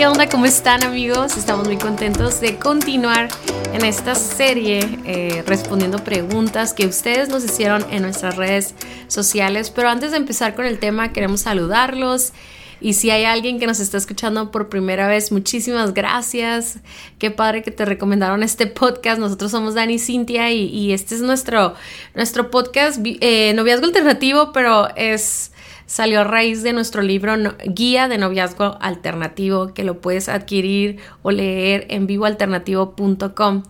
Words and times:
¿Qué 0.00 0.06
onda? 0.06 0.30
¿Cómo 0.30 0.46
están 0.46 0.82
amigos? 0.82 1.36
Estamos 1.36 1.66
muy 1.66 1.76
contentos 1.76 2.40
de 2.40 2.56
continuar 2.56 3.28
en 3.74 3.84
esta 3.84 4.14
serie 4.14 4.80
eh, 5.04 5.44
respondiendo 5.46 6.02
preguntas 6.02 6.72
que 6.72 6.86
ustedes 6.86 7.28
nos 7.28 7.44
hicieron 7.44 7.84
en 7.90 8.00
nuestras 8.00 8.36
redes 8.36 8.74
sociales. 9.08 9.68
Pero 9.68 9.90
antes 9.90 10.12
de 10.12 10.16
empezar 10.16 10.54
con 10.54 10.64
el 10.64 10.78
tema, 10.78 11.12
queremos 11.12 11.42
saludarlos. 11.42 12.32
Y 12.80 12.94
si 12.94 13.10
hay 13.10 13.24
alguien 13.24 13.60
que 13.60 13.66
nos 13.66 13.78
está 13.78 13.98
escuchando 13.98 14.50
por 14.50 14.70
primera 14.70 15.06
vez, 15.06 15.32
muchísimas 15.32 15.92
gracias. 15.92 16.78
Qué 17.18 17.30
padre 17.30 17.62
que 17.62 17.70
te 17.70 17.84
recomendaron 17.84 18.42
este 18.42 18.66
podcast. 18.66 19.20
Nosotros 19.20 19.50
somos 19.50 19.74
Dani 19.74 19.96
y 19.96 19.98
Cintia 19.98 20.50
y, 20.50 20.94
este 20.94 21.14
es 21.14 21.20
nuestro, 21.20 21.74
nuestro 22.14 22.50
podcast, 22.50 23.00
eh, 23.04 23.52
Noviazgo 23.54 23.84
Alternativo, 23.84 24.52
pero 24.54 24.88
es 24.96 25.52
salió 25.90 26.20
a 26.20 26.24
raíz 26.24 26.62
de 26.62 26.72
nuestro 26.72 27.02
libro 27.02 27.34
Guía 27.64 28.06
de 28.06 28.16
Noviazgo 28.16 28.78
Alternativo, 28.80 29.74
que 29.74 29.82
lo 29.82 30.00
puedes 30.00 30.28
adquirir 30.28 30.98
o 31.22 31.32
leer 31.32 31.86
en 31.90 32.06
vivoalternativo.com. 32.06 33.64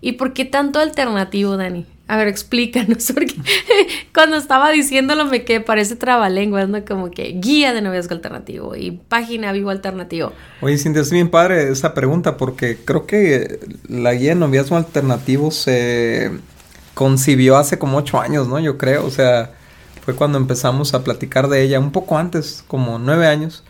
¿Y 0.00 0.12
por 0.12 0.34
qué 0.34 0.44
tanto 0.44 0.78
alternativo, 0.78 1.56
Dani? 1.56 1.84
A 2.06 2.16
ver, 2.16 2.28
explícanos, 2.28 3.10
porque 3.14 3.34
cuando 4.14 4.36
estaba 4.36 4.70
diciéndolo 4.70 5.24
me 5.24 5.44
quedé, 5.44 5.60
parece 5.60 5.96
trabalenguas, 5.96 6.68
¿no? 6.68 6.84
Como 6.84 7.10
que 7.10 7.40
guía 7.40 7.74
de 7.74 7.82
noviazgo 7.82 8.14
alternativo 8.14 8.76
y 8.76 8.92
página 8.92 9.50
vivo 9.50 9.70
alternativo. 9.70 10.32
Oye, 10.60 10.78
Cintia, 10.78 11.02
es 11.02 11.10
bien 11.10 11.28
padre 11.28 11.72
esa 11.72 11.92
pregunta 11.92 12.36
porque 12.36 12.78
creo 12.84 13.04
que 13.04 13.58
la 13.88 14.14
guía 14.14 14.28
de 14.30 14.36
noviazgo 14.36 14.76
alternativo 14.76 15.50
se 15.50 16.30
concibió 16.94 17.56
hace 17.56 17.80
como 17.80 17.98
ocho 17.98 18.20
años, 18.20 18.46
¿no? 18.46 18.60
Yo 18.60 18.78
creo, 18.78 19.04
o 19.04 19.10
sea, 19.10 19.54
fue 20.04 20.14
cuando 20.14 20.38
empezamos 20.38 20.92
a 20.94 21.02
platicar 21.02 21.48
de 21.48 21.62
ella, 21.62 21.78
un 21.78 21.90
poco 21.90 22.18
antes, 22.18 22.64
como 22.68 22.98
nueve 22.98 23.26
años. 23.26 23.64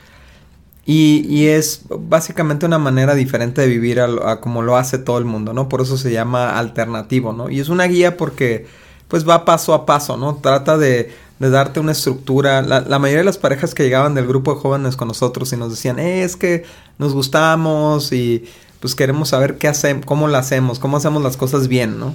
Y, 0.86 1.46
es 1.46 1.82
básicamente 1.88 2.66
una 2.66 2.78
manera 2.78 3.14
diferente 3.14 3.62
de 3.62 3.68
vivir 3.68 4.00
a, 4.00 4.40
como 4.40 4.60
lo 4.60 4.76
hace 4.76 4.98
todo 4.98 5.18
el 5.18 5.24
mundo, 5.24 5.54
¿no? 5.54 5.68
Por 5.68 5.80
eso 5.80 5.96
se 5.96 6.12
llama 6.12 6.58
alternativo, 6.58 7.32
¿no? 7.32 7.48
Y 7.48 7.60
es 7.60 7.70
una 7.70 7.84
guía 7.84 8.18
porque 8.18 8.66
pues 9.08 9.26
va 9.26 9.46
paso 9.46 9.72
a 9.72 9.86
paso, 9.86 10.18
¿no? 10.18 10.36
Trata 10.36 10.76
de, 10.76 11.10
darte 11.38 11.80
una 11.80 11.92
estructura. 11.92 12.60
La, 12.60 12.98
mayoría 12.98 13.20
de 13.20 13.24
las 13.24 13.38
parejas 13.38 13.74
que 13.74 13.84
llegaban 13.84 14.14
del 14.14 14.26
grupo 14.26 14.54
de 14.54 14.60
jóvenes 14.60 14.96
con 14.96 15.08
nosotros 15.08 15.52
y 15.52 15.56
nos 15.56 15.70
decían, 15.70 15.98
eh, 15.98 16.22
es 16.22 16.36
que 16.36 16.64
nos 16.98 17.14
gustamos 17.14 18.12
y 18.12 18.44
pues 18.80 18.94
queremos 18.94 19.30
saber 19.30 19.56
qué 19.56 19.68
hacemos, 19.68 20.04
cómo 20.04 20.28
lo 20.28 20.36
hacemos, 20.36 20.78
cómo 20.78 20.98
hacemos 20.98 21.22
las 21.22 21.38
cosas 21.38 21.68
bien, 21.68 21.98
¿no? 21.98 22.12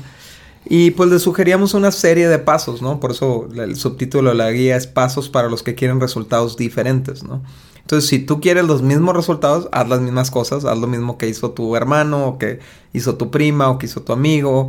Y 0.66 0.92
pues 0.92 1.10
le 1.10 1.20
sugeríamos 1.20 1.74
una 1.74 1.92
serie 1.92 2.28
de 2.28 2.40
pasos, 2.40 2.82
¿no? 2.82 3.00
Por 3.00 3.12
eso 3.12 3.48
el 3.56 3.76
subtítulo 3.76 4.30
de 4.30 4.36
la 4.36 4.52
guía 4.52 4.76
es 4.76 4.88
Pasos 4.88 5.30
para 5.30 5.50
los 5.50 5.64
que 5.64 5.76
quieren 5.76 6.00
resultados 6.00 6.58
diferentes, 6.58 7.24
¿no? 7.24 7.42
Entonces, 7.90 8.08
si 8.08 8.20
tú 8.20 8.40
quieres 8.40 8.66
los 8.66 8.84
mismos 8.84 9.16
resultados, 9.16 9.68
haz 9.72 9.90
las 9.90 10.00
mismas 10.00 10.30
cosas, 10.30 10.64
haz 10.64 10.78
lo 10.78 10.86
mismo 10.86 11.18
que 11.18 11.28
hizo 11.28 11.52
tu 11.52 11.76
hermano, 11.76 12.28
o 12.28 12.38
que 12.38 12.60
hizo 12.94 13.16
tu 13.16 13.32
prima, 13.32 13.70
o 13.70 13.80
que 13.80 13.88
hizo 13.88 14.04
tu 14.04 14.14
amigo, 14.14 14.68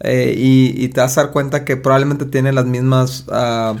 eh, 0.00 0.34
y, 0.34 0.88
te 0.88 1.02
vas 1.02 1.18
a 1.18 1.24
dar 1.24 1.32
cuenta 1.32 1.66
que 1.66 1.76
probablemente 1.76 2.24
tiene 2.24 2.50
las 2.50 2.64
mismas 2.64 3.26
ah, 3.30 3.74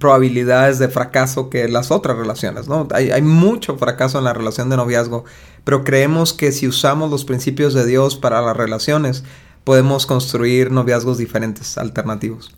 probabilidades 0.00 0.80
de 0.80 0.88
fracaso 0.88 1.50
que 1.50 1.68
las 1.68 1.92
otras 1.92 2.16
relaciones, 2.16 2.66
¿no? 2.66 2.88
Hay 2.92 3.22
mucho 3.22 3.76
fracaso 3.78 4.18
en 4.18 4.24
la 4.24 4.32
relación 4.32 4.70
de 4.70 4.76
noviazgo, 4.76 5.24
pero 5.62 5.84
creemos 5.84 6.32
que 6.32 6.50
si 6.50 6.66
usamos 6.66 7.12
los 7.12 7.24
principios 7.24 7.74
de 7.74 7.86
Dios 7.86 8.16
para 8.16 8.42
las 8.42 8.56
relaciones, 8.56 9.22
podemos 9.64 10.06
construir 10.06 10.70
noviazgos 10.70 11.18
diferentes, 11.18 11.78
alternativos. 11.78 12.50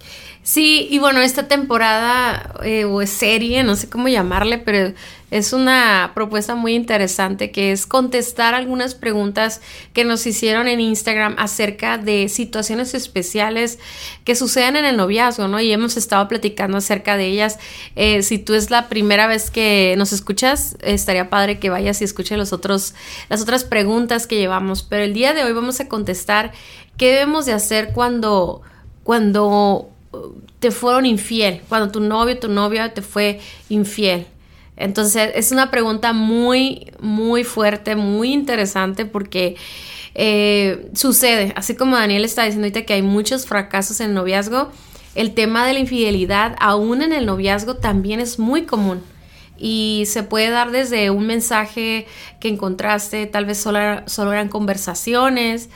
Sí, 0.45 0.89
y 0.91 0.99
bueno, 0.99 1.23
esta 1.23 1.49
temporada 1.49 2.53
eh, 2.63 2.85
o 2.85 3.05
serie, 3.07 3.65
no 3.65 3.77
sé 3.77 3.89
cómo 3.89 4.09
llamarle, 4.09 4.59
pero 4.59 4.93
es 5.31 5.55
una 5.55 6.13
propuesta 6.15 6.55
muy 6.55 6.75
interesante 6.75 7.51
que 7.51 7.73
es 7.73 7.87
contestar 7.87 8.53
algunas 8.53 8.95
preguntas 8.95 9.63
que 9.95 10.05
nos 10.05 10.27
hicieron 10.27 10.69
en 10.69 10.81
Instagram 10.81 11.35
acerca 11.39 11.97
de 11.97 12.29
situaciones 12.29 12.93
especiales 12.93 13.79
que 14.25 14.35
suceden 14.35 14.77
en 14.77 14.85
el 14.85 14.99
noviazgo, 14.99 15.49
¿no? 15.49 15.61
Y 15.61 15.73
hemos 15.73 15.97
estado 15.97 16.29
platicando 16.29 16.77
acerca 16.77 17.17
de 17.17 17.25
ellas. 17.25 17.59
Eh, 17.97 18.23
si 18.23 18.37
tú 18.37 18.53
es 18.53 18.71
la 18.71 18.91
primera 18.91 19.27
vez 19.27 19.51
que 19.51 19.95
nos 19.97 20.13
escuchas, 20.13 20.77
estaría 20.83 21.31
padre 21.31 21.59
que 21.59 21.71
vayas 21.71 22.03
y 22.03 22.05
escuches 22.05 22.37
los 22.37 22.53
otros, 22.53 22.95
las 23.31 23.41
otras 23.41 23.65
preguntas 23.65 24.27
que 24.27 24.37
llevamos. 24.37 24.83
Pero 24.83 25.05
el 25.05 25.15
día 25.15 25.33
de 25.33 25.43
hoy 25.43 25.55
vamos 25.55 25.81
a 25.81 25.89
contestar 25.89 26.53
qué 26.99 27.13
debemos 27.13 27.47
de 27.47 27.55
hacer 27.55 27.95
cuando, 27.95 28.61
cuando 29.05 29.94
te 30.59 30.71
fueron 30.71 31.07
infiel, 31.07 31.63
cuando 31.69 31.91
tu 31.91 32.01
novio, 32.01 32.39
tu 32.39 32.49
novia 32.49 32.95
te 32.95 33.03
fue 33.03 33.41
infiel. 33.69 34.27
Entonces 34.77 35.31
es 35.35 35.53
una 35.53 35.71
pregunta 35.71 36.13
muy, 36.13 36.93
muy 37.01 37.45
fuerte, 37.45 37.95
muy 37.95 38.33
interesante 38.33 39.07
porque 39.07 39.57
eh, 40.15 40.91
sucede, 40.95 41.53
así 41.57 41.77
como 41.77 41.97
Daniel 41.97 42.25
está 42.25 42.45
diciendo 42.45 42.67
ahorita 42.67 42.85
que 42.85 42.95
hay 42.95 43.03
muchos 43.03 43.47
fracasos 43.47 44.01
en 44.01 44.11
el 44.11 44.15
noviazgo, 44.15 44.71
el 45.15 45.35
tema 45.35 45.67
de 45.67 45.75
la 45.75 45.79
infidelidad 45.79 46.57
aún 46.59 47.03
en 47.03 47.13
el 47.13 47.27
noviazgo 47.27 47.77
también 47.77 48.21
es 48.21 48.39
muy 48.39 48.63
común. 48.63 49.03
Y 49.57 50.05
se 50.07 50.25
puede 50.25 50.51
dar 50.51 50.73
desde 50.73 51.11
un 51.11 51.27
mensaje 51.27 52.07
que 52.41 52.49
encontraste, 52.49 53.27
tal 53.27 53.45
vez 53.45 53.59
solo, 53.59 54.03
solo 54.07 54.33
eran 54.33 54.49
conversaciones, 54.49 55.71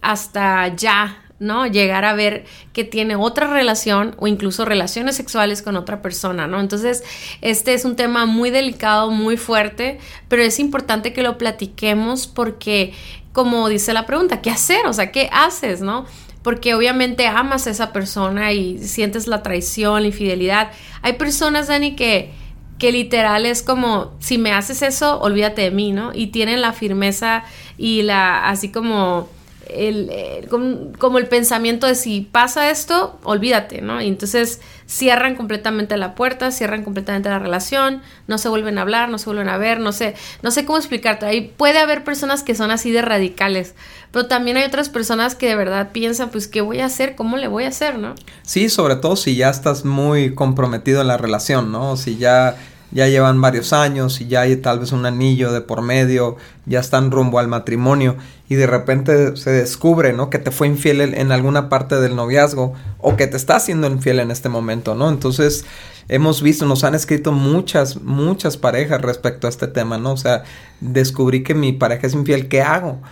hasta 0.00 0.68
ya 0.76 1.23
¿no? 1.38 1.66
Llegar 1.66 2.04
a 2.04 2.14
ver 2.14 2.44
que 2.72 2.84
tiene 2.84 3.16
otra 3.16 3.46
relación 3.46 4.14
o 4.18 4.26
incluso 4.26 4.64
relaciones 4.64 5.16
sexuales 5.16 5.62
con 5.62 5.76
otra 5.76 6.02
persona, 6.02 6.46
¿no? 6.46 6.60
Entonces, 6.60 7.02
este 7.40 7.74
es 7.74 7.84
un 7.84 7.96
tema 7.96 8.26
muy 8.26 8.50
delicado, 8.50 9.10
muy 9.10 9.36
fuerte, 9.36 9.98
pero 10.28 10.42
es 10.42 10.58
importante 10.58 11.12
que 11.12 11.22
lo 11.22 11.38
platiquemos 11.38 12.26
porque, 12.26 12.92
como 13.32 13.68
dice 13.68 13.92
la 13.92 14.06
pregunta, 14.06 14.40
¿qué 14.40 14.50
hacer? 14.50 14.86
O 14.86 14.92
sea, 14.92 15.10
¿qué 15.10 15.28
haces, 15.32 15.80
no? 15.80 16.06
Porque 16.42 16.74
obviamente 16.74 17.26
amas 17.26 17.66
a 17.66 17.70
esa 17.70 17.92
persona 17.92 18.52
y 18.52 18.78
sientes 18.78 19.26
la 19.26 19.42
traición, 19.42 20.02
la 20.02 20.08
infidelidad. 20.08 20.70
Hay 21.02 21.14
personas, 21.14 21.68
Dani, 21.68 21.96
que 21.96 22.32
que 22.78 22.90
literal 22.90 23.46
es 23.46 23.62
como 23.62 24.14
si 24.18 24.36
me 24.38 24.52
haces 24.52 24.82
eso, 24.82 25.20
olvídate 25.20 25.62
de 25.62 25.70
mí, 25.70 25.92
¿no? 25.92 26.10
Y 26.12 26.28
tienen 26.28 26.60
la 26.60 26.72
firmeza 26.72 27.44
y 27.78 28.02
la 28.02 28.48
así 28.48 28.70
como 28.70 29.28
el, 29.68 30.48
como, 30.48 31.18
el 31.18 31.26
pensamiento 31.26 31.86
de 31.86 31.94
si 31.94 32.20
pasa 32.20 32.70
esto, 32.70 33.18
olvídate, 33.22 33.80
¿no? 33.80 34.00
Y 34.00 34.08
entonces 34.08 34.60
cierran 34.86 35.36
completamente 35.36 35.96
la 35.96 36.14
puerta, 36.14 36.50
cierran 36.50 36.84
completamente 36.84 37.28
la 37.28 37.38
relación, 37.38 38.02
no 38.26 38.38
se 38.38 38.48
vuelven 38.48 38.78
a 38.78 38.82
hablar, 38.82 39.08
no 39.08 39.18
se 39.18 39.26
vuelven 39.26 39.48
a 39.48 39.56
ver, 39.56 39.80
no 39.80 39.92
sé, 39.92 40.14
no 40.42 40.50
sé 40.50 40.64
cómo 40.64 40.78
explicarte. 40.78 41.26
Ahí 41.26 41.52
puede 41.56 41.78
haber 41.78 42.04
personas 42.04 42.42
que 42.42 42.54
son 42.54 42.70
así 42.70 42.90
de 42.90 43.02
radicales, 43.02 43.74
pero 44.10 44.26
también 44.26 44.56
hay 44.56 44.64
otras 44.64 44.88
personas 44.88 45.34
que 45.34 45.48
de 45.48 45.56
verdad 45.56 45.90
piensan, 45.92 46.30
pues, 46.30 46.48
¿qué 46.48 46.60
voy 46.60 46.80
a 46.80 46.86
hacer? 46.86 47.14
¿Cómo 47.16 47.36
le 47.36 47.48
voy 47.48 47.64
a 47.64 47.68
hacer, 47.68 47.98
no? 47.98 48.14
Sí, 48.42 48.68
sobre 48.68 48.96
todo 48.96 49.16
si 49.16 49.36
ya 49.36 49.50
estás 49.50 49.84
muy 49.84 50.34
comprometido 50.34 51.00
en 51.00 51.08
la 51.08 51.16
relación, 51.16 51.72
¿no? 51.72 51.96
Si 51.96 52.16
ya 52.16 52.56
ya 52.94 53.08
llevan 53.08 53.40
varios 53.40 53.72
años 53.72 54.20
y 54.20 54.28
ya 54.28 54.42
hay 54.42 54.56
tal 54.56 54.78
vez 54.78 54.92
un 54.92 55.04
anillo 55.04 55.52
de 55.52 55.60
por 55.60 55.82
medio, 55.82 56.36
ya 56.64 56.78
están 56.78 57.10
rumbo 57.10 57.40
al 57.40 57.48
matrimonio 57.48 58.16
y 58.48 58.54
de 58.54 58.68
repente 58.68 59.36
se 59.36 59.50
descubre, 59.50 60.12
¿no? 60.12 60.30
Que 60.30 60.38
te 60.38 60.52
fue 60.52 60.68
infiel 60.68 61.00
en 61.00 61.32
alguna 61.32 61.68
parte 61.68 62.00
del 62.00 62.14
noviazgo 62.14 62.72
o 62.98 63.16
que 63.16 63.26
te 63.26 63.36
está 63.36 63.56
haciendo 63.56 63.88
infiel 63.88 64.20
en 64.20 64.30
este 64.30 64.48
momento, 64.48 64.94
¿no? 64.94 65.08
Entonces 65.08 65.64
hemos 66.08 66.40
visto, 66.40 66.66
nos 66.66 66.84
han 66.84 66.94
escrito 66.94 67.32
muchas, 67.32 68.00
muchas 68.00 68.56
parejas 68.56 69.02
respecto 69.02 69.48
a 69.48 69.50
este 69.50 69.66
tema, 69.66 69.98
¿no? 69.98 70.12
O 70.12 70.16
sea, 70.16 70.44
descubrí 70.80 71.42
que 71.42 71.54
mi 71.54 71.72
pareja 71.72 72.06
es 72.06 72.14
infiel, 72.14 72.46
¿qué 72.48 72.62
hago? 72.62 73.02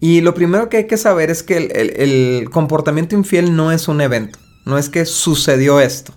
Y 0.00 0.20
lo 0.20 0.34
primero 0.34 0.68
que 0.68 0.78
hay 0.78 0.86
que 0.88 0.96
saber 0.96 1.30
es 1.30 1.44
que 1.44 1.58
el, 1.58 1.70
el 1.70 2.50
comportamiento 2.50 3.14
infiel 3.14 3.54
no 3.54 3.70
es 3.70 3.86
un 3.86 4.00
evento, 4.00 4.40
no 4.64 4.78
es 4.78 4.88
que 4.88 5.04
sucedió 5.06 5.78
esto 5.78 6.12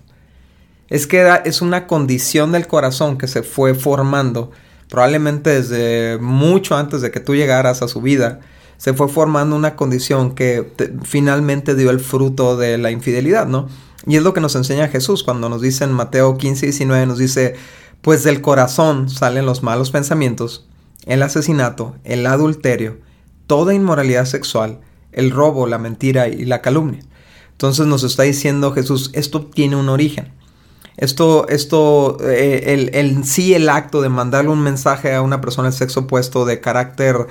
es 0.88 1.06
que 1.06 1.28
es 1.44 1.62
una 1.62 1.86
condición 1.86 2.52
del 2.52 2.66
corazón 2.66 3.18
que 3.18 3.28
se 3.28 3.42
fue 3.42 3.74
formando, 3.74 4.50
probablemente 4.88 5.50
desde 5.50 6.18
mucho 6.18 6.76
antes 6.76 7.00
de 7.00 7.10
que 7.10 7.20
tú 7.20 7.34
llegaras 7.34 7.82
a 7.82 7.88
su 7.88 8.00
vida, 8.00 8.40
se 8.76 8.92
fue 8.92 9.08
formando 9.08 9.56
una 9.56 9.74
condición 9.74 10.34
que 10.34 10.72
finalmente 11.02 11.74
dio 11.74 11.90
el 11.90 12.00
fruto 12.00 12.56
de 12.56 12.78
la 12.78 12.90
infidelidad, 12.90 13.46
¿no? 13.46 13.68
Y 14.06 14.16
es 14.16 14.22
lo 14.22 14.34
que 14.34 14.40
nos 14.40 14.54
enseña 14.54 14.88
Jesús 14.88 15.24
cuando 15.24 15.48
nos 15.48 15.60
dice 15.60 15.84
en 15.84 15.92
Mateo 15.92 16.36
15, 16.36 16.66
19, 16.66 17.06
nos 17.06 17.18
dice, 17.18 17.56
pues 18.02 18.22
del 18.22 18.40
corazón 18.40 19.08
salen 19.08 19.46
los 19.46 19.62
malos 19.62 19.90
pensamientos, 19.90 20.68
el 21.06 21.22
asesinato, 21.22 21.96
el 22.04 22.26
adulterio, 22.26 22.98
toda 23.46 23.74
inmoralidad 23.74 24.26
sexual, 24.26 24.80
el 25.12 25.30
robo, 25.30 25.66
la 25.66 25.78
mentira 25.78 26.28
y 26.28 26.44
la 26.44 26.60
calumnia. 26.60 27.00
Entonces 27.52 27.86
nos 27.86 28.04
está 28.04 28.22
diciendo 28.22 28.72
Jesús, 28.72 29.10
esto 29.14 29.46
tiene 29.46 29.76
un 29.76 29.88
origen. 29.88 30.32
Esto, 30.96 31.46
esto, 31.48 32.16
eh, 32.22 32.74
el, 32.74 32.90
el, 32.94 33.24
sí 33.24 33.54
el 33.54 33.68
acto 33.68 34.00
de 34.00 34.08
mandarle 34.08 34.50
un 34.50 34.62
mensaje 34.62 35.14
a 35.14 35.22
una 35.22 35.40
persona 35.40 35.68
del 35.68 35.76
sexo 35.76 36.00
opuesto 36.00 36.44
de 36.46 36.60
carácter 36.60 37.26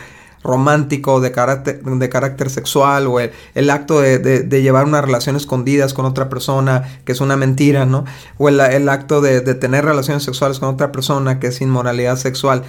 romántico, 0.46 1.20
de 1.20 1.32
carácter, 1.32 1.82
de 1.84 2.10
carácter 2.10 2.50
sexual, 2.50 3.08
o 3.08 3.20
el, 3.20 3.70
acto 3.70 4.00
de, 4.00 4.62
llevar 4.62 4.86
una 4.86 5.02
relación 5.02 5.36
escondidas 5.36 5.94
con 5.94 6.06
otra 6.06 6.30
persona, 6.30 7.00
que 7.04 7.12
es 7.14 7.20
una 7.20 7.36
mentira, 7.36 7.86
¿no? 7.86 8.06
O 8.38 8.48
el, 8.48 8.88
acto 8.88 9.22
de, 9.22 9.42
tener 9.56 9.84
relaciones 9.84 10.24
sexuales 10.24 10.60
con 10.60 10.70
otra 10.70 10.92
persona, 10.92 11.40
que 11.40 11.48
es 11.48 11.62
inmoralidad 11.62 12.18
sexual. 12.18 12.64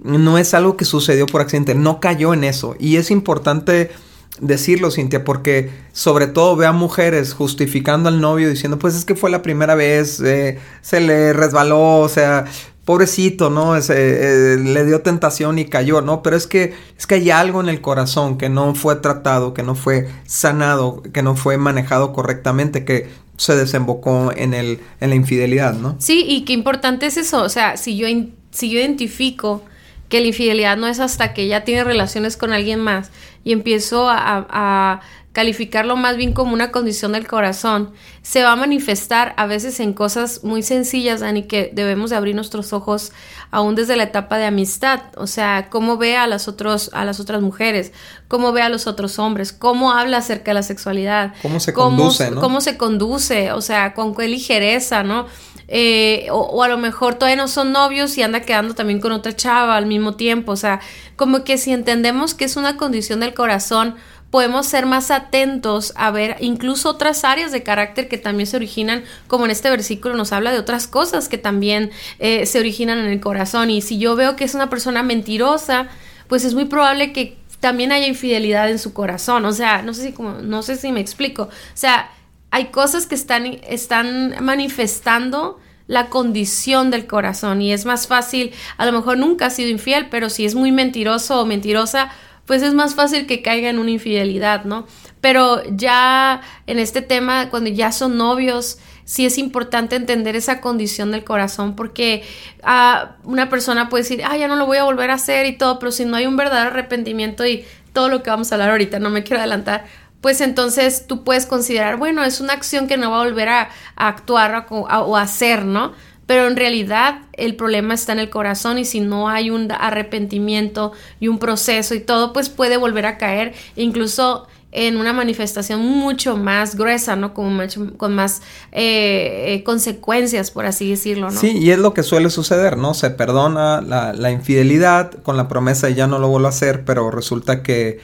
No 0.00 0.38
es 0.38 0.54
algo 0.54 0.76
que 0.76 0.84
sucedió 0.84 1.26
por 1.26 1.40
accidente, 1.40 1.74
no 1.74 2.00
cayó 2.00 2.34
en 2.34 2.42
eso. 2.42 2.74
Y 2.80 2.96
es 2.96 3.10
importante 3.10 3.90
decirlo, 4.38 4.90
Cintia, 4.90 5.24
porque 5.24 5.70
sobre 5.92 6.26
todo 6.26 6.56
ve 6.56 6.66
a 6.66 6.72
mujeres 6.72 7.34
justificando 7.34 8.08
al 8.08 8.20
novio 8.20 8.48
diciendo, 8.48 8.78
pues 8.78 8.94
es 8.94 9.04
que 9.04 9.14
fue 9.14 9.30
la 9.30 9.42
primera 9.42 9.74
vez, 9.74 10.20
eh, 10.20 10.58
se 10.82 11.00
le 11.00 11.32
resbaló, 11.32 11.98
o 11.98 12.08
sea, 12.08 12.44
pobrecito, 12.84 13.50
¿no? 13.50 13.76
Eh, 13.76 14.56
le 14.58 14.84
dio 14.84 15.02
tentación 15.02 15.58
y 15.58 15.66
cayó, 15.66 16.00
¿no? 16.00 16.22
Pero 16.22 16.36
es 16.36 16.46
que, 16.46 16.74
es 16.98 17.06
que 17.06 17.16
hay 17.16 17.30
algo 17.30 17.60
en 17.60 17.68
el 17.68 17.80
corazón 17.80 18.38
que 18.38 18.48
no 18.48 18.74
fue 18.74 18.96
tratado, 18.96 19.54
que 19.54 19.62
no 19.62 19.74
fue 19.74 20.08
sanado, 20.26 21.02
que 21.12 21.22
no 21.22 21.36
fue 21.36 21.58
manejado 21.58 22.12
correctamente, 22.12 22.84
que 22.84 23.08
se 23.36 23.56
desembocó 23.56 24.32
en, 24.34 24.54
el, 24.54 24.80
en 25.00 25.10
la 25.10 25.16
infidelidad, 25.16 25.74
¿no? 25.74 25.96
Sí, 25.98 26.24
y 26.26 26.44
qué 26.44 26.52
importante 26.52 27.06
es 27.06 27.16
eso, 27.16 27.42
o 27.42 27.48
sea, 27.48 27.76
si 27.76 27.96
yo, 27.96 28.06
si 28.50 28.70
yo 28.70 28.78
identifico 28.78 29.62
que 30.10 30.20
la 30.20 30.26
infidelidad 30.26 30.76
no 30.76 30.88
es 30.88 31.00
hasta 31.00 31.32
que 31.32 31.42
ella 31.42 31.64
tiene 31.64 31.84
relaciones 31.84 32.36
con 32.36 32.52
alguien 32.52 32.80
más 32.80 33.10
y 33.44 33.52
empiezo 33.52 34.10
a, 34.10 35.00
calificarlo 35.32 35.94
más 35.94 36.16
bien 36.16 36.32
como 36.32 36.52
una 36.52 36.72
condición 36.72 37.12
del 37.12 37.28
corazón, 37.28 37.92
se 38.20 38.42
va 38.42 38.50
a 38.50 38.56
manifestar 38.56 39.32
a 39.36 39.46
veces 39.46 39.78
en 39.78 39.92
cosas 39.92 40.42
muy 40.42 40.64
sencillas, 40.64 41.20
Dani, 41.20 41.44
que 41.44 41.70
debemos 41.72 42.10
de 42.10 42.16
abrir 42.16 42.34
nuestros 42.34 42.72
ojos 42.72 43.12
aún 43.52 43.76
desde 43.76 43.96
la 43.96 44.02
etapa 44.02 44.38
de 44.38 44.46
amistad, 44.46 45.02
o 45.16 45.28
sea, 45.28 45.68
cómo 45.70 45.98
ve 45.98 46.16
a 46.16 46.26
las, 46.26 46.48
otros, 46.48 46.90
a 46.94 47.04
las 47.04 47.20
otras 47.20 47.42
mujeres, 47.42 47.92
cómo 48.26 48.50
ve 48.50 48.62
a 48.62 48.68
los 48.68 48.88
otros 48.88 49.20
hombres, 49.20 49.52
cómo 49.52 49.92
habla 49.92 50.16
acerca 50.16 50.50
de 50.50 50.54
la 50.54 50.62
sexualidad, 50.64 51.32
cómo 51.42 51.60
se 51.60 51.72
conduce, 51.72 52.32
¿no? 52.32 52.40
Cómo 52.40 52.60
se 52.60 52.76
conduce, 52.76 53.52
o 53.52 53.60
sea, 53.60 53.94
con 53.94 54.16
qué 54.16 54.26
ligereza, 54.26 55.04
¿no? 55.04 55.26
Eh, 55.72 56.26
o, 56.32 56.64
a 56.64 56.68
lo 56.68 56.78
mejor 56.78 57.14
todavía 57.14 57.40
no 57.40 57.46
son 57.46 57.70
novios 57.70 58.18
y 58.18 58.22
anda 58.22 58.40
quedando 58.40 58.74
también 58.74 59.00
con 59.00 59.12
otra 59.12 59.34
chava 59.34 59.76
al 59.76 59.86
mismo 59.86 60.16
tiempo. 60.16 60.52
O 60.52 60.56
sea, 60.56 60.80
como 61.14 61.44
que 61.44 61.58
si 61.58 61.72
entendemos 61.72 62.34
que 62.34 62.44
es 62.44 62.56
una 62.56 62.76
condición 62.76 63.20
del 63.20 63.34
corazón, 63.34 63.94
podemos 64.30 64.66
ser 64.66 64.86
más 64.86 65.10
atentos 65.10 65.92
a 65.96 66.10
ver 66.10 66.36
incluso 66.40 66.90
otras 66.90 67.24
áreas 67.24 67.52
de 67.52 67.62
carácter 67.62 68.08
que 68.08 68.18
también 68.18 68.46
se 68.48 68.56
originan, 68.56 69.04
como 69.28 69.44
en 69.44 69.52
este 69.52 69.70
versículo 69.70 70.14
nos 70.16 70.32
habla 70.32 70.52
de 70.52 70.58
otras 70.58 70.86
cosas 70.86 71.28
que 71.28 71.38
también 71.38 71.90
eh, 72.18 72.46
se 72.46 72.58
originan 72.58 72.98
en 72.98 73.06
el 73.06 73.20
corazón. 73.20 73.70
Y 73.70 73.80
si 73.80 73.98
yo 73.98 74.16
veo 74.16 74.34
que 74.34 74.44
es 74.44 74.54
una 74.54 74.70
persona 74.70 75.04
mentirosa, 75.04 75.88
pues 76.26 76.44
es 76.44 76.54
muy 76.54 76.64
probable 76.64 77.12
que 77.12 77.38
también 77.60 77.92
haya 77.92 78.06
infidelidad 78.06 78.68
en 78.70 78.78
su 78.80 78.92
corazón. 78.92 79.44
O 79.44 79.52
sea, 79.52 79.82
no 79.82 79.94
sé 79.94 80.02
si 80.02 80.12
como, 80.12 80.32
no 80.42 80.62
sé 80.62 80.76
si 80.76 80.90
me 80.90 81.00
explico. 81.00 81.44
O 81.44 81.50
sea, 81.74 82.10
hay 82.50 82.66
cosas 82.66 83.06
que 83.06 83.14
están, 83.14 83.46
están 83.46 84.36
manifestando 84.40 85.60
la 85.86 86.08
condición 86.08 86.90
del 86.90 87.06
corazón 87.06 87.62
y 87.62 87.72
es 87.72 87.84
más 87.84 88.06
fácil, 88.06 88.52
a 88.76 88.86
lo 88.86 88.92
mejor 88.92 89.18
nunca 89.18 89.46
ha 89.46 89.50
sido 89.50 89.70
infiel, 89.70 90.08
pero 90.08 90.30
si 90.30 90.44
es 90.44 90.54
muy 90.54 90.70
mentiroso 90.70 91.40
o 91.40 91.46
mentirosa, 91.46 92.10
pues 92.46 92.62
es 92.62 92.74
más 92.74 92.94
fácil 92.94 93.26
que 93.26 93.42
caiga 93.42 93.70
en 93.70 93.78
una 93.78 93.90
infidelidad, 93.90 94.64
¿no? 94.64 94.86
Pero 95.20 95.62
ya 95.70 96.40
en 96.66 96.78
este 96.78 97.02
tema, 97.02 97.50
cuando 97.50 97.70
ya 97.70 97.92
son 97.92 98.16
novios, 98.16 98.78
sí 99.04 99.26
es 99.26 99.38
importante 99.38 99.96
entender 99.96 100.36
esa 100.36 100.60
condición 100.60 101.10
del 101.10 101.24
corazón 101.24 101.74
porque 101.74 102.22
ah, 102.62 103.16
una 103.24 103.48
persona 103.48 103.88
puede 103.88 104.04
decir, 104.04 104.22
ah, 104.24 104.36
ya 104.36 104.48
no 104.48 104.56
lo 104.56 104.66
voy 104.66 104.78
a 104.78 104.84
volver 104.84 105.10
a 105.10 105.14
hacer 105.14 105.46
y 105.46 105.58
todo, 105.58 105.78
pero 105.80 105.90
si 105.90 106.04
no 106.04 106.16
hay 106.16 106.26
un 106.26 106.36
verdadero 106.36 106.70
arrepentimiento 106.70 107.44
y 107.44 107.64
todo 107.92 108.08
lo 108.08 108.22
que 108.22 108.30
vamos 108.30 108.50
a 108.52 108.54
hablar 108.54 108.70
ahorita, 108.70 109.00
no 109.00 109.10
me 109.10 109.24
quiero 109.24 109.40
adelantar, 109.40 109.86
pues 110.20 110.40
entonces 110.40 111.06
tú 111.06 111.24
puedes 111.24 111.46
considerar, 111.46 111.96
bueno, 111.96 112.24
es 112.24 112.40
una 112.40 112.52
acción 112.52 112.86
que 112.86 112.96
no 112.96 113.10
va 113.10 113.22
a 113.22 113.24
volver 113.24 113.48
a, 113.48 113.68
actuar 113.96 114.66
o 114.70 115.16
a, 115.16 115.22
hacer, 115.22 115.64
¿no? 115.64 115.92
Pero 116.26 116.46
en 116.46 116.56
realidad 116.56 117.22
el 117.32 117.56
problema 117.56 117.94
está 117.94 118.12
en 118.12 118.20
el 118.20 118.30
corazón 118.30 118.78
y 118.78 118.84
si 118.84 119.00
no 119.00 119.28
hay 119.28 119.50
un 119.50 119.72
arrepentimiento 119.72 120.92
y 121.18 121.28
un 121.28 121.38
proceso 121.38 121.94
y 121.94 122.00
todo, 122.00 122.32
pues 122.32 122.48
puede 122.48 122.76
volver 122.76 123.06
a 123.06 123.18
caer 123.18 123.54
incluso 123.74 124.46
en 124.72 124.96
una 124.96 125.12
manifestación 125.12 125.80
mucho 125.80 126.36
más 126.36 126.76
gruesa, 126.76 127.16
¿no? 127.16 127.34
Como 127.34 127.62
con 127.96 128.14
más 128.14 128.42
eh, 128.70 129.54
eh, 129.54 129.64
consecuencias, 129.64 130.52
por 130.52 130.66
así 130.66 130.90
decirlo, 130.90 131.30
¿no? 131.30 131.40
Sí, 131.40 131.58
y 131.58 131.72
es 131.72 131.78
lo 131.78 131.92
que 131.92 132.04
suele 132.04 132.30
suceder, 132.30 132.76
¿no? 132.76 132.94
Se 132.94 133.10
perdona 133.10 133.80
la, 133.80 134.12
la 134.12 134.30
infidelidad 134.30 135.10
con 135.24 135.36
la 135.36 135.48
promesa 135.48 135.88
de 135.88 135.94
ya 135.94 136.06
no 136.06 136.20
lo 136.20 136.28
vuelvo 136.28 136.46
a 136.46 136.50
hacer, 136.50 136.84
pero 136.84 137.10
resulta 137.10 137.64
que 137.64 137.98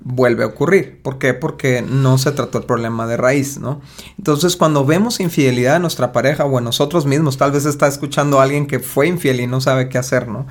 vuelve 0.00 0.44
a 0.44 0.46
ocurrir. 0.46 1.00
¿Por 1.02 1.18
qué? 1.18 1.34
Porque 1.34 1.82
no 1.82 2.18
se 2.18 2.32
trató 2.32 2.58
el 2.58 2.64
problema 2.64 3.06
de 3.06 3.16
raíz, 3.16 3.58
¿no? 3.58 3.80
Entonces, 4.18 4.56
cuando 4.56 4.84
vemos 4.84 5.20
infidelidad 5.20 5.76
en 5.76 5.82
nuestra 5.82 6.12
pareja 6.12 6.44
o 6.44 6.58
en 6.58 6.64
nosotros 6.64 7.06
mismos, 7.06 7.36
tal 7.36 7.52
vez 7.52 7.66
está 7.66 7.86
escuchando 7.86 8.40
a 8.40 8.44
alguien 8.44 8.66
que 8.66 8.78
fue 8.78 9.08
infiel 9.08 9.40
y 9.40 9.46
no 9.46 9.60
sabe 9.60 9.88
qué 9.88 9.98
hacer, 9.98 10.28
¿no? 10.28 10.46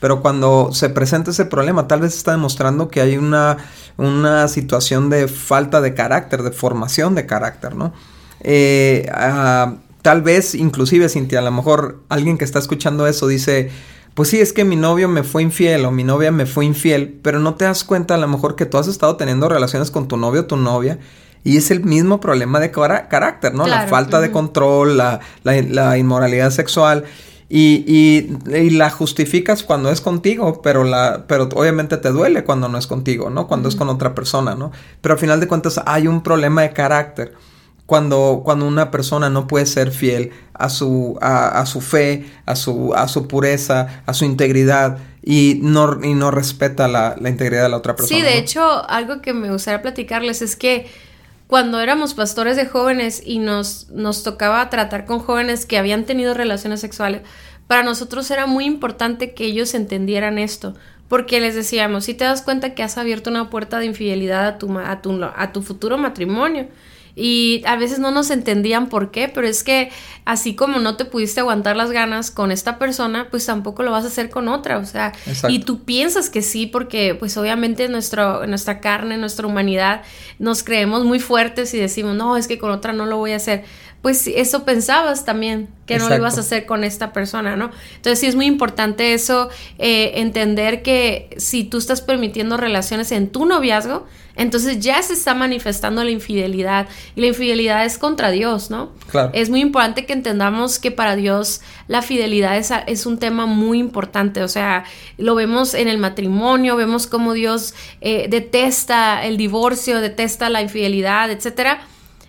Pero 0.00 0.22
cuando 0.22 0.70
se 0.72 0.88
presenta 0.88 1.30
ese 1.30 1.44
problema, 1.44 1.86
tal 1.86 2.00
vez 2.00 2.16
está 2.16 2.32
demostrando 2.32 2.88
que 2.88 3.00
hay 3.02 3.18
una, 3.18 3.58
una 3.98 4.48
situación 4.48 5.10
de 5.10 5.28
falta 5.28 5.80
de 5.80 5.94
carácter, 5.94 6.42
de 6.42 6.50
formación 6.50 7.14
de 7.14 7.26
carácter, 7.26 7.74
¿no? 7.74 7.92
Eh, 8.40 9.06
ah, 9.12 9.74
tal 10.02 10.22
vez, 10.22 10.54
inclusive, 10.54 11.08
Cintia, 11.08 11.40
a 11.40 11.42
lo 11.42 11.52
mejor 11.52 12.02
alguien 12.08 12.38
que 12.38 12.44
está 12.44 12.58
escuchando 12.58 13.06
eso 13.06 13.28
dice, 13.28 13.70
pues 14.14 14.28
sí, 14.28 14.40
es 14.40 14.52
que 14.52 14.64
mi 14.64 14.76
novio 14.76 15.08
me 15.08 15.22
fue 15.22 15.42
infiel 15.42 15.84
o 15.84 15.90
mi 15.90 16.04
novia 16.04 16.32
me 16.32 16.46
fue 16.46 16.64
infiel, 16.64 17.18
pero 17.22 17.38
no 17.38 17.54
te 17.54 17.64
das 17.64 17.84
cuenta 17.84 18.14
a 18.14 18.18
lo 18.18 18.28
mejor 18.28 18.56
que 18.56 18.66
tú 18.66 18.78
has 18.78 18.88
estado 18.88 19.16
teniendo 19.16 19.48
relaciones 19.48 19.90
con 19.90 20.08
tu 20.08 20.16
novio 20.16 20.42
o 20.42 20.46
tu 20.46 20.56
novia 20.56 20.98
y 21.44 21.56
es 21.56 21.70
el 21.70 21.82
mismo 21.84 22.20
problema 22.20 22.60
de 22.60 22.70
carácter, 22.70 23.54
¿no? 23.54 23.66
La 23.66 23.86
falta 23.86 24.20
de 24.20 24.30
control, 24.30 24.98
la, 24.98 25.20
la, 25.42 25.96
inmoralidad 25.96 26.50
sexual. 26.50 27.04
Y, 27.48 27.84
y, 27.86 28.70
la 28.70 28.90
justificas 28.90 29.64
cuando 29.64 29.90
es 29.90 30.00
contigo, 30.00 30.60
pero, 30.62 30.84
la, 30.84 31.24
pero 31.26 31.48
obviamente 31.54 31.96
te 31.96 32.10
duele 32.10 32.44
cuando 32.44 32.68
no 32.68 32.78
es 32.78 32.86
contigo, 32.86 33.30
¿no? 33.30 33.48
Cuando 33.48 33.68
es 33.68 33.74
con 33.74 33.88
otra 33.88 34.14
persona, 34.14 34.54
¿no? 34.54 34.70
Pero 35.00 35.14
al 35.14 35.18
final 35.18 35.40
de 35.40 35.48
cuentas 35.48 35.80
hay 35.84 36.06
un 36.06 36.22
problema 36.22 36.62
de 36.62 36.72
carácter 36.72 37.32
cuando, 37.90 38.42
cuando 38.44 38.68
una 38.68 38.92
persona 38.92 39.30
no 39.30 39.48
puede 39.48 39.66
ser 39.66 39.90
fiel 39.90 40.30
a 40.54 40.68
su, 40.68 41.18
a, 41.20 41.66
su 41.66 41.80
fe, 41.80 42.24
a 42.46 42.54
su, 42.54 42.94
a 42.94 43.08
su 43.08 43.26
pureza, 43.26 44.04
a 44.06 44.14
su 44.14 44.24
integridad 44.24 44.98
y 45.24 45.58
no, 45.60 45.98
y 46.00 46.14
no 46.14 46.30
respeta 46.30 46.86
la, 46.86 47.16
integridad 47.18 47.64
de 47.64 47.68
la 47.68 47.76
otra 47.76 47.96
persona. 47.96 48.16
Sí, 48.16 48.24
de 48.24 48.38
hecho, 48.38 48.88
algo 48.88 49.20
que 49.20 49.32
me 49.32 49.50
gustaría 49.50 49.82
platicarles 49.82 50.40
es 50.40 50.54
que 50.54 50.88
cuando 51.48 51.80
éramos 51.80 52.14
pastores 52.14 52.56
de 52.56 52.66
jóvenes 52.66 53.24
y 53.26 53.40
nos, 53.40 53.88
nos 53.90 54.22
tocaba 54.22 54.70
tratar 54.70 55.04
con 55.04 55.18
jóvenes 55.18 55.66
que 55.66 55.76
habían 55.76 56.04
tenido 56.04 56.32
relaciones 56.32 56.78
sexuales, 56.78 57.22
para 57.66 57.82
nosotros 57.82 58.30
era 58.30 58.46
muy 58.46 58.66
importante 58.66 59.34
que 59.34 59.46
ellos 59.46 59.74
entendieran 59.74 60.38
esto, 60.38 60.74
porque 61.08 61.40
les 61.40 61.56
decíamos, 61.56 62.04
si 62.04 62.14
te 62.14 62.22
das 62.22 62.42
cuenta 62.42 62.72
que 62.72 62.84
has 62.84 62.98
abierto 62.98 63.30
una 63.30 63.50
puerta 63.50 63.80
de 63.80 63.86
infidelidad 63.86 64.46
a 64.46 64.58
tu, 64.58 64.78
a 64.78 65.02
tu, 65.02 65.24
a 65.24 65.52
tu 65.52 65.62
futuro 65.62 65.98
matrimonio, 65.98 66.68
y 67.16 67.62
a 67.66 67.76
veces 67.76 67.98
no 67.98 68.10
nos 68.10 68.30
entendían 68.30 68.88
por 68.88 69.10
qué, 69.10 69.28
pero 69.28 69.46
es 69.46 69.62
que 69.62 69.90
así 70.24 70.54
como 70.54 70.78
no 70.78 70.96
te 70.96 71.04
pudiste 71.04 71.40
aguantar 71.40 71.76
las 71.76 71.90
ganas 71.90 72.30
con 72.30 72.52
esta 72.52 72.78
persona, 72.78 73.28
pues 73.30 73.46
tampoco 73.46 73.82
lo 73.82 73.90
vas 73.90 74.04
a 74.04 74.08
hacer 74.08 74.30
con 74.30 74.48
otra, 74.48 74.78
o 74.78 74.84
sea, 74.84 75.12
y 75.48 75.60
tú 75.60 75.84
piensas 75.84 76.30
que 76.30 76.42
sí, 76.42 76.66
porque 76.66 77.14
pues 77.14 77.36
obviamente 77.36 77.88
nuestro, 77.88 78.46
nuestra 78.46 78.80
carne, 78.80 79.16
nuestra 79.16 79.46
humanidad, 79.46 80.02
nos 80.38 80.62
creemos 80.62 81.04
muy 81.04 81.20
fuertes 81.20 81.74
y 81.74 81.78
decimos, 81.78 82.16
no, 82.16 82.36
es 82.36 82.48
que 82.48 82.58
con 82.58 82.70
otra 82.70 82.92
no 82.92 83.06
lo 83.06 83.16
voy 83.16 83.32
a 83.32 83.36
hacer 83.36 83.64
pues 84.02 84.26
eso 84.28 84.64
pensabas 84.64 85.24
también, 85.24 85.68
que 85.84 85.98
no 85.98 86.08
lo 86.08 86.16
ibas 86.16 86.38
a 86.38 86.40
hacer 86.40 86.64
con 86.64 86.84
esta 86.84 87.12
persona, 87.12 87.56
¿no? 87.56 87.70
Entonces 87.96 88.18
sí 88.18 88.26
es 88.26 88.34
muy 88.34 88.46
importante 88.46 89.12
eso, 89.12 89.50
eh, 89.78 90.12
entender 90.16 90.82
que 90.82 91.28
si 91.36 91.64
tú 91.64 91.76
estás 91.76 92.00
permitiendo 92.00 92.56
relaciones 92.56 93.12
en 93.12 93.28
tu 93.28 93.44
noviazgo, 93.44 94.06
entonces 94.40 94.80
ya 94.80 95.02
se 95.02 95.12
está 95.12 95.34
manifestando 95.34 96.02
la 96.02 96.10
infidelidad 96.10 96.88
y 97.14 97.20
la 97.20 97.26
infidelidad 97.26 97.84
es 97.84 97.98
contra 97.98 98.30
Dios, 98.30 98.70
¿no? 98.70 98.90
Claro. 99.10 99.30
Es 99.34 99.50
muy 99.50 99.60
importante 99.60 100.06
que 100.06 100.14
entendamos 100.14 100.78
que 100.78 100.90
para 100.90 101.14
Dios 101.14 101.60
la 101.88 102.00
fidelidad 102.00 102.56
es, 102.56 102.72
es 102.86 103.04
un 103.04 103.18
tema 103.18 103.44
muy 103.44 103.78
importante, 103.78 104.42
o 104.42 104.48
sea, 104.48 104.84
lo 105.18 105.34
vemos 105.34 105.74
en 105.74 105.88
el 105.88 105.98
matrimonio, 105.98 106.74
vemos 106.74 107.06
cómo 107.06 107.34
Dios 107.34 107.74
eh, 108.00 108.28
detesta 108.30 109.22
el 109.26 109.36
divorcio, 109.36 110.00
detesta 110.00 110.48
la 110.48 110.62
infidelidad, 110.62 111.30
etcétera. 111.30 111.82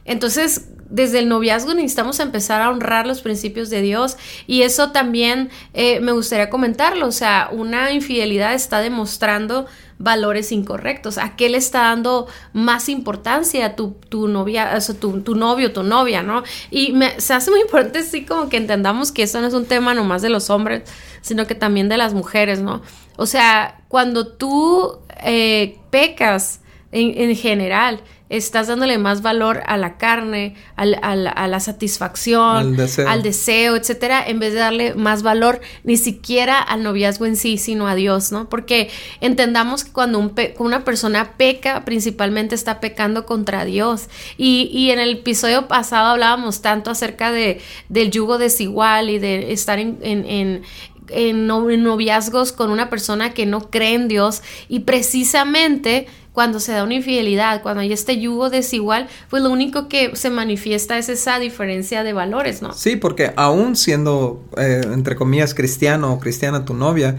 Entonces, 0.03 0.68
desde 0.91 1.19
el 1.19 1.29
noviazgo 1.29 1.74
necesitamos 1.74 2.19
empezar 2.19 2.62
a 2.62 2.69
honrar 2.69 3.07
los 3.07 3.21
principios 3.21 3.69
de 3.69 3.81
Dios 3.81 4.17
y 4.45 4.62
eso 4.62 4.91
también 4.91 5.50
eh, 5.74 6.00
me 6.01 6.12
gustaría 6.12 6.50
comentarlo, 6.50 7.07
o 7.07 7.12
sea, 7.12 7.50
una 7.51 7.91
infidelidad 7.91 8.53
está 8.53 8.81
demostrando 8.81 9.65
valores 9.98 10.51
incorrectos, 10.51 11.17
a 11.17 11.36
qué 11.36 11.50
le 11.50 11.57
está 11.57 11.81
dando 11.83 12.27
más 12.53 12.89
importancia 12.89 13.65
a 13.65 13.75
tu, 13.75 13.95
tu 14.10 14.27
novia, 14.27 14.77
o 14.77 14.93
tu, 14.95 15.21
tu, 15.21 15.36
novio, 15.36 15.71
tu 15.74 15.83
novia, 15.83 16.24
¿no? 16.24 16.43
Y 16.71 16.91
me, 16.91 17.19
se 17.21 17.33
hace 17.33 17.51
muy 17.51 17.62
importante, 17.62 18.03
sí, 18.03 18.25
como 18.25 18.50
que 18.50 18.57
entendamos 18.57 19.12
que 19.12 19.24
esto 19.24 19.39
no 19.41 19.48
es 19.48 19.53
un 19.53 19.65
tema 19.65 19.93
nomás 19.93 20.21
de 20.21 20.29
los 20.29 20.50
hombres, 20.50 20.83
sino 21.21 21.45
que 21.45 21.55
también 21.55 21.88
de 21.88 21.98
las 21.98 22.13
mujeres, 22.13 22.62
¿no? 22.62 22.81
O 23.15 23.27
sea, 23.27 23.81
cuando 23.88 24.27
tú 24.27 24.98
eh, 25.24 25.77
pecas 25.91 26.62
en, 26.91 27.29
en 27.29 27.36
general, 27.36 28.01
estás 28.31 28.67
dándole 28.67 28.98
más 28.98 29.21
valor 29.21 29.62
a 29.65 29.75
la 29.75 29.98
carne, 29.98 30.55
a 30.77 30.86
la 30.86 31.60
satisfacción, 31.60 32.57
al 32.57 32.77
deseo. 32.77 33.10
al 33.10 33.24
deseo, 33.24 33.75
etcétera, 33.75 34.24
en 34.25 34.39
vez 34.39 34.53
de 34.53 34.60
darle 34.60 34.95
más 34.95 35.21
valor 35.21 35.60
ni 35.83 35.98
siquiera 35.98 36.62
al 36.62 36.81
noviazgo 36.81 37.25
en 37.25 37.36
sí, 37.36 37.57
sino 37.57 37.89
a 37.89 37.95
Dios, 37.95 38.31
¿no? 38.31 38.48
Porque 38.48 38.89
entendamos 39.19 39.83
que 39.83 39.91
cuando 39.91 40.17
un 40.17 40.31
una 40.60 40.86
persona 40.86 41.33
peca, 41.36 41.83
principalmente 41.83 42.55
está 42.55 42.79
pecando 42.79 43.25
contra 43.25 43.65
Dios. 43.65 44.07
Y, 44.38 44.69
y, 44.71 44.91
en 44.91 45.00
el 45.00 45.12
episodio 45.17 45.67
pasado 45.67 46.07
hablábamos 46.07 46.62
tanto 46.62 46.89
acerca 46.89 47.33
de, 47.33 47.60
del 47.89 48.12
yugo 48.12 48.38
desigual 48.38 49.10
y 49.10 49.19
de 49.19 49.51
estar 49.51 49.77
en, 49.77 49.98
en, 50.01 50.63
en 51.10 51.48
noviazgos 51.83 52.53
con 52.53 52.71
una 52.71 52.89
persona 52.89 53.33
que 53.33 53.45
no 53.45 53.69
cree 53.69 53.93
en 53.93 54.07
Dios 54.07 54.41
y 54.69 54.81
precisamente 54.81 56.07
cuando 56.34 56.60
se 56.60 56.72
da 56.72 56.84
una 56.84 56.96
infidelidad, 56.96 57.62
cuando 57.62 57.82
hay 57.82 57.92
este 57.92 58.20
yugo 58.20 58.50
desigual, 58.50 59.08
pues 59.30 59.44
lo 59.44 59.50
único 59.50 59.90
que 59.90 60.16
se 60.16 60.30
manifiesta 60.30 60.98
es 60.98 61.10
esa 61.10 61.40
diferencia 61.40 62.04
de 62.04 62.14
valores, 62.14 62.62
¿no? 62.62 62.74
Sí, 62.74 62.96
porque 62.96 63.34
aún 63.36 63.76
siendo, 63.76 64.44
eh, 64.58 64.82
entre 64.94 65.16
comillas, 65.16 65.54
cristiano 65.54 66.14
o 66.14 66.20
cristiana 66.20 66.64
tu 66.64 66.74
novia, 66.74 67.18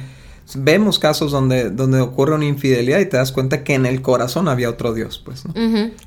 vemos 0.55 0.99
casos 0.99 1.31
donde, 1.31 1.71
donde 1.71 2.01
ocurre 2.01 2.35
una 2.35 2.47
infidelidad 2.47 3.01
y 3.01 3.07
te 3.07 3.17
das 3.17 3.33
cuenta 3.33 3.65
que 3.65 3.75
en 3.75 3.87
el 3.87 4.03
corazón 4.03 4.49
había 4.49 4.69
otro 4.71 4.95
Dios, 4.95 5.21
pues, 5.25 5.45
¿no? 5.45 5.53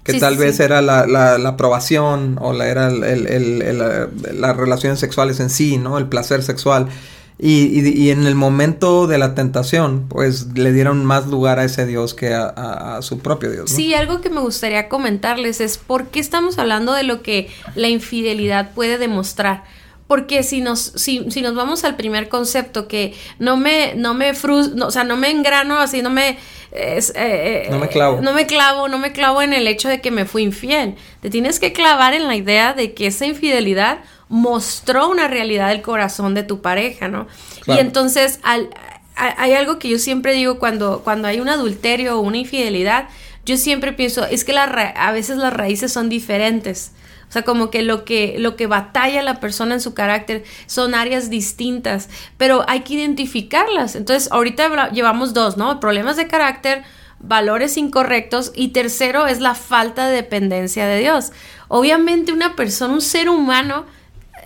Que 0.04 0.20
tal 0.20 0.38
vez 0.38 0.60
era 0.60 0.82
la, 0.82 1.06
la, 1.06 1.38
la, 1.38 1.50
aprobación 1.50 2.38
o 2.42 2.54
la, 2.54 2.68
era 2.68 2.88
el, 2.88 3.04
el, 3.04 4.40
las 4.40 4.58
relaciones 4.58 5.00
sexuales 5.00 5.40
en 5.40 5.50
sí, 5.50 5.78
¿no? 5.78 5.98
El 5.98 6.08
placer 6.08 6.44
sexual. 6.44 6.88
Y, 7.38 7.82
y, 7.90 8.12
en 8.12 8.26
el 8.26 8.36
momento 8.36 9.08
de 9.08 9.18
la 9.18 9.36
tentación, 9.36 10.06
pues 10.08 10.58
le 10.58 10.72
dieron 10.72 11.04
más 11.04 11.28
lugar 11.28 11.60
a 11.60 11.66
ese 11.66 11.86
Dios 11.86 12.14
que 12.14 12.34
a, 12.34 13.00
su 13.02 13.20
propio 13.20 13.52
Dios. 13.52 13.70
Sí, 13.70 13.94
algo 13.94 14.22
que 14.22 14.30
me 14.30 14.40
gustaría 14.40 14.88
comentarles 14.88 15.60
es 15.60 15.78
por 15.78 16.08
qué 16.08 16.22
estamos 16.22 16.58
hablando 16.60 16.94
de 16.94 17.04
lo 17.04 17.22
que 17.22 17.50
la 17.76 17.90
infidelidad 17.90 18.72
puede 18.74 18.98
demostrar. 18.98 19.66
Porque 20.08 20.44
si 20.44 20.62
nos, 20.62 20.80
si, 20.80 21.30
si 21.30 21.42
nos 21.42 21.56
vamos 21.56 21.84
al 21.84 21.98
primer 21.98 22.30
concepto, 22.30 22.88
que 22.88 23.14
no 23.40 23.58
me, 23.58 23.96
no 23.96 24.14
me 24.14 24.32
o 24.32 24.92
sea, 24.92 25.04
no 25.04 25.18
me 25.18 25.30
engrano 25.30 25.80
así, 25.80 26.02
no 26.02 26.12
me, 26.12 26.38
eh, 26.72 27.00
eh, 27.16 27.68
no 27.70 27.80
me 27.80 27.90
clavo. 27.90 28.22
No 28.22 28.32
me 28.32 28.46
clavo, 28.46 28.88
no 28.88 28.98
me 28.98 29.12
clavo 29.12 29.42
en 29.42 29.52
el 29.52 29.68
hecho 29.68 29.90
de 29.90 30.00
que 30.00 30.12
me 30.12 30.26
fui 30.26 30.44
infiel. 30.44 30.96
Te 31.22 31.30
tienes 31.30 31.60
que 31.60 31.74
clavar 31.74 32.14
en 32.14 32.28
la 32.28 32.36
idea 32.36 32.74
de 32.74 32.94
que 32.94 33.08
esa 33.08 33.26
infidelidad 33.26 34.00
mostró 34.30 35.10
una 35.10 35.28
realidad 35.28 35.70
del 35.70 35.82
corazón 35.82 36.34
de 36.34 36.44
tu 36.44 36.62
pareja, 36.62 37.08
¿no? 37.08 37.28
Y 37.68 37.80
entonces 37.80 38.40
al, 38.44 38.70
hay 39.16 39.54
algo 39.54 39.80
que 39.80 39.90
yo 39.90 40.00
siempre 40.00 40.34
digo 40.34 40.60
cuando, 40.60 41.02
cuando 41.04 41.28
hay 41.28 41.40
un 41.40 41.50
adulterio 41.50 42.18
o 42.18 42.22
una 42.22 42.38
infidelidad, 42.38 43.08
yo 43.46 43.58
siempre 43.58 43.94
pienso, 43.94 44.26
es 44.26 44.44
que 44.44 44.54
la 44.54 44.64
a 44.64 45.12
veces 45.12 45.38
las 45.38 45.54
raíces 45.54 45.92
son 45.94 46.10
diferentes. 46.10 46.92
O 47.30 47.32
sea, 47.32 47.44
como 47.44 47.70
que 47.70 47.82
lo 47.82 48.06
que 48.06 48.36
lo 48.38 48.56
que 48.56 48.68
batalla 48.68 49.22
la 49.24 49.40
persona 49.40 49.74
en 49.74 49.82
su 49.82 49.94
carácter 49.94 50.44
son 50.68 50.94
áreas 50.94 51.30
distintas, 51.30 52.10
pero 52.38 52.64
hay 52.68 52.82
que 52.82 52.94
identificarlas. 52.96 53.96
Entonces, 53.96 54.32
ahorita 54.32 54.92
llevamos 54.92 55.34
dos, 55.34 55.58
¿no? 55.58 55.80
Problemas 55.80 56.18
de 56.18 56.28
carácter, 56.28 56.84
valores 57.20 57.78
incorrectos 57.78 58.52
y 58.56 58.70
tercero 58.70 59.28
es 59.28 59.40
la 59.40 59.56
falta 59.56 60.08
de 60.08 60.16
dependencia 60.16 60.86
de 60.86 61.00
Dios. 61.00 61.32
Obviamente 61.68 62.32
una 62.32 62.56
persona, 62.56 62.94
un 62.94 63.02
ser 63.02 63.30
humano 63.30 63.86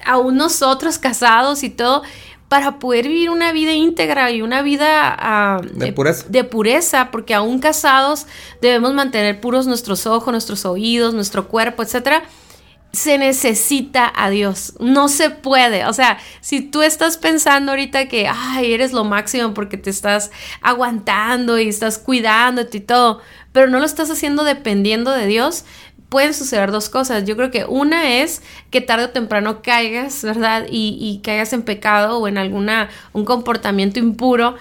aún 0.06 0.38
nosotros 0.38 0.98
casados 0.98 1.64
y 1.64 1.70
todo, 1.70 2.04
para 2.50 2.80
poder 2.80 3.08
vivir 3.08 3.30
una 3.30 3.52
vida 3.54 3.74
íntegra 3.74 4.32
y 4.32 4.42
una 4.42 4.64
vida 4.64 5.16
ah, 5.20 5.62
de, 5.72 5.94
pureza. 5.94 6.26
de 6.28 6.44
pureza, 6.44 7.12
porque 7.12 7.36
aún 7.36 7.60
casados 7.60 8.26
debemos 8.60 8.94
mantener 8.94 9.40
puros 9.40 9.68
nuestros 9.68 10.08
ojos, 10.08 10.32
nuestros 10.32 10.66
oídos, 10.66 11.14
nuestro 11.14 11.48
cuerpo, 11.48 11.84
etcétera. 11.84 12.24
Se 12.92 13.20
necesita 13.20 14.12
a 14.16 14.32
Dios, 14.32 14.74
no 14.80 15.10
se 15.10 15.30
puede. 15.30 15.86
O 15.86 15.94
sea, 15.94 16.18
si 16.42 16.62
tú 16.62 16.82
estás 16.82 17.18
pensando 17.18 17.72
ahorita 17.72 18.08
que, 18.08 18.28
ay, 18.28 18.74
eres 18.74 18.94
lo 18.94 19.04
máximo 19.04 19.54
porque 19.54 19.78
te 19.78 19.92
estás 19.92 20.32
aguantando 20.62 21.60
y 21.60 21.70
estás 21.70 22.00
cuidándote 22.00 22.78
y 22.78 22.82
todo, 22.82 23.22
pero 23.52 23.68
no 23.68 23.78
lo 23.78 23.86
estás 23.86 24.10
haciendo 24.10 24.44
dependiendo 24.44 25.12
de 25.12 25.28
Dios, 25.28 25.66
pueden 26.10 26.34
suceder 26.34 26.72
dos 26.72 26.90
cosas. 26.90 27.26
Yo 27.26 27.38
creo 27.38 27.52
que 27.52 27.66
una 27.66 28.18
es 28.18 28.42
que 28.72 28.82
tarde 28.82 29.06
o 29.06 29.10
temprano 29.10 29.62
caigas, 29.62 30.24
¿verdad? 30.24 30.66
Y, 30.70 30.98
y 31.00 31.20
caigas 31.24 31.54
en 31.54 31.62
pecado 31.62 32.18
o 32.18 32.28
en 32.28 32.38
alguna, 32.38 32.90
un 33.14 33.26
comportamiento 33.26 34.00
impuro. 34.00 34.56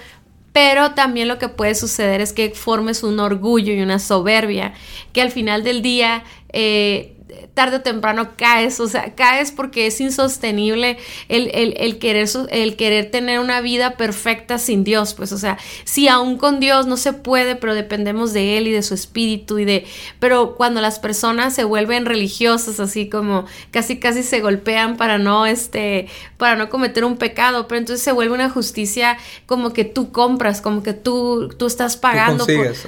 Pero 0.53 0.93
también 0.93 1.29
lo 1.29 1.39
que 1.39 1.49
puede 1.49 1.75
suceder 1.75 2.21
es 2.21 2.33
que 2.33 2.51
formes 2.51 3.03
un 3.03 3.21
orgullo 3.21 3.73
y 3.73 3.81
una 3.81 3.99
soberbia 3.99 4.73
que 5.13 5.23
al 5.23 5.31
final 5.31 5.63
del 5.63 5.83
día 5.83 6.25
eh, 6.53 7.18
tarde 7.55 7.77
o 7.77 7.81
temprano 7.81 8.31
caes, 8.37 8.81
o 8.81 8.89
sea, 8.89 9.15
caes 9.15 9.53
porque 9.53 9.87
es 9.87 10.01
insostenible 10.01 10.99
el, 11.29 11.51
el, 11.53 11.99
querer, 11.99 12.29
el 12.51 12.77
querer 12.77 13.11
tener 13.11 13.41
una 13.41 13.61
vida 13.61 13.97
perfecta 13.97 14.59
sin 14.59 14.85
Dios, 14.85 15.15
pues, 15.15 15.33
o 15.33 15.39
sea, 15.39 15.59
si 15.85 16.09
aún 16.09 16.39
con 16.39 16.61
Dios 16.61 16.87
no 16.87 16.97
se 16.97 17.13
puede, 17.13 17.57
pero 17.57 17.75
dependemos 17.75 18.33
de 18.33 18.59
Él 18.59 18.69
y 18.69 18.73
de 18.73 18.83
su 18.83 18.95
espíritu 18.95 19.59
y 19.59 19.65
de, 19.65 19.87
pero 20.21 20.55
cuando 20.57 20.81
las 20.81 20.99
personas 20.99 21.55
se 21.55 21.65
vuelven 21.65 22.07
religiosas, 22.07 22.81
así 22.81 23.09
como 23.09 23.45
casi 23.71 23.99
casi 23.99 24.23
se 24.23 24.41
golpean 24.41 24.97
para 24.97 25.19
no, 25.19 25.47
este, 25.47 26.09
para 26.37 26.57
no 26.57 26.69
cometer 26.69 27.05
un 27.05 27.17
pecado, 27.17 27.69
pero 27.69 27.79
entonces 27.79 28.03
se 28.03 28.13
vuelve 28.13 28.35
una 28.35 28.51
justicia 28.51 29.19
como 29.47 29.73
que 29.73 29.85
tú 29.85 30.13
compras, 30.13 30.61
como 30.61 30.83
que 30.83 30.95
tú, 30.95 31.49
tú 31.59 31.67
estás 31.67 31.97
pagando. 31.97 32.47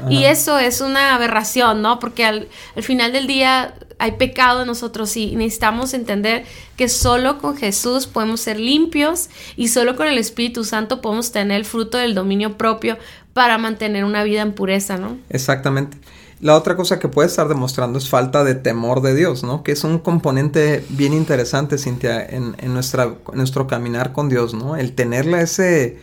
y 0.09 0.25
eso 0.25 0.59
es 0.59 0.81
una 0.81 1.15
aberración, 1.15 1.83
¿no? 1.83 1.99
Porque 1.99 2.25
al, 2.25 2.49
al 2.77 2.83
final 2.83 3.13
del 3.13 3.27
día 3.27 3.75
hay 4.01 4.13
pecado 4.13 4.63
en 4.63 4.67
nosotros 4.67 5.17
y 5.17 5.37
necesitamos 5.37 5.95
entender 5.95 6.45
que 6.77 6.89
solo 6.89 7.39
con 7.39 7.57
Jesús 7.57 8.07
podemos 8.07 8.41
ser 8.41 8.59
limpios 8.59 9.29
y 9.57 9.69
solo 9.69 9.95
con 9.95 10.09
el 10.09 10.17
Espíritu 10.17 10.65
Santo 10.65 11.03
podemos 11.03 11.33
tener 11.33 11.59
el 11.59 11.67
fruto 11.67 11.99
del 11.99 12.15
dominio 12.15 12.57
propio 12.57 12.97
para 13.35 13.59
mantener 13.59 14.05
una 14.05 14.25
vida 14.25 14.41
en 14.41 14.53
pureza, 14.53 14.97
¿no? 14.97 15.19
Exactamente. 15.29 15.99
La 16.41 16.57
otra 16.57 16.75
cosa 16.75 16.99
que 16.99 17.09
puede 17.09 17.29
estar 17.29 17.49
demostrando 17.49 17.99
es 17.99 18.09
falta 18.09 18.43
de 18.43 18.55
temor 18.55 19.03
de 19.03 19.15
Dios, 19.15 19.45
¿no? 19.45 19.63
Que 19.63 19.73
es 19.73 19.85
un 19.85 19.99
componente 19.99 20.83
bien 20.89 21.13
interesante, 21.13 21.77
Cintia, 21.77 22.25
en, 22.25 22.55
nuestra, 22.73 23.05
en 23.05 23.37
nuestro 23.37 23.67
caminar 23.67 24.15
con 24.15 24.31
Dios, 24.31 24.55
¿no? 24.55 24.77
El 24.77 24.95
tenerle 24.95 25.43
ese, 25.43 25.99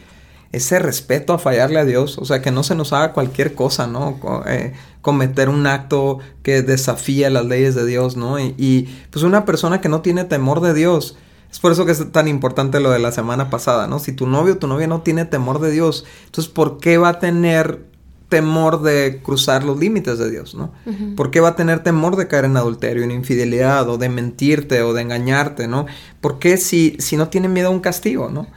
ese 0.52 0.80
respeto 0.80 1.34
a 1.34 1.40
fallarle 1.40 1.80
a 1.80 1.86
Dios, 1.86 2.18
o 2.18 2.26
sea, 2.26 2.42
que 2.42 2.52
no 2.52 2.64
se 2.64 2.76
nos 2.76 2.94
haga 2.94 3.14
cualquier 3.14 3.54
cosa, 3.54 3.88
¿no? 3.88 4.20
Eh, 4.48 4.74
cometer 5.02 5.50
un 5.50 5.68
acto 5.68 6.20
que 6.44 6.62
desafía 6.62 7.30
las 7.30 7.46
leyes 7.46 7.76
de 7.76 7.86
Dios, 7.86 8.16
¿no? 8.16 8.40
Y, 8.40 8.90
pues 9.12 9.24
una 9.24 9.46
persona 9.46 9.82
que 9.82 9.90
no 9.90 10.02
tiene 10.02 10.24
temor 10.24 10.62
de 10.62 10.74
Dios, 10.74 11.18
es 11.52 11.60
por 11.60 11.72
eso 11.72 11.86
que 11.86 11.94
es 11.94 12.12
tan 12.12 12.28
importante 12.28 12.80
lo 12.80 12.92
de 12.92 13.00
la 13.00 13.12
semana 13.12 13.50
pasada, 13.50 13.88
¿no? 13.88 14.00
Si 14.00 14.12
tu 14.12 14.28
novio 14.28 14.56
o 14.56 14.58
tu 14.58 14.68
novia 14.68 14.88
no 14.88 15.02
tiene 15.02 15.26
temor 15.26 15.60
de 15.60 15.72
Dios, 15.72 16.06
entonces 16.26 16.52
¿por 16.52 16.80
qué 16.80 16.98
va 16.98 17.10
a 17.10 17.20
tener 17.20 17.86
temor 18.30 18.82
de 18.82 19.22
cruzar 19.24 19.64
los 19.64 19.80
límites 19.80 20.18
de 20.20 20.30
Dios, 20.30 20.54
¿no? 20.54 20.74
¿Por 21.16 21.32
qué 21.32 21.40
va 21.40 21.50
a 21.50 21.56
tener 21.56 21.84
temor 21.84 22.18
de 22.18 22.28
caer 22.28 22.46
en 22.46 22.58
adulterio, 22.58 23.04
en 23.04 23.12
infidelidad, 23.12 23.88
o 23.90 23.98
de 23.98 24.10
mentirte, 24.10 24.82
o 24.82 24.94
de 24.94 25.02
engañarte, 25.02 25.68
¿no? 25.68 25.86
¿Por 26.20 26.40
qué 26.40 26.58
si, 26.58 26.98
si 27.00 27.16
no 27.16 27.30
tiene 27.30 27.48
miedo 27.48 27.70
a 27.70 27.72
un 27.72 27.80
castigo, 27.80 28.30
¿no? 28.30 28.48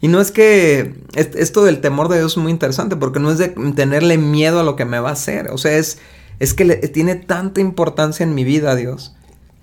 Y 0.00 0.08
no 0.08 0.20
es 0.20 0.30
que 0.30 0.94
esto 1.14 1.62
del 1.62 1.80
temor 1.80 2.08
de 2.08 2.18
Dios 2.18 2.32
es 2.32 2.38
muy 2.38 2.50
interesante 2.50 2.96
porque 2.96 3.20
no 3.20 3.30
es 3.30 3.38
de 3.38 3.48
tenerle 3.48 4.16
miedo 4.16 4.60
a 4.60 4.64
lo 4.64 4.74
que 4.74 4.86
me 4.86 4.98
va 4.98 5.10
a 5.10 5.12
hacer, 5.12 5.50
o 5.50 5.58
sea, 5.58 5.76
es, 5.76 5.98
es 6.38 6.54
que 6.54 6.64
le, 6.64 6.76
tiene 6.76 7.16
tanta 7.16 7.60
importancia 7.60 8.24
en 8.24 8.34
mi 8.34 8.44
vida 8.44 8.74
Dios 8.76 9.14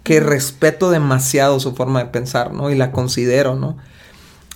que 0.04 0.22
respeto 0.22 0.90
demasiado 0.90 1.60
su 1.60 1.76
forma 1.76 2.00
de 2.00 2.10
pensar, 2.12 2.54
¿no? 2.54 2.70
Y 2.70 2.76
la 2.76 2.94
considero, 2.94 3.56
¿no? 3.56 3.78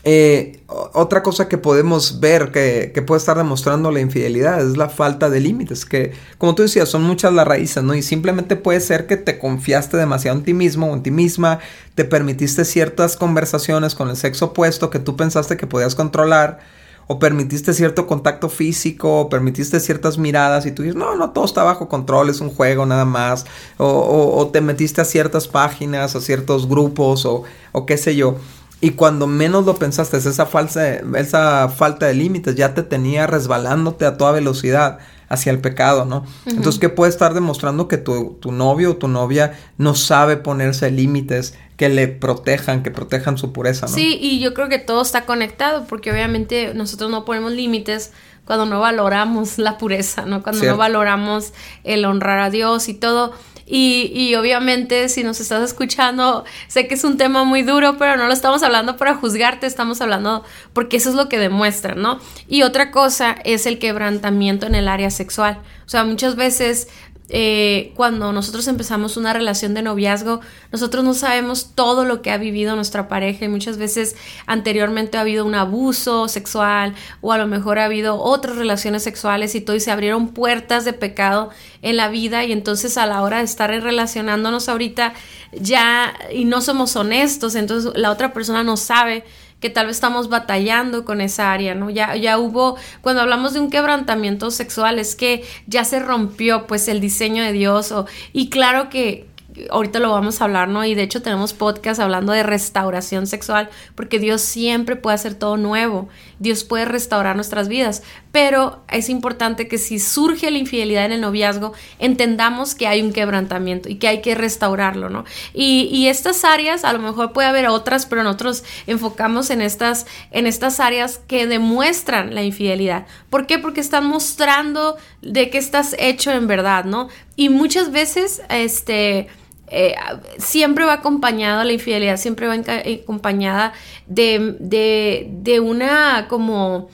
Eh, 0.03 0.63
otra 0.93 1.21
cosa 1.21 1.47
que 1.47 1.59
podemos 1.59 2.19
ver 2.19 2.51
que, 2.51 3.03
puede 3.05 3.19
estar 3.19 3.37
demostrando 3.37 3.91
la 3.91 3.99
infidelidad 3.99 4.65
es 4.65 4.75
la 4.75 4.89
falta 4.89 5.29
de 5.29 5.39
límites, 5.39 5.85
que 5.85 6.13
como 6.37 6.55
tú 6.55 6.63
decías, 6.63 6.89
son 6.89 7.03
muchas 7.03 7.33
las 7.33 7.47
raíces, 7.47 7.83
¿no? 7.83 7.93
Y 7.93 8.01
simplemente 8.01 8.55
puede 8.55 8.79
ser 8.79 9.05
que 9.05 9.17
te 9.17 9.37
confiaste 9.37 9.97
demasiado 9.97 10.37
en 10.37 10.43
ti 10.43 10.53
mismo 10.53 10.87
o 10.87 10.93
en 10.95 11.03
ti 11.03 11.11
misma, 11.11 11.59
te 11.93 12.03
permitiste 12.05 12.65
ciertas 12.65 13.15
conversaciones 13.15 13.93
con 13.93 14.09
el 14.09 14.17
sexo 14.17 14.45
opuesto 14.45 14.89
que 14.89 14.99
tú 14.99 15.15
pensaste 15.15 15.57
que 15.57 15.67
podías 15.67 15.93
controlar, 15.93 16.59
o 17.07 17.19
permitiste 17.19 17.73
cierto 17.73 18.07
contacto 18.07 18.47
físico, 18.47 19.21
o 19.21 19.29
permitiste 19.29 19.79
ciertas 19.81 20.17
miradas 20.17 20.65
y 20.65 20.71
tú 20.71 20.83
dices, 20.83 20.95
no, 20.95 21.15
no, 21.15 21.31
todo 21.31 21.45
está 21.45 21.61
bajo 21.61 21.89
control, 21.89 22.29
es 22.29 22.39
un 22.39 22.49
juego 22.49 22.85
nada 22.85 23.05
más, 23.05 23.45
o, 23.77 24.33
o, 24.35 24.47
te 24.47 24.61
metiste 24.61 25.01
a 25.01 25.05
ciertas 25.05 25.47
páginas, 25.47 26.15
a 26.15 26.21
ciertos 26.21 26.69
grupos, 26.69 27.25
o, 27.25 27.43
o 27.73 27.85
qué 27.85 27.97
sé 27.97 28.15
yo. 28.15 28.37
Y 28.81 28.91
cuando 28.91 29.27
menos 29.27 29.65
lo 29.65 29.75
pensaste, 29.75 30.17
esa, 30.17 30.45
falsa, 30.47 30.95
esa 31.15 31.69
falta 31.69 32.07
de 32.07 32.15
límites 32.15 32.55
ya 32.55 32.73
te 32.73 32.81
tenía 32.81 33.27
resbalándote 33.27 34.05
a 34.05 34.17
toda 34.17 34.31
velocidad 34.31 34.97
hacia 35.29 35.51
el 35.51 35.59
pecado, 35.59 36.03
¿no? 36.03 36.25
Entonces, 36.45 36.79
¿qué 36.79 36.89
puede 36.89 37.11
estar 37.11 37.33
demostrando 37.33 37.87
que 37.87 37.97
tu, 37.97 38.37
tu 38.41 38.51
novio 38.51 38.91
o 38.91 38.95
tu 38.97 39.07
novia 39.07 39.57
no 39.77 39.95
sabe 39.95 40.35
ponerse 40.35 40.91
límites 40.91 41.53
que 41.77 41.89
le 41.89 42.07
protejan, 42.07 42.83
que 42.83 42.91
protejan 42.91 43.37
su 43.37 43.53
pureza, 43.53 43.85
¿no? 43.85 43.93
Sí, 43.93 44.17
y 44.19 44.39
yo 44.39 44.53
creo 44.53 44.67
que 44.67 44.77
todo 44.77 45.01
está 45.01 45.25
conectado, 45.25 45.85
porque 45.87 46.11
obviamente 46.11 46.73
nosotros 46.73 47.09
no 47.09 47.23
ponemos 47.23 47.53
límites 47.53 48.11
cuando 48.45 48.65
no 48.65 48.81
valoramos 48.81 49.57
la 49.57 49.77
pureza, 49.77 50.25
¿no? 50.25 50.43
Cuando 50.43 50.65
no 50.65 50.75
valoramos 50.75 51.53
el 51.83 52.03
honrar 52.05 52.39
a 52.39 52.49
Dios 52.49 52.89
y 52.89 52.93
todo. 52.93 53.33
Y, 53.73 54.11
y, 54.13 54.35
obviamente 54.35 55.07
si 55.07 55.23
nos 55.23 55.39
estás 55.39 55.63
escuchando, 55.63 56.43
sé 56.67 56.89
que 56.89 56.95
es 56.95 57.05
un 57.05 57.15
tema 57.15 57.45
muy 57.45 57.63
duro, 57.63 57.97
pero 57.97 58.17
no 58.17 58.27
lo 58.27 58.33
estamos 58.33 58.63
hablando 58.63 58.97
para 58.97 59.15
juzgarte, 59.15 59.65
estamos 59.65 60.01
hablando 60.01 60.43
porque 60.73 60.97
eso 60.97 61.09
es 61.09 61.15
lo 61.15 61.29
que 61.29 61.39
demuestra, 61.39 61.95
¿no? 61.95 62.19
Y 62.49 62.63
otra 62.63 62.91
cosa 62.91 63.37
es 63.45 63.65
el 63.65 63.79
quebrantamiento 63.79 64.67
en 64.67 64.75
el 64.75 64.89
área 64.89 65.09
sexual. 65.09 65.61
O 65.85 65.89
sea, 65.89 66.03
muchas 66.03 66.35
veces 66.35 66.89
eh, 67.33 67.93
cuando 67.95 68.33
nosotros 68.33 68.67
empezamos 68.67 69.15
una 69.15 69.31
relación 69.31 69.73
de 69.73 69.81
noviazgo, 69.81 70.41
nosotros 70.69 71.05
no 71.05 71.13
sabemos 71.13 71.71
todo 71.75 72.03
lo 72.03 72.21
que 72.21 72.29
ha 72.29 72.37
vivido 72.37 72.75
nuestra 72.75 73.07
pareja 73.07 73.45
y 73.45 73.47
muchas 73.47 73.77
veces 73.77 74.17
anteriormente 74.47 75.17
ha 75.17 75.21
habido 75.21 75.45
un 75.45 75.55
abuso 75.55 76.27
sexual 76.27 76.93
o 77.21 77.31
a 77.31 77.37
lo 77.37 77.47
mejor 77.47 77.79
ha 77.79 77.85
habido 77.85 78.21
otras 78.21 78.57
relaciones 78.57 79.03
sexuales 79.03 79.55
y 79.55 79.61
todo 79.61 79.77
y 79.77 79.79
se 79.79 79.91
abrieron 79.91 80.27
puertas 80.27 80.83
de 80.83 80.91
pecado 80.91 81.51
en 81.81 81.95
la 81.95 82.09
vida 82.09 82.43
y 82.43 82.51
entonces 82.51 82.97
a 82.97 83.05
la 83.05 83.21
hora 83.21 83.37
de 83.37 83.45
estar 83.45 83.69
relacionándonos 83.69 84.67
ahorita 84.67 85.13
ya 85.53 86.13
y 86.33 86.43
no 86.43 86.59
somos 86.59 86.97
honestos, 86.97 87.55
entonces 87.55 87.93
la 87.95 88.11
otra 88.11 88.33
persona 88.33 88.61
no 88.63 88.75
sabe 88.75 89.23
que 89.61 89.69
tal 89.69 89.85
vez 89.85 89.95
estamos 89.95 90.27
batallando 90.27 91.05
con 91.05 91.21
esa 91.21 91.53
área, 91.53 91.75
¿no? 91.75 91.89
Ya, 91.89 92.15
ya 92.17 92.37
hubo, 92.37 92.75
cuando 93.01 93.21
hablamos 93.21 93.53
de 93.53 93.61
un 93.61 93.69
quebrantamiento 93.69 94.51
sexual, 94.51 94.99
es 94.99 95.15
que 95.15 95.45
ya 95.67 95.85
se 95.85 95.99
rompió 95.99 96.67
pues 96.67 96.89
el 96.89 96.99
diseño 96.99 97.43
de 97.43 97.53
Dios, 97.53 97.93
o, 97.93 98.07
y 98.33 98.49
claro 98.49 98.89
que, 98.89 99.30
ahorita 99.69 99.99
lo 99.99 100.11
vamos 100.11 100.41
a 100.41 100.45
hablar, 100.45 100.67
¿no? 100.67 100.85
Y 100.85 100.95
de 100.95 101.03
hecho 101.03 101.21
tenemos 101.21 101.53
podcast 101.53 101.99
hablando 101.99 102.33
de 102.33 102.43
restauración 102.43 103.27
sexual, 103.27 103.69
porque 103.95 104.19
Dios 104.19 104.41
siempre 104.41 104.95
puede 104.95 105.15
hacer 105.15 105.35
todo 105.35 105.57
nuevo, 105.57 106.09
Dios 106.39 106.63
puede 106.63 106.85
restaurar 106.85 107.35
nuestras 107.35 107.67
vidas, 107.67 108.03
pero 108.31 108.83
es 108.89 109.09
importante 109.09 109.67
que 109.67 109.77
si 109.77 109.99
surge 109.99 110.49
la 110.51 110.57
infidelidad 110.57 111.05
en 111.05 111.11
el 111.11 111.21
noviazgo, 111.21 111.73
entendamos 111.99 112.75
que 112.75 112.87
hay 112.87 113.01
un 113.01 113.11
quebrantamiento 113.11 113.89
y 113.89 113.95
que 113.95 114.07
hay 114.07 114.21
que 114.21 114.35
restaurarlo, 114.35 115.09
¿no? 115.09 115.25
Y, 115.53 115.89
y 115.91 116.07
estas 116.07 116.45
áreas, 116.45 116.85
a 116.85 116.93
lo 116.93 116.99
mejor 116.99 117.33
puede 117.33 117.47
haber 117.47 117.67
otras, 117.67 118.05
pero 118.05 118.23
nosotros 118.23 118.63
enfocamos 118.87 119.49
en 119.49 119.61
estas, 119.61 120.05
en 120.31 120.47
estas 120.47 120.79
áreas 120.79 121.19
que 121.27 121.47
demuestran 121.47 122.33
la 122.33 122.43
infidelidad. 122.43 123.05
¿Por 123.29 123.47
qué? 123.47 123.59
Porque 123.59 123.81
están 123.81 124.05
mostrando 124.05 124.97
de 125.21 125.49
qué 125.49 125.57
estás 125.57 125.95
hecho 125.99 126.31
en 126.31 126.47
verdad, 126.47 126.85
¿no? 126.85 127.09
Y 127.35 127.49
muchas 127.49 127.91
veces, 127.91 128.41
este, 128.49 129.27
eh, 129.71 129.95
siempre 130.37 130.85
va 130.85 130.93
acompañada 130.93 131.63
la 131.63 131.71
infidelidad, 131.71 132.17
siempre 132.17 132.47
va 132.47 132.53
acompañada 132.53 133.73
de, 134.05 134.57
de, 134.59 135.29
de 135.31 135.59
una 135.59 136.27
como 136.27 136.89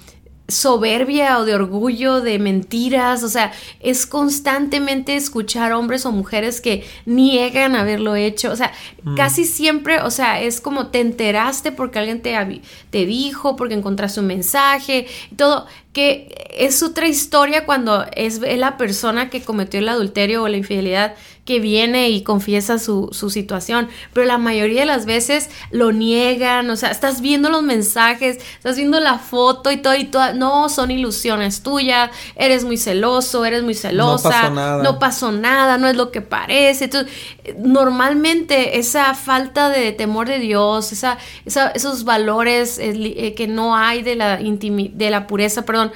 soberbia 0.48 1.40
o 1.40 1.46
de 1.46 1.56
orgullo, 1.56 2.22
de 2.22 2.40
mentiras, 2.40 3.24
o 3.24 3.30
sea, 3.30 3.52
es 3.82 4.06
constantemente 4.06 5.16
escuchar 5.16 5.74
hombres 5.74 6.06
o 6.06 6.12
mujeres 6.12 6.62
que 6.62 6.86
niegan 7.06 7.76
haberlo 7.76 8.16
hecho, 8.16 8.52
o 8.52 8.56
sea, 8.56 8.72
mm. 9.04 9.16
casi 9.16 9.44
siempre, 9.44 10.02
o 10.02 10.10
sea, 10.10 10.42
es 10.42 10.62
como 10.62 10.88
te 10.88 11.02
enteraste 11.02 11.74
porque 11.74 12.00
alguien 12.00 12.22
te, 12.22 12.62
te 12.90 13.06
dijo, 13.06 13.58
porque 13.58 13.74
encontraste 13.74 14.22
un 14.22 14.28
mensaje, 14.28 15.08
todo, 15.36 15.68
que 15.98 16.28
es 16.56 16.84
otra 16.84 17.08
historia 17.08 17.66
cuando 17.66 18.06
es 18.16 18.40
la 18.40 18.78
persona 18.78 19.32
que 19.32 19.42
cometió 19.42 19.80
el 19.80 19.90
adulterio 19.90 20.44
o 20.44 20.48
la 20.48 20.58
infidelidad 20.58 21.16
que 21.48 21.60
viene 21.62 22.10
y 22.10 22.24
confiesa 22.24 22.78
su, 22.78 23.10
su, 23.14 23.30
situación, 23.30 23.88
pero 24.12 24.28
la 24.28 24.38
mayoría 24.38 24.82
de 24.82 24.86
las 24.86 25.06
veces 25.06 25.50
lo 25.72 25.94
niegan, 25.94 26.70
o 26.70 26.76
sea, 26.76 26.92
estás 26.92 27.22
viendo 27.22 27.50
los 27.50 27.64
mensajes, 27.64 28.38
estás 28.58 28.76
viendo 28.76 29.00
la 29.00 29.18
foto 29.18 29.72
y 29.72 29.78
todo, 29.78 29.96
y 29.96 30.04
todo, 30.04 30.34
no, 30.34 30.68
son 30.68 30.92
ilusiones 30.92 31.64
tuyas, 31.64 32.12
eres 32.36 32.66
muy 32.66 32.76
celoso, 32.76 33.46
eres 33.46 33.64
muy 33.64 33.76
celosa, 33.76 34.50
no 34.50 34.50
pasó 34.50 34.52
nada, 34.52 34.84
no, 34.84 35.00
pasó 35.00 35.32
nada, 35.32 35.78
no 35.78 35.88
es 35.88 35.96
lo 35.96 36.12
que 36.12 36.20
parece. 36.20 36.84
Entonces, 36.86 37.14
normalmente 37.58 38.78
esa 38.78 39.14
falta 39.14 39.70
de 39.70 39.94
temor 39.94 40.28
de 40.28 40.40
Dios, 40.40 40.92
esa, 40.92 41.18
esos 41.46 42.04
valores 42.04 42.78
eh, 42.78 43.34
que 43.38 43.48
no 43.48 43.74
hay 43.74 44.02
de 44.02 44.16
la, 44.16 44.36
de 44.38 45.10
la 45.10 45.28
pureza, 45.28 45.64
perdón, 45.64 45.87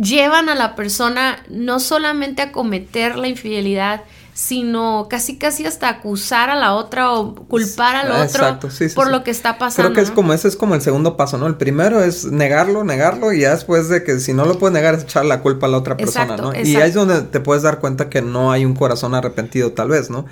llevan 0.00 0.48
a 0.48 0.54
la 0.54 0.74
persona 0.74 1.42
no 1.48 1.80
solamente 1.80 2.42
a 2.42 2.52
cometer 2.52 3.16
la 3.16 3.28
infidelidad, 3.28 4.02
sino 4.34 5.06
casi 5.08 5.38
casi 5.38 5.64
hasta 5.64 5.88
acusar 5.88 6.50
a 6.50 6.56
la 6.56 6.74
otra 6.74 7.12
o 7.12 7.34
culpar 7.34 7.94
al 7.94 8.10
otro 8.10 8.58
por 8.94 9.10
lo 9.10 9.22
que 9.22 9.30
está 9.30 9.58
pasando. 9.58 9.92
Creo 9.92 9.94
que 9.94 10.10
es 10.10 10.10
como 10.10 10.32
ese 10.32 10.48
es 10.48 10.56
como 10.56 10.74
el 10.74 10.80
segundo 10.80 11.16
paso, 11.16 11.38
¿no? 11.38 11.46
El 11.46 11.56
primero 11.56 12.02
es 12.02 12.24
negarlo, 12.24 12.82
negarlo 12.82 13.32
y 13.32 13.40
ya 13.40 13.52
después 13.52 13.88
de 13.88 14.02
que 14.02 14.18
si 14.18 14.32
no 14.32 14.44
lo 14.44 14.58
puedes 14.58 14.74
negar 14.74 14.94
es 14.94 15.04
echar 15.04 15.24
la 15.24 15.40
culpa 15.40 15.66
a 15.66 15.70
la 15.70 15.78
otra 15.78 15.96
persona, 15.96 16.36
¿no? 16.36 16.52
Y 16.52 16.74
ahí 16.76 16.88
es 16.88 16.94
donde 16.94 17.22
te 17.22 17.38
puedes 17.38 17.62
dar 17.62 17.78
cuenta 17.78 18.08
que 18.08 18.22
no 18.22 18.50
hay 18.50 18.64
un 18.64 18.74
corazón 18.74 19.14
arrepentido 19.14 19.72
tal 19.72 19.88
vez, 19.88 20.10
¿no? 20.10 20.26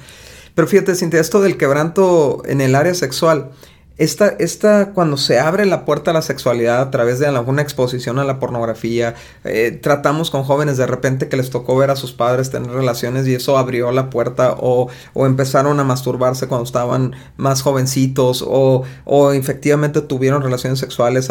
Pero 0.55 0.67
fíjate, 0.67 0.95
Cintia, 0.97 1.21
esto 1.21 1.41
del 1.41 1.57
quebranto 1.57 2.43
en 2.45 2.61
el 2.61 2.75
área 2.75 2.95
sexual, 2.95 3.53
esta, 3.99 4.29
esta, 4.39 4.93
cuando 4.93 5.17
se 5.17 5.39
abre 5.39 5.67
la 5.67 5.85
puerta 5.85 6.11
a 6.11 6.15
la 6.15 6.23
sexualidad 6.23 6.81
a 6.81 6.91
través 6.91 7.19
de 7.19 7.27
alguna 7.27 7.63
exposición 7.63 8.19
a 8.19 8.25
la 8.25 8.41
pornografía, 8.41 9.15
eh, 9.45 9.79
tratamos 9.83 10.31
con 10.31 10.45
jóvenes 10.45 10.79
de 10.79 10.87
repente 10.87 11.29
que 11.29 11.37
les 11.37 11.51
tocó 11.51 11.77
ver 11.77 11.91
a 11.91 11.97
sus 11.97 12.13
padres 12.13 12.51
tener 12.51 12.71
relaciones 12.71 13.27
y 13.29 13.35
eso 13.35 13.59
abrió 13.59 13.93
la 13.93 14.09
puerta 14.09 14.57
o, 14.59 14.89
o 15.13 15.27
empezaron 15.27 15.79
a 15.79 15.85
masturbarse 15.85 16.49
cuando 16.49 16.65
estaban 16.65 17.15
más 17.37 17.63
jovencitos 17.63 18.45
o, 18.47 18.85
o 19.05 19.33
efectivamente 19.33 20.01
tuvieron 20.01 20.43
relaciones 20.43 20.79
sexuales 20.79 21.29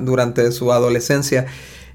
durante 0.00 0.50
su 0.52 0.72
adolescencia. 0.72 1.46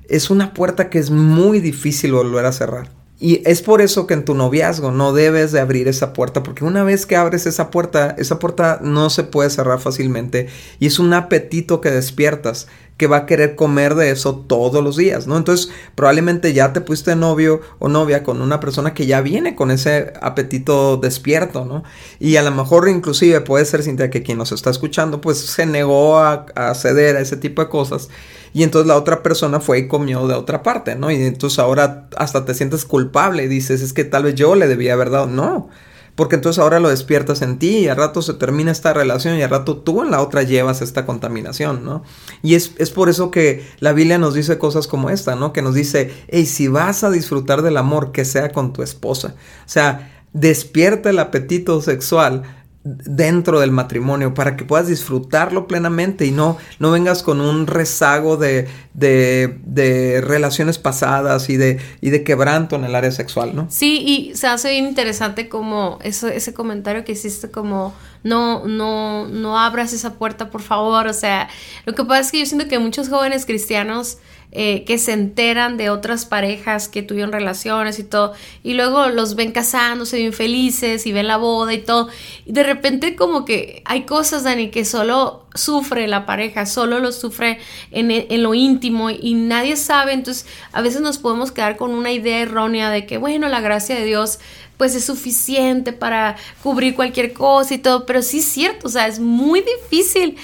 Es 0.08 0.30
una 0.30 0.54
puerta 0.54 0.90
que 0.90 1.00
es 1.00 1.12
muy 1.12 1.60
difícil 1.60 2.14
volver 2.14 2.46
a 2.46 2.52
cerrar. 2.52 3.01
Y 3.24 3.48
es 3.48 3.62
por 3.62 3.84
eso 3.84 4.08
que 4.08 4.16
en 4.16 4.26
tu 4.26 4.34
noviazgo 4.34 4.92
no 4.92 5.14
debes 5.14 5.52
de 5.52 5.60
abrir 5.60 5.88
esa 5.88 6.12
puerta, 6.12 6.42
porque 6.42 6.66
una 6.66 6.84
vez 6.84 7.06
que 7.06 7.16
abres 7.16 7.46
esa 7.46 7.70
puerta, 7.70 8.16
esa 8.18 8.40
puerta 8.40 8.80
no 8.82 9.12
se 9.12 9.24
puede 9.24 9.52
cerrar 9.52 9.80
fácilmente 9.80 10.48
y 10.80 10.88
es 10.88 10.98
un 10.98 11.14
apetito 11.14 11.82
que 11.82 11.92
despiertas 11.92 12.68
que 13.02 13.08
va 13.08 13.18
a 13.18 13.26
querer 13.26 13.56
comer 13.56 13.96
de 13.96 14.12
eso 14.12 14.36
todos 14.36 14.84
los 14.84 14.96
días, 14.96 15.26
¿no? 15.26 15.36
Entonces, 15.36 15.72
probablemente 15.96 16.54
ya 16.54 16.72
te 16.72 16.82
pusiste 16.82 17.16
novio 17.16 17.62
o 17.80 17.88
novia 17.88 18.22
con 18.22 18.44
una 18.44 18.60
persona 18.60 18.94
que 18.94 19.08
ya 19.08 19.22
viene 19.22 19.56
con 19.56 19.72
ese 19.72 20.14
apetito 20.22 20.98
despierto, 20.98 21.66
¿no? 21.66 21.84
Y 22.20 22.36
a 22.36 22.44
lo 22.44 22.52
mejor 22.52 22.88
inclusive 22.90 23.42
puede 23.42 23.66
ser, 23.66 23.82
Cintia, 23.82 24.12
que 24.12 24.22
quien 24.22 24.38
nos 24.38 24.52
está 24.52 24.70
escuchando, 24.70 25.20
pues 25.20 25.40
se 25.40 25.66
negó 25.66 26.20
a, 26.20 26.46
a 26.54 26.76
ceder 26.76 27.16
a 27.16 27.22
ese 27.22 27.38
tipo 27.38 27.64
de 27.64 27.70
cosas 27.70 28.08
y 28.54 28.62
entonces 28.62 28.88
la 28.88 28.98
otra 28.98 29.24
persona 29.24 29.60
fue 29.60 29.80
y 29.80 29.88
comió 29.88 30.28
de 30.28 30.36
otra 30.36 30.62
parte, 30.62 30.96
¿no? 30.96 31.10
Y 31.10 31.16
entonces 31.16 31.58
ahora 31.58 32.08
hasta 32.18 32.46
te 32.46 32.54
sientes 32.54 32.86
culpable 32.86 33.46
y 33.46 33.48
dices, 33.48 33.82
es 33.82 33.94
que 33.94 34.04
tal 34.04 34.26
vez 34.26 34.36
yo 34.36 34.54
le 34.54 34.68
debía 34.68 34.94
haber 34.94 35.10
dado. 35.10 35.26
No, 35.26 35.70
porque 36.16 36.36
entonces 36.36 36.60
ahora 36.60 36.80
lo 36.80 36.90
despiertas 36.90 37.42
en 37.42 37.58
ti 37.58 37.80
y 37.80 37.88
al 37.88 37.98
rato 37.98 38.22
se 38.22 38.34
termina 38.34 38.72
esta 38.72 38.94
relación 38.94 39.38
y 39.38 39.42
al 39.42 39.50
rato 39.50 39.78
tú 39.78 40.04
en 40.04 40.12
la 40.12 40.22
otra 40.22 40.44
llevas 40.44 40.82
esta 40.82 41.06
contaminación, 41.06 41.86
¿no? 41.86 42.04
Y 42.42 42.56
es, 42.56 42.74
es 42.78 42.92
por 42.92 43.10
eso 43.10 43.32
que 43.32 43.66
la 43.80 43.94
Biblia 43.94 44.18
nos 44.18 44.34
dice 44.34 44.58
cosas 44.58 44.88
como 44.88 45.10
esta, 45.10 45.36
¿no? 45.36 45.54
Que 45.54 45.62
nos 45.62 45.76
dice, 45.76 46.12
hey, 46.28 46.46
si 46.46 46.68
vas 46.68 47.04
a 47.04 47.10
disfrutar 47.10 47.62
del 47.62 47.78
amor, 47.78 48.12
que 48.12 48.26
sea 48.26 48.52
con 48.52 48.74
tu 48.74 48.84
esposa. 48.84 49.36
O 49.66 49.70
sea, 49.70 50.26
despierta 50.34 51.10
el 51.10 51.20
apetito 51.20 51.82
sexual 51.82 52.44
dentro 52.84 53.60
del 53.60 53.72
matrimonio 53.72 54.34
para 54.34 54.56
que 54.58 54.66
puedas 54.66 54.88
disfrutarlo 54.88 55.68
plenamente 55.68 56.26
y 56.26 56.32
no, 56.32 56.58
no 56.80 56.92
vengas 56.92 57.22
con 57.22 57.40
un 57.40 57.68
rezago 57.68 58.38
de, 58.38 58.68
de, 58.96 59.60
de, 59.64 60.20
relaciones 60.22 60.80
pasadas 60.80 61.50
y 61.50 61.58
de, 61.58 61.80
y 62.02 62.10
de 62.10 62.24
quebranto 62.24 62.76
en 62.76 62.84
el 62.86 62.96
área 62.96 63.12
sexual, 63.12 63.56
¿no? 63.56 63.68
Sí, 63.70 64.02
y 64.06 64.36
se 64.36 64.48
hace 64.48 64.72
bien 64.72 64.88
interesante 64.88 65.48
como 65.48 66.00
eso, 66.02 66.28
ese 66.28 66.56
comentario 66.56 67.04
que 67.04 67.12
hiciste 67.12 67.52
como 67.52 67.94
no, 68.24 68.66
no, 68.66 69.28
no 69.28 69.60
abras 69.60 69.94
esa 69.94 70.16
puerta, 70.16 70.50
por 70.50 70.62
favor. 70.62 71.08
O 71.08 71.14
sea, 71.14 71.50
lo 71.86 71.94
que 71.94 72.04
pasa 72.04 72.22
es 72.22 72.32
que 72.32 72.40
yo 72.40 72.46
siento 72.46 72.68
que 72.68 72.80
muchos 72.80 73.10
jóvenes 73.10 73.46
cristianos 73.46 74.18
eh, 74.52 74.84
que 74.84 74.98
se 74.98 75.14
enteran 75.14 75.78
de 75.78 75.90
otras 75.90 76.26
parejas 76.26 76.88
que 76.88 77.04
tuvieron 77.04 77.32
relaciones 77.32 78.00
y 78.00 78.04
todo, 78.04 78.34
y 78.64 78.74
luego 78.74 79.08
los 79.08 79.36
ven 79.36 79.52
casándose 79.52 80.18
bien 80.18 80.34
felices 80.34 81.06
y 81.06 81.12
ven 81.12 81.28
la 81.28 81.38
boda 81.38 81.74
y 81.74 81.80
todo, 81.80 82.10
y 82.46 82.52
de 82.52 82.64
repente 82.64 83.16
como 83.16 83.46
que 83.46 83.82
hay 83.86 84.04
cosas, 84.04 84.44
Dani, 84.44 84.70
que 84.70 84.86
solo 84.86 85.46
sufre 85.54 86.08
la 86.08 86.26
pareja, 86.26 86.66
solo 86.66 87.00
lo 87.00 87.12
sufre 87.12 87.60
en, 87.92 88.12
en, 88.12 88.44
lo 88.44 88.54
íntimo 88.54 89.10
y 89.10 89.34
nadie 89.34 89.76
sabe, 89.76 90.14
entonces 90.14 90.46
a 90.72 90.82
veces 90.82 91.02
nos 91.02 91.18
podemos 91.18 91.52
quedar 91.52 91.78
con 91.78 91.92
una 91.92 92.12
idea 92.12 92.40
errónea 92.40 92.90
de 92.90 93.06
que, 93.06 93.18
bueno, 93.18 93.48
la 93.50 93.62
gracia 93.62 93.96
de 93.96 94.06
Dios 94.06 94.40
pues 94.82 94.96
es 94.96 95.06
suficiente 95.06 95.94
para 95.94 96.38
cubrir 96.64 96.96
cualquier 96.96 97.34
cosa 97.34 97.76
y 97.76 97.78
todo, 97.78 98.08
pero 98.08 98.24
sí 98.24 98.40
es 98.40 98.46
cierto, 98.46 98.88
o 98.88 98.90
sea, 98.90 99.06
es 99.06 99.20
muy 99.20 99.62
difícil 99.62 100.38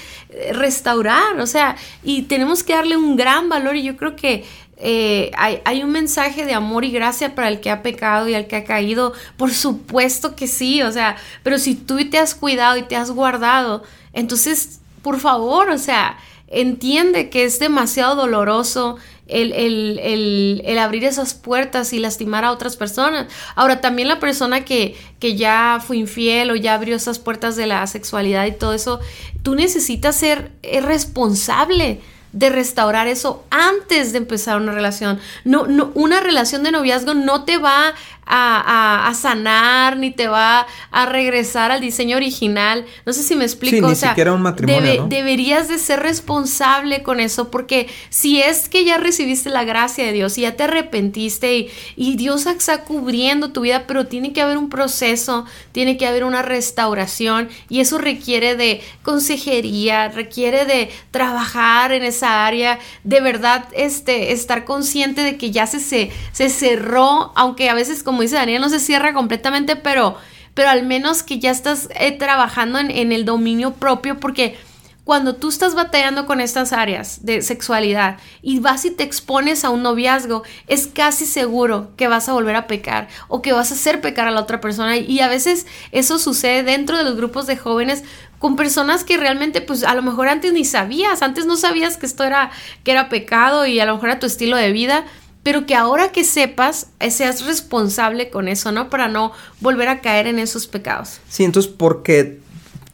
restaurar, 0.52 1.40
o 1.40 1.46
sea, 1.46 1.76
y 2.02 2.22
tenemos 2.22 2.62
que 2.62 2.74
darle 2.74 2.96
un 2.96 3.16
gran 3.16 3.48
valor 3.48 3.76
y 3.76 3.82
yo 3.82 3.96
creo 3.96 4.14
que 4.14 4.44
eh, 4.76 5.30
hay, 5.36 5.60
hay, 5.64 5.82
un 5.82 5.90
mensaje 5.90 6.44
de 6.44 6.54
amor 6.54 6.84
y 6.84 6.92
gracia 6.92 7.34
para 7.34 7.48
el 7.48 7.60
que 7.60 7.70
ha 7.70 7.82
pecado 7.82 8.28
y 8.28 8.34
al 8.34 8.46
que 8.46 8.56
ha 8.56 8.64
caído. 8.64 9.12
Por 9.36 9.52
supuesto 9.52 10.36
que 10.36 10.46
sí, 10.46 10.82
o 10.82 10.92
sea, 10.92 11.16
pero 11.42 11.58
si 11.58 11.74
tú 11.74 11.96
te 12.08 12.18
has 12.18 12.34
cuidado 12.34 12.76
y 12.76 12.82
te 12.82 12.94
has 12.94 13.10
guardado, 13.10 13.82
entonces, 14.12 14.80
por 15.02 15.18
favor, 15.18 15.70
o 15.70 15.78
sea, 15.78 16.18
entiende 16.46 17.28
que 17.28 17.44
es 17.44 17.58
demasiado 17.58 18.14
doloroso 18.14 18.96
el, 19.28 19.52
el, 19.52 20.62
el, 20.64 20.78
abrir 20.78 21.04
esas 21.04 21.34
puertas 21.34 21.92
y 21.92 21.98
lastimar 21.98 22.44
a 22.44 22.52
otras 22.52 22.76
personas. 22.76 23.26
Ahora, 23.54 23.80
también 23.80 24.08
la 24.08 24.18
persona 24.20 24.64
que, 24.64 24.96
que 25.20 25.36
ya 25.36 25.82
fue 25.86 25.98
infiel 25.98 26.50
o 26.50 26.56
ya 26.56 26.74
abrió 26.74 26.96
esas 26.96 27.18
puertas 27.18 27.56
de 27.56 27.66
la 27.66 27.86
sexualidad 27.86 28.46
y 28.46 28.52
todo 28.52 28.74
eso, 28.74 29.00
tú 29.42 29.54
necesitas 29.54 30.16
ser 30.16 30.52
responsable 30.82 32.00
de 32.32 32.50
restaurar 32.50 33.06
eso 33.06 33.44
antes 33.50 34.12
de 34.12 34.18
empezar 34.18 34.60
una 34.60 34.72
relación. 34.72 35.18
No, 35.44 35.66
no, 35.66 35.90
una 35.94 36.20
relación 36.20 36.62
de 36.62 36.72
noviazgo 36.72 37.14
no 37.14 37.44
te 37.44 37.58
va 37.58 37.94
a, 38.28 39.12
sanar 39.14 39.96
ni 39.96 40.10
te 40.10 40.28
va 40.28 40.66
a 40.90 41.06
regresar 41.06 41.70
al 41.70 41.80
diseño 41.80 42.16
original. 42.16 42.84
No 43.06 43.12
sé 43.12 43.22
si 43.22 43.34
me 43.34 43.44
explico. 43.44 43.88
ni 43.88 43.96
siquiera 43.96 44.32
un 44.32 44.42
matrimonio. 44.42 45.06
Deberías 45.08 45.68
de 45.68 45.78
ser 45.78 46.00
responsable 46.00 47.02
con 47.02 47.20
eso 47.20 47.50
porque 47.50 47.88
si 48.10 48.40
es 48.40 48.68
que 48.68 48.84
ya 48.84 48.98
recibiste 48.98 49.50
la 49.50 49.64
gracia 49.64 50.04
de 50.04 50.12
Dios 50.12 50.36
y 50.38 50.42
ya 50.42 50.56
te 50.56 50.64
arrepentiste 50.64 51.56
y, 51.56 51.70
y 51.96 52.16
Dios 52.16 52.46
está 52.46 52.84
cubriendo 52.84 53.50
tu 53.52 53.62
vida, 53.62 53.84
pero 53.86 54.06
tiene 54.06 54.32
que 54.32 54.42
haber 54.42 54.58
un 54.58 54.68
proceso, 54.68 55.46
tiene 55.72 55.96
que 55.96 56.06
haber 56.06 56.24
una 56.24 56.42
restauración 56.42 57.48
y 57.68 57.80
eso 57.80 57.98
requiere 57.98 58.56
de 58.56 58.82
consejería, 59.02 60.08
requiere 60.08 60.64
de 60.64 60.90
trabajar 61.10 61.92
en 61.92 62.02
esa 62.02 62.46
área, 62.46 62.78
de 63.04 63.20
verdad 63.20 63.66
este, 63.72 64.32
estar 64.32 64.64
consciente 64.64 65.22
de 65.22 65.36
que 65.36 65.50
ya 65.50 65.66
se, 65.66 65.80
se, 65.80 66.10
se 66.32 66.50
cerró, 66.50 67.32
aunque 67.34 67.70
a 67.70 67.74
veces 67.74 68.02
como 68.02 68.17
como 68.18 68.24
dice 68.24 68.34
Daniel, 68.34 68.60
no 68.60 68.68
se 68.68 68.80
cierra 68.80 69.12
completamente, 69.12 69.76
pero, 69.76 70.16
pero 70.54 70.70
al 70.70 70.84
menos 70.84 71.22
que 71.22 71.38
ya 71.38 71.52
estás 71.52 71.88
eh, 71.94 72.10
trabajando 72.10 72.80
en, 72.80 73.12
el 73.12 73.24
dominio 73.24 73.74
propio, 73.74 74.18
porque 74.18 74.58
cuando 75.04 75.36
tú 75.36 75.50
estás 75.50 75.76
batallando 75.76 76.26
con 76.26 76.40
estas 76.40 76.72
áreas 76.72 77.24
de 77.24 77.42
sexualidad 77.42 78.16
y 78.42 78.58
vas 78.58 78.84
y 78.84 78.90
te 78.90 79.04
expones 79.04 79.64
a 79.64 79.70
un 79.70 79.84
noviazgo, 79.84 80.42
es 80.66 80.88
casi 80.88 81.26
seguro 81.26 81.92
que 81.96 82.08
vas 82.08 82.28
a 82.28 82.32
volver 82.32 82.56
a 82.56 82.66
pecar 82.66 83.06
o 83.28 83.40
que 83.40 83.52
vas 83.52 83.70
a 83.70 83.74
hacer 83.74 84.00
pecar 84.00 84.26
a 84.26 84.32
la 84.32 84.40
otra 84.40 84.60
persona. 84.60 84.96
Y 84.96 85.20
a 85.20 85.28
veces 85.28 85.68
eso 85.92 86.18
sucede 86.18 86.64
dentro 86.64 86.98
de 86.98 87.04
los 87.04 87.14
grupos 87.14 87.46
de 87.46 87.56
jóvenes 87.56 88.02
con 88.40 88.56
personas 88.56 89.04
que 89.04 89.16
realmente, 89.16 89.60
pues 89.60 89.84
a 89.84 89.94
lo 89.94 90.02
mejor 90.02 90.26
antes 90.26 90.52
ni 90.52 90.64
sabías, 90.64 91.22
antes 91.22 91.46
no 91.46 91.56
sabías 91.56 91.96
que 91.96 92.06
esto 92.06 92.24
era, 92.24 92.50
que 92.82 92.90
era 92.90 93.08
pecado 93.08 93.64
y 93.64 93.78
a 93.78 93.86
lo 93.86 93.94
mejor 93.94 94.08
era 94.08 94.18
tu 94.18 94.26
estilo 94.26 94.56
de 94.56 94.72
vida 94.72 95.04
pero 95.42 95.66
que 95.66 95.74
ahora 95.74 96.12
que 96.12 96.24
sepas, 96.24 96.88
eh, 97.00 97.10
seas 97.10 97.44
responsable 97.44 98.30
con 98.30 98.48
eso, 98.48 98.72
¿no? 98.72 98.90
Para 98.90 99.08
no 99.08 99.32
volver 99.60 99.88
a 99.88 100.00
caer 100.00 100.26
en 100.26 100.38
esos 100.38 100.66
pecados. 100.66 101.20
Sí, 101.28 101.44
entonces 101.44 101.72
porque 101.72 102.40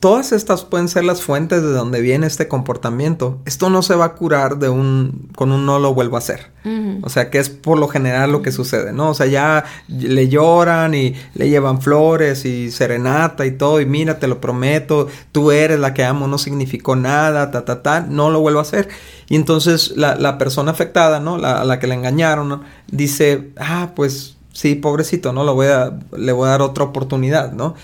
todas 0.04 0.32
estas 0.32 0.66
pueden 0.66 0.88
ser 0.88 1.02
las 1.02 1.22
fuentes 1.22 1.62
de 1.62 1.72
donde 1.72 2.02
viene 2.02 2.26
este 2.26 2.46
comportamiento. 2.46 3.40
Esto 3.46 3.70
no 3.70 3.80
se 3.80 3.94
va 3.94 4.04
a 4.04 4.12
curar 4.12 4.58
de 4.58 4.68
un 4.68 5.30
con 5.34 5.50
un 5.50 5.64
no 5.64 5.78
lo 5.78 5.94
vuelvo 5.94 6.16
a 6.16 6.18
hacer. 6.18 6.52
O 7.00 7.08
sea, 7.08 7.30
que 7.30 7.38
es 7.38 7.48
por 7.48 7.78
lo 7.78 7.88
general 7.88 8.30
lo 8.30 8.42
que 8.42 8.52
sucede, 8.52 8.92
¿no? 8.92 9.08
O 9.08 9.14
sea, 9.14 9.24
ya 9.24 9.64
le 9.88 10.28
lloran 10.28 10.92
y 10.92 11.14
le 11.32 11.48
llevan 11.48 11.80
flores 11.80 12.44
y 12.44 12.70
serenata 12.70 13.46
y 13.46 13.52
todo 13.52 13.80
y 13.80 13.86
mira, 13.86 14.18
te 14.18 14.26
lo 14.26 14.42
prometo, 14.42 15.08
tú 15.32 15.52
eres 15.52 15.80
la 15.80 15.94
que 15.94 16.04
amo, 16.04 16.28
no 16.28 16.36
significó 16.36 16.96
nada, 16.96 17.50
ta 17.50 17.64
ta 17.64 17.82
ta, 17.82 18.02
no 18.02 18.28
lo 18.28 18.40
vuelvo 18.40 18.58
a 18.58 18.62
hacer. 18.62 18.90
Y 19.30 19.36
entonces 19.36 19.94
la, 19.96 20.16
la 20.16 20.36
persona 20.36 20.72
afectada, 20.72 21.18
¿no? 21.18 21.38
La, 21.38 21.62
a 21.62 21.64
la 21.64 21.78
que 21.78 21.86
le 21.86 21.94
engañaron, 21.94 22.60
dice, 22.92 23.52
"Ah, 23.56 23.92
pues 23.96 24.36
sí, 24.52 24.74
pobrecito, 24.74 25.32
no 25.32 25.44
lo 25.44 25.54
voy 25.54 25.68
a 25.68 25.98
le 26.14 26.32
voy 26.32 26.46
a 26.46 26.50
dar 26.50 26.60
otra 26.60 26.84
oportunidad, 26.84 27.52
¿no?" 27.52 27.74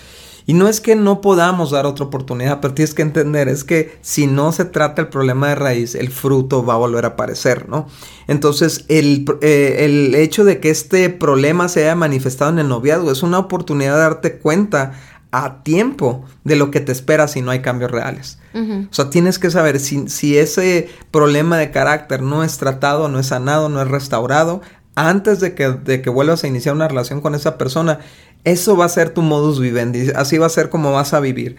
Y 0.51 0.53
no 0.53 0.67
es 0.67 0.81
que 0.81 0.97
no 0.97 1.21
podamos 1.21 1.71
dar 1.71 1.85
otra 1.85 2.03
oportunidad, 2.03 2.59
pero 2.59 2.73
tienes 2.73 2.93
que 2.93 3.03
entender, 3.03 3.47
es 3.47 3.63
que 3.63 3.97
si 4.01 4.27
no 4.27 4.51
se 4.51 4.65
trata 4.65 5.01
el 5.01 5.07
problema 5.07 5.47
de 5.47 5.55
raíz, 5.55 5.95
el 5.95 6.09
fruto 6.09 6.65
va 6.65 6.73
a 6.73 6.77
volver 6.77 7.05
a 7.05 7.09
aparecer, 7.09 7.69
¿no? 7.69 7.87
Entonces, 8.27 8.83
el, 8.89 9.23
eh, 9.39 9.85
el 9.85 10.13
hecho 10.13 10.43
de 10.43 10.59
que 10.59 10.69
este 10.69 11.09
problema 11.09 11.69
se 11.69 11.83
haya 11.85 11.95
manifestado 11.95 12.51
en 12.51 12.59
el 12.59 12.67
noviazgo 12.67 13.13
es 13.13 13.23
una 13.23 13.39
oportunidad 13.39 13.93
de 13.93 14.01
darte 14.01 14.39
cuenta 14.39 14.91
a 15.31 15.63
tiempo 15.63 16.25
de 16.43 16.57
lo 16.57 16.69
que 16.69 16.81
te 16.81 16.91
espera 16.91 17.29
si 17.29 17.41
no 17.41 17.51
hay 17.51 17.61
cambios 17.61 17.89
reales. 17.89 18.37
O 18.53 18.93
sea, 18.93 19.09
tienes 19.09 19.39
que 19.39 19.51
saber 19.51 19.79
si, 19.79 20.09
si 20.09 20.37
ese 20.37 20.89
problema 21.11 21.57
de 21.59 21.71
carácter 21.71 22.21
no 22.21 22.43
es 22.43 22.57
tratado, 22.57 23.07
no 23.07 23.19
es 23.19 23.27
sanado, 23.27 23.69
no 23.69 23.81
es 23.81 23.87
restaurado, 23.87 24.59
antes 24.95 25.39
de 25.39 25.55
que, 25.55 25.69
de 25.69 26.01
que 26.01 26.09
vuelvas 26.09 26.43
a 26.43 26.47
iniciar 26.47 26.75
una 26.75 26.87
relación 26.87 27.21
con 27.21 27.35
esa 27.35 27.57
persona, 27.57 27.99
eso 28.43 28.75
va 28.75 28.85
a 28.85 28.89
ser 28.89 29.13
tu 29.13 29.21
modus 29.21 29.59
vivendi, 29.59 30.11
así 30.15 30.37
va 30.37 30.47
a 30.47 30.49
ser 30.49 30.69
como 30.69 30.91
vas 30.91 31.13
a 31.13 31.19
vivir, 31.19 31.57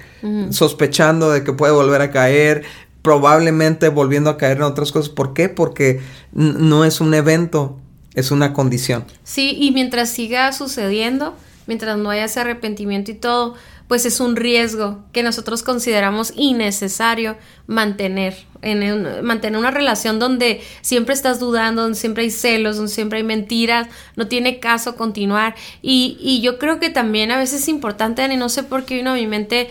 sospechando 0.50 1.30
de 1.30 1.44
que 1.44 1.52
puede 1.52 1.72
volver 1.72 2.00
a 2.00 2.10
caer, 2.10 2.64
probablemente 3.02 3.88
volviendo 3.88 4.30
a 4.30 4.36
caer 4.36 4.58
en 4.58 4.64
otras 4.64 4.92
cosas. 4.92 5.08
¿Por 5.08 5.34
qué? 5.34 5.48
Porque 5.48 6.00
no 6.32 6.84
es 6.84 7.00
un 7.00 7.14
evento, 7.14 7.78
es 8.14 8.30
una 8.30 8.52
condición. 8.52 9.04
Sí, 9.24 9.56
y 9.58 9.70
mientras 9.72 10.10
siga 10.10 10.52
sucediendo, 10.52 11.34
mientras 11.66 11.98
no 11.98 12.10
haya 12.10 12.24
ese 12.24 12.40
arrepentimiento 12.40 13.10
y 13.10 13.14
todo, 13.14 13.54
pues 13.88 14.06
es 14.06 14.20
un 14.20 14.36
riesgo 14.36 15.04
que 15.12 15.22
nosotros 15.22 15.62
consideramos 15.62 16.32
innecesario 16.36 17.36
mantener, 17.66 18.36
en 18.62 19.24
mantener 19.24 19.58
una 19.58 19.70
relación 19.70 20.18
donde 20.18 20.60
siempre 20.80 21.14
estás 21.14 21.40
dudando, 21.40 21.82
donde 21.82 21.98
siempre 21.98 22.24
hay 22.24 22.30
celos, 22.30 22.76
donde 22.76 22.92
siempre 22.92 23.18
hay 23.18 23.24
mentiras, 23.24 23.88
no 24.16 24.28
tiene 24.28 24.60
caso 24.60 24.96
continuar. 24.96 25.54
Y, 25.82 26.16
y 26.20 26.40
yo 26.40 26.58
creo 26.58 26.80
que 26.80 26.90
también 26.90 27.30
a 27.30 27.38
veces 27.38 27.62
es 27.62 27.68
importante, 27.68 28.22
y 28.24 28.36
no 28.36 28.48
sé 28.48 28.62
por 28.62 28.84
qué 28.84 28.96
vino 28.96 29.10
a 29.10 29.14
mi 29.14 29.26
mente 29.26 29.68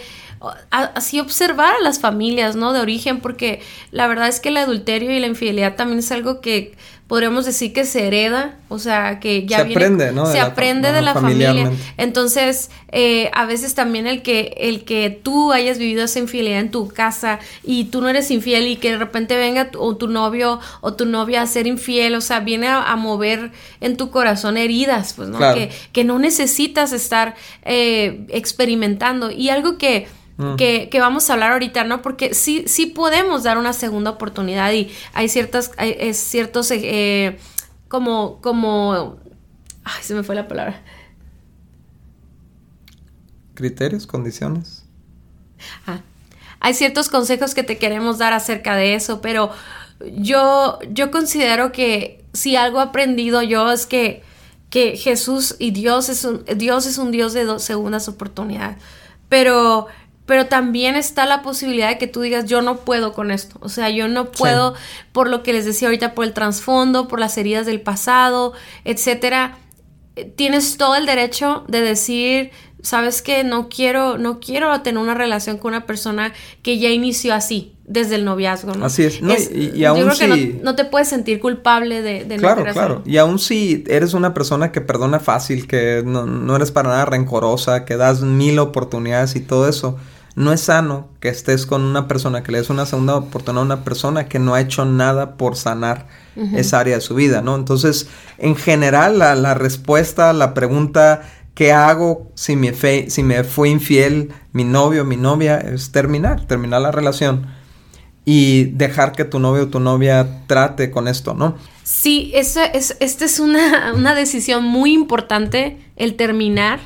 así 0.71 1.19
observar 1.19 1.75
a 1.75 1.83
las 1.83 1.99
familias, 1.99 2.55
¿no? 2.55 2.73
De 2.73 2.79
origen, 2.79 3.19
porque 3.19 3.61
la 3.91 4.07
verdad 4.07 4.27
es 4.27 4.39
que 4.39 4.49
el 4.49 4.57
adulterio 4.57 5.11
y 5.11 5.19
la 5.19 5.27
infidelidad 5.27 5.75
también 5.75 5.99
es 5.99 6.11
algo 6.11 6.41
que 6.41 6.75
podríamos 7.11 7.43
decir 7.43 7.73
que 7.73 7.83
se 7.83 8.07
hereda, 8.07 8.57
o 8.69 8.79
sea, 8.79 9.19
que 9.19 9.45
ya 9.45 9.57
se 9.57 9.63
viene, 9.65 9.83
aprende, 9.83 10.11
¿no? 10.13 10.27
Se 10.27 10.39
aprende 10.39 10.93
de 10.93 11.01
la 11.01 11.13
familia. 11.13 11.69
Entonces, 11.97 12.71
eh, 12.87 13.29
a 13.33 13.45
veces 13.45 13.75
también 13.75 14.07
el 14.07 14.21
que, 14.21 14.53
el 14.55 14.85
que 14.85 15.09
tú 15.09 15.51
hayas 15.51 15.77
vivido 15.77 16.05
esa 16.05 16.19
infidelidad 16.19 16.61
en 16.61 16.71
tu 16.71 16.87
casa 16.87 17.39
y 17.65 17.83
tú 17.83 17.99
no 17.99 18.07
eres 18.07 18.31
infiel 18.31 18.65
y 18.65 18.77
que 18.77 18.91
de 18.91 18.97
repente 18.97 19.35
venga 19.35 19.71
tu, 19.71 19.81
o 19.81 19.97
tu 19.97 20.07
novio 20.07 20.61
o 20.79 20.93
tu 20.93 21.05
novia 21.05 21.41
a 21.41 21.47
ser 21.47 21.67
infiel, 21.67 22.15
o 22.15 22.21
sea, 22.21 22.39
viene 22.39 22.69
a, 22.69 22.95
mover 22.95 23.51
en 23.81 23.97
tu 23.97 24.09
corazón 24.09 24.55
heridas, 24.55 25.11
pues, 25.11 25.27
¿no? 25.27 25.37
Que, 25.53 25.69
que 25.91 26.05
no 26.05 26.17
necesitas 26.17 26.93
estar 26.93 27.35
eh, 27.63 28.25
experimentando. 28.29 29.31
Y 29.31 29.49
algo 29.49 29.77
que 29.77 30.07
Mm. 30.41 30.55
que, 30.55 30.89
vamos 30.99 31.29
a 31.29 31.33
hablar 31.33 31.51
ahorita, 31.51 31.83
¿no? 31.83 32.01
Porque 32.01 32.33
sí, 32.33 32.63
sí 32.65 32.87
podemos 32.87 33.43
dar 33.43 33.59
una 33.59 33.73
segunda 33.73 34.09
oportunidad 34.09 34.71
y 34.71 34.91
hay 35.13 35.29
ciertas, 35.29 35.71
hay, 35.77 36.13
ciertos, 36.15 36.71
eh, 36.71 37.37
como, 37.87 38.41
como, 38.41 39.17
ay, 39.83 40.01
se 40.01 40.15
me 40.15 40.23
fue 40.23 40.33
la 40.33 40.47
palabra. 40.47 40.81
Criterios, 43.53 44.07
condiciones. 44.07 44.83
Ah, 45.85 46.01
hay 46.59 46.73
ciertos 46.73 47.07
consejos 47.09 47.53
que 47.53 47.61
te 47.61 47.77
queremos 47.77 48.17
dar 48.17 48.33
acerca 48.33 48.75
de 48.75 48.95
eso, 48.95 49.21
pero 49.21 49.51
yo, 50.15 50.79
yo 50.89 51.11
considero 51.11 51.71
que 51.71 52.25
si 52.33 52.55
algo 52.55 52.79
he 52.79 52.83
aprendido 52.83 53.43
yo 53.43 53.71
es 53.71 53.85
que, 53.85 54.23
que 54.71 54.97
Jesús 54.97 55.55
y 55.59 55.69
Dios 55.69 56.09
es 56.09 56.25
un, 56.25 56.43
Dios 56.55 56.87
es 56.87 56.97
un 56.97 57.11
Dios 57.11 57.33
de 57.33 57.43
dos 57.43 57.61
segundas 57.61 58.07
oportunidades. 58.07 58.77
Pero 59.29 59.87
pero 60.25 60.47
también 60.47 60.95
está 60.95 61.25
la 61.25 61.41
posibilidad 61.41 61.89
de 61.89 61.97
que 61.97 62.07
tú 62.07 62.21
digas, 62.21 62.45
yo 62.45 62.61
no 62.61 62.77
puedo 62.77 63.13
con 63.13 63.31
esto, 63.31 63.57
o 63.61 63.69
sea, 63.69 63.89
yo 63.89 64.07
no 64.07 64.31
puedo 64.31 64.75
por 65.11 65.29
lo 65.29 65.43
que 65.43 65.53
les 65.53 65.65
decía 65.65 65.87
ahorita, 65.87 66.13
por 66.13 66.25
el 66.25 66.33
trasfondo, 66.33 67.07
por 67.07 67.19
las 67.19 67.37
heridas 67.37 67.65
del 67.65 67.81
pasado, 67.81 68.53
etcétera. 68.85 69.57
Eh, 70.15 70.25
tienes 70.25 70.77
todo 70.77 70.95
el 70.95 71.05
derecho 71.05 71.63
de 71.67 71.81
decir, 71.81 72.51
sabes 72.81 73.21
que 73.21 73.43
no 73.43 73.69
quiero, 73.69 74.17
no 74.17 74.39
quiero 74.39 74.81
tener 74.81 75.01
una 75.01 75.13
relación 75.13 75.57
con 75.57 75.69
una 75.73 75.85
persona 75.85 76.33
que 76.61 76.79
ya 76.79 76.89
inició 76.89 77.33
así, 77.33 77.73
desde 77.85 78.15
el 78.15 78.25
noviazgo, 78.25 78.73
¿no? 78.73 78.85
Así 78.85 79.03
es, 79.03 79.21
no, 79.21 79.33
y, 79.33 79.83
aún 79.83 79.99
yo 79.99 80.07
creo 80.07 80.17
que 80.17 80.59
no, 80.63 80.75
te 80.75 80.85
puedes 80.85 81.09
sentir 81.09 81.39
culpable 81.39 82.01
de, 82.01 82.23
de 82.23 82.37
claro, 82.37 82.63
Claro, 82.71 83.01
y 83.05 83.17
aún 83.17 83.37
si 83.37 83.83
eres 83.87 84.13
una 84.13 84.33
persona 84.33 84.71
que 84.71 84.81
perdona 84.81 85.19
fácil, 85.19 85.67
que 85.67 86.01
no, 86.05 86.25
no 86.25 86.55
eres 86.55 86.71
para 86.71 86.89
nada 86.89 87.05
rencorosa, 87.05 87.85
que 87.85 87.97
das 87.97 88.21
mil 88.21 88.59
oportunidades 88.59 89.35
y 89.35 89.41
todo 89.41 89.67
eso, 89.67 89.97
No 90.33 90.53
es 90.53 90.61
sano 90.61 91.09
que 91.19 91.27
estés 91.27 91.65
con 91.65 91.81
una 91.81 92.07
persona, 92.07 92.41
que 92.41 92.53
le 92.53 92.59
des 92.59 92.69
una 92.69 92.85
segunda 92.85 93.17
oportunidad 93.17 93.63
a 93.63 93.65
una 93.65 93.83
persona 93.83 94.29
que 94.29 94.39
no 94.39 94.53
ha 94.53 94.61
hecho 94.61 94.85
nada 94.85 95.35
por 95.35 95.57
sanar 95.57 96.07
esa 96.55 96.79
área 96.79 96.95
de 96.95 97.01
su 97.01 97.13
vida, 97.15 97.41
¿no? 97.41 97.55
Entonces, 97.57 98.07
en 98.37 98.55
general, 98.55 99.19
la, 99.19 99.35
la 99.35 99.53
respuesta, 99.53 100.31
la 100.31 100.53
pregunta, 100.53 101.23
¿qué 101.53 101.71
hago 101.71 102.31
si 102.35 102.55
me, 102.55 102.73
fue 102.73 103.69
infiel 103.69 104.31
mi 104.53 104.63
novio 104.63 105.03
o 105.03 105.05
mi 105.05 105.17
novia? 105.17 105.59
Es 105.59 105.91
terminar, 105.91 106.47
terminar 106.47 106.81
la 106.81 106.91
relación 106.91 107.47
y 108.25 108.65
dejar 108.65 109.13
que 109.13 109.25
tu 109.25 109.39
novio 109.39 109.63
o 109.63 109.67
tu 109.67 109.79
novia 109.79 110.43
trate 110.47 110.91
con 110.91 111.07
esto, 111.07 111.33
¿no? 111.33 111.55
Sí, 111.83 112.31
esa 112.35 112.65
es, 112.65 112.95
esta 112.99 113.25
es 113.25 113.39
una, 113.39 113.93
una 113.95 114.15
decisión 114.15 114.63
muy 114.63 114.93
importante, 114.93 115.77
el 115.95 116.15
terminar. 116.15 116.79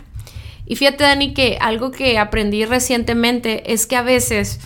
Y 0.65 0.77
fíjate, 0.77 1.03
Dani, 1.03 1.33
que 1.33 1.57
algo 1.59 1.91
que 1.91 2.17
aprendí 2.17 2.65
recientemente 2.65 3.73
es 3.73 3.85
que 3.85 3.95
a 3.95 4.01
veces 4.01 4.59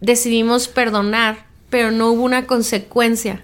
decidimos 0.00 0.68
perdonar, 0.68 1.46
pero 1.74 1.90
no 1.90 2.12
hubo 2.12 2.22
una 2.22 2.46
consecuencia. 2.46 3.42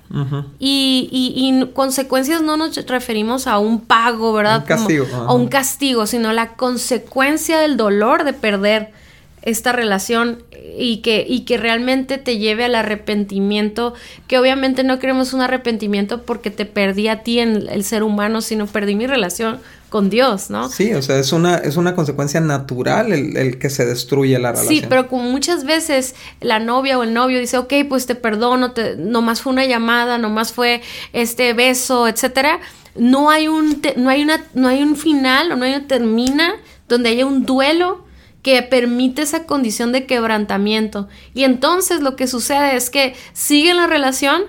y, 0.60 1.08
y, 1.10 1.66
consecuencias 1.72 2.40
no 2.40 2.56
nos 2.56 2.76
referimos 2.86 3.48
a 3.48 3.58
un 3.58 3.80
pago, 3.80 4.32
¿verdad? 4.32 4.60
Un 4.60 4.66
castigo. 4.66 5.06
a 5.12 5.34
un 5.34 5.48
castigo, 5.48 6.06
sino 6.06 6.32
la 6.32 6.54
consecuencia 6.54 7.58
del 7.58 7.76
dolor 7.76 8.22
de 8.22 8.32
perder 8.32 8.92
esta 9.42 9.72
relación 9.72 10.42
y 10.76 10.98
que, 10.98 11.24
y 11.26 11.40
que 11.40 11.56
realmente 11.56 12.18
te 12.18 12.38
lleve 12.38 12.64
al 12.64 12.74
arrepentimiento, 12.74 13.94
que 14.26 14.38
obviamente 14.38 14.84
no 14.84 14.98
queremos 14.98 15.32
un 15.32 15.40
arrepentimiento 15.40 16.22
porque 16.22 16.50
te 16.50 16.66
perdí 16.66 17.08
a 17.08 17.22
ti 17.22 17.38
en 17.38 17.68
el 17.68 17.84
ser 17.84 18.02
humano, 18.02 18.40
sino 18.40 18.66
perdí 18.66 18.94
mi 18.94 19.06
relación 19.06 19.60
con 19.88 20.08
Dios, 20.08 20.50
¿no? 20.50 20.68
Sí, 20.68 20.94
o 20.94 21.02
sea, 21.02 21.18
es 21.18 21.32
una, 21.32 21.56
es 21.56 21.76
una 21.76 21.96
consecuencia 21.96 22.40
natural 22.40 23.12
el, 23.12 23.58
que 23.58 23.70
se 23.70 23.84
destruye 23.84 24.38
la 24.38 24.52
relación. 24.52 24.74
Sí, 24.74 24.86
pero 24.88 25.08
como 25.08 25.24
muchas 25.24 25.64
veces 25.64 26.14
la 26.40 26.60
novia 26.60 26.96
o 26.96 27.02
el 27.02 27.12
novio 27.12 27.40
dice, 27.40 27.58
ok, 27.58 27.74
pues 27.88 28.06
te 28.06 28.14
perdono, 28.14 28.72
te, 28.72 28.96
nomás 28.96 29.42
fue 29.42 29.52
una 29.52 29.66
llamada, 29.66 30.16
nomás 30.16 30.52
fue 30.52 30.80
este 31.12 31.52
beso, 31.54 32.06
etcétera, 32.06 32.60
no 32.94 33.30
hay 33.30 33.48
un, 33.48 33.82
no 33.96 34.10
hay 34.10 34.22
una, 34.22 34.44
no 34.54 34.68
hay 34.68 34.82
un 34.82 34.96
final 34.96 35.50
o 35.50 35.56
no 35.56 35.64
hay 35.64 35.74
una 35.74 35.86
termina 35.86 36.54
donde 36.88 37.10
haya 37.10 37.26
un 37.26 37.44
duelo 37.44 38.04
que 38.42 38.62
permite 38.62 39.22
esa 39.22 39.44
condición 39.44 39.92
de 39.92 40.06
quebrantamiento. 40.06 41.08
Y 41.34 41.44
entonces 41.44 42.00
lo 42.00 42.16
que 42.16 42.26
sucede 42.26 42.76
es 42.76 42.90
que 42.90 43.14
siguen 43.32 43.76
la 43.76 43.86
relación 43.86 44.42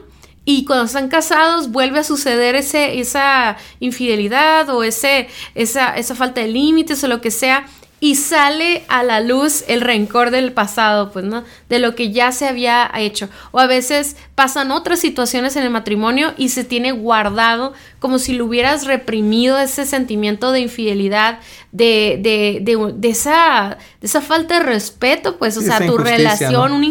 y 0.43 0.65
cuando 0.65 0.85
están 0.85 1.07
casados 1.07 1.71
vuelve 1.71 1.99
a 1.99 2.03
suceder 2.03 2.55
ese, 2.55 2.99
esa 2.99 3.57
infidelidad 3.79 4.69
o 4.69 4.83
ese, 4.83 5.27
esa, 5.53 5.95
esa 5.95 6.15
falta 6.15 6.41
de 6.41 6.47
límites 6.47 7.03
o 7.03 7.07
lo 7.07 7.21
que 7.21 7.31
sea 7.31 7.67
y 8.03 8.15
sale 8.15 8.83
a 8.87 9.03
la 9.03 9.21
luz 9.21 9.63
el 9.67 9.79
rencor 9.79 10.31
del 10.31 10.53
pasado, 10.53 11.11
pues, 11.11 11.23
¿no? 11.23 11.43
De 11.69 11.77
lo 11.77 11.93
que 11.93 12.11
ya 12.11 12.31
se 12.31 12.47
había 12.47 12.89
hecho. 12.97 13.29
O 13.51 13.59
a 13.59 13.67
veces 13.67 14.17
pasan 14.33 14.71
otras 14.71 14.99
situaciones 14.99 15.55
en 15.55 15.63
el 15.63 15.69
matrimonio 15.69 16.33
y 16.35 16.49
se 16.49 16.63
tiene 16.63 16.93
guardado 16.93 17.73
como 17.99 18.17
si 18.17 18.33
lo 18.33 18.45
hubieras 18.45 18.87
reprimido 18.87 19.59
ese 19.59 19.85
sentimiento 19.85 20.51
de 20.51 20.61
infidelidad, 20.61 21.39
de, 21.71 22.17
de, 22.19 22.57
de, 22.63 22.91
de 22.95 23.09
esa, 23.09 23.77
esa 24.01 24.21
falta 24.21 24.55
de 24.55 24.65
respeto, 24.65 25.37
pues, 25.37 25.55
o 25.57 25.61
sea, 25.61 25.85
tu 25.85 25.99
relación, 25.99 26.71
un 26.71 26.83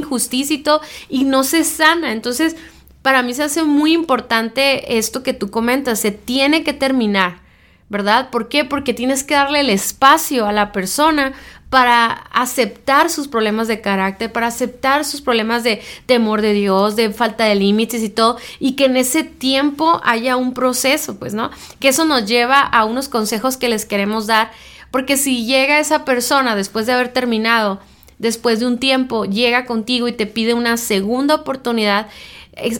todo, 0.63 0.81
y 1.09 1.25
no 1.25 1.43
se 1.43 1.65
sana. 1.65 2.13
Entonces, 2.13 2.55
para 3.03 3.25
mí 3.25 3.35
se 3.35 3.43
hace 3.43 3.65
muy 3.65 3.95
importante 3.95 4.97
esto 4.97 5.25
que 5.25 5.33
tú 5.33 5.51
comentas, 5.51 5.99
se 5.99 6.13
tiene 6.13 6.63
que 6.63 6.73
terminar 6.73 7.50
¿verdad? 7.91 8.31
¿Por 8.31 8.49
qué? 8.49 8.65
Porque 8.65 8.95
tienes 8.95 9.25
que 9.25 9.35
darle 9.35 9.61
el 9.61 9.69
espacio 9.69 10.47
a 10.47 10.53
la 10.53 10.73
persona 10.73 11.35
para 11.71 12.11
aceptar 12.33 13.11
sus 13.11 13.29
problemas 13.29 13.69
de 13.69 13.81
carácter, 13.81 14.33
para 14.33 14.47
aceptar 14.47 15.05
sus 15.05 15.21
problemas 15.21 15.63
de 15.65 15.83
temor 16.07 16.41
de 16.41 16.53
Dios, 16.53 16.97
de 16.97 17.11
falta 17.11 17.45
de 17.45 17.57
límites 17.57 18.03
y 18.03 18.09
todo, 18.09 18.39
y 18.59 18.73
que 18.73 18.87
en 18.87 18.97
ese 18.97 19.25
tiempo 19.25 20.01
haya 20.03 20.37
un 20.37 20.55
proceso, 20.55 21.19
pues, 21.19 21.35
¿no? 21.35 21.51
Que 21.79 21.89
eso 21.89 22.05
nos 22.05 22.27
lleva 22.27 22.61
a 22.61 22.85
unos 22.85 23.09
consejos 23.09 23.57
que 23.57 23.69
les 23.69 23.85
queremos 23.85 24.27
dar, 24.27 24.51
porque 24.91 25.17
si 25.17 25.45
llega 25.45 25.79
esa 25.79 26.05
persona 26.05 26.57
después 26.57 26.87
de 26.87 26.93
haber 26.93 27.13
terminado, 27.13 27.81
después 28.19 28.61
de 28.61 28.67
un 28.67 28.79
tiempo, 28.79 29.25
llega 29.25 29.65
contigo 29.65 30.07
y 30.07 30.13
te 30.13 30.27
pide 30.27 30.55
una 30.55 30.77
segunda 30.77 31.37
oportunidad, 31.37 32.09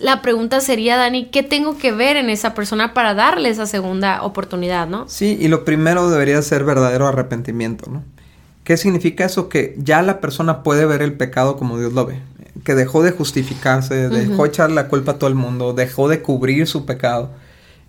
la 0.01 0.23
pregunta 0.23 0.61
sería, 0.61 0.97
Dani, 0.97 1.27
¿qué 1.27 1.43
tengo 1.43 1.79
que 1.79 1.93
ver 1.93 2.17
en 2.17 2.31
esa 2.31 2.55
persona 2.55 2.95
para 2.95 3.15
darle 3.15 3.49
esa 3.49 3.67
segunda 3.67 4.23
oportunidad, 4.23 4.87
no? 4.89 5.09
Sí, 5.09 5.37
y 5.41 5.49
lo 5.49 5.65
primero 5.65 6.11
debería 6.11 6.41
ser 6.43 6.65
verdadero 6.65 7.07
arrepentimiento, 7.07 7.91
¿no? 7.91 8.03
¿Qué 8.65 8.77
significa 8.77 9.25
eso? 9.25 9.49
Que 9.49 9.75
ya 9.79 10.03
la 10.03 10.21
persona 10.21 10.63
puede 10.63 10.87
ver 10.87 11.03
el 11.03 11.15
pecado 11.15 11.57
como 11.57 11.79
Dios 11.79 11.93
lo 11.93 12.07
ve. 12.07 12.21
Que 12.63 12.75
dejó 12.75 13.03
de 13.03 13.11
justificarse, 13.11 14.09
dejó 14.09 14.43
de 14.45 14.49
echar 14.49 14.71
la 14.71 14.89
culpa 14.89 15.13
a 15.13 15.19
todo 15.19 15.29
el 15.29 15.35
mundo, 15.35 15.73
dejó 15.73 16.09
de 16.09 16.23
cubrir 16.23 16.67
su 16.67 16.87
pecado. 16.87 17.31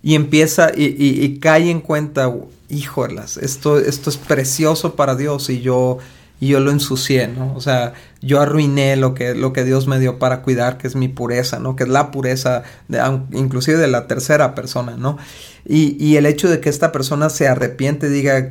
Y 0.02 0.14
empieza 0.14 0.72
y, 0.74 0.84
y, 0.84 1.38
cae 1.38 1.70
en 1.70 1.80
cuenta, 1.80 2.32
híjolas, 2.68 3.36
esto, 3.36 3.78
esto 3.78 4.10
es 4.10 4.16
precioso 4.16 4.96
para 4.96 5.14
Dios 5.14 5.48
y 5.50 5.60
yo 5.60 5.98
y 6.42 6.48
yo 6.48 6.58
lo 6.58 6.72
ensucié, 6.72 7.28
¿no? 7.28 7.54
O 7.54 7.60
sea, 7.60 7.92
yo 8.20 8.40
arruiné 8.40 8.96
lo 8.96 9.14
que, 9.14 9.36
lo 9.36 9.52
que 9.52 9.62
Dios 9.62 9.86
me 9.86 10.00
dio 10.00 10.18
para 10.18 10.42
cuidar, 10.42 10.76
que 10.76 10.88
es 10.88 10.96
mi 10.96 11.06
pureza, 11.06 11.60
¿no? 11.60 11.76
Que 11.76 11.84
es 11.84 11.88
la 11.88 12.10
pureza, 12.10 12.64
de, 12.88 12.98
inclusive 13.30 13.78
de 13.78 13.86
la 13.86 14.08
tercera 14.08 14.52
persona, 14.56 14.96
¿no? 14.96 15.18
Y, 15.64 15.96
y, 16.04 16.16
el 16.16 16.26
hecho 16.26 16.50
de 16.50 16.58
que 16.58 16.68
esta 16.68 16.90
persona 16.90 17.30
se 17.30 17.46
arrepiente, 17.46 18.08
diga, 18.08 18.50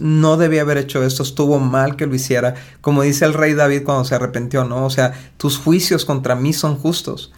no 0.00 0.36
debía 0.36 0.62
haber 0.62 0.78
hecho 0.78 1.04
esto, 1.04 1.22
estuvo 1.22 1.60
mal 1.60 1.94
que 1.94 2.06
lo 2.06 2.16
hiciera, 2.16 2.56
como 2.80 3.02
dice 3.02 3.24
el 3.24 3.34
rey 3.34 3.54
David 3.54 3.84
cuando 3.84 4.04
se 4.04 4.16
arrepintió, 4.16 4.64
¿no? 4.64 4.84
O 4.84 4.90
sea, 4.90 5.12
tus 5.36 5.58
juicios 5.58 6.04
contra 6.04 6.34
mí 6.34 6.52
son 6.52 6.74
justos. 6.74 7.32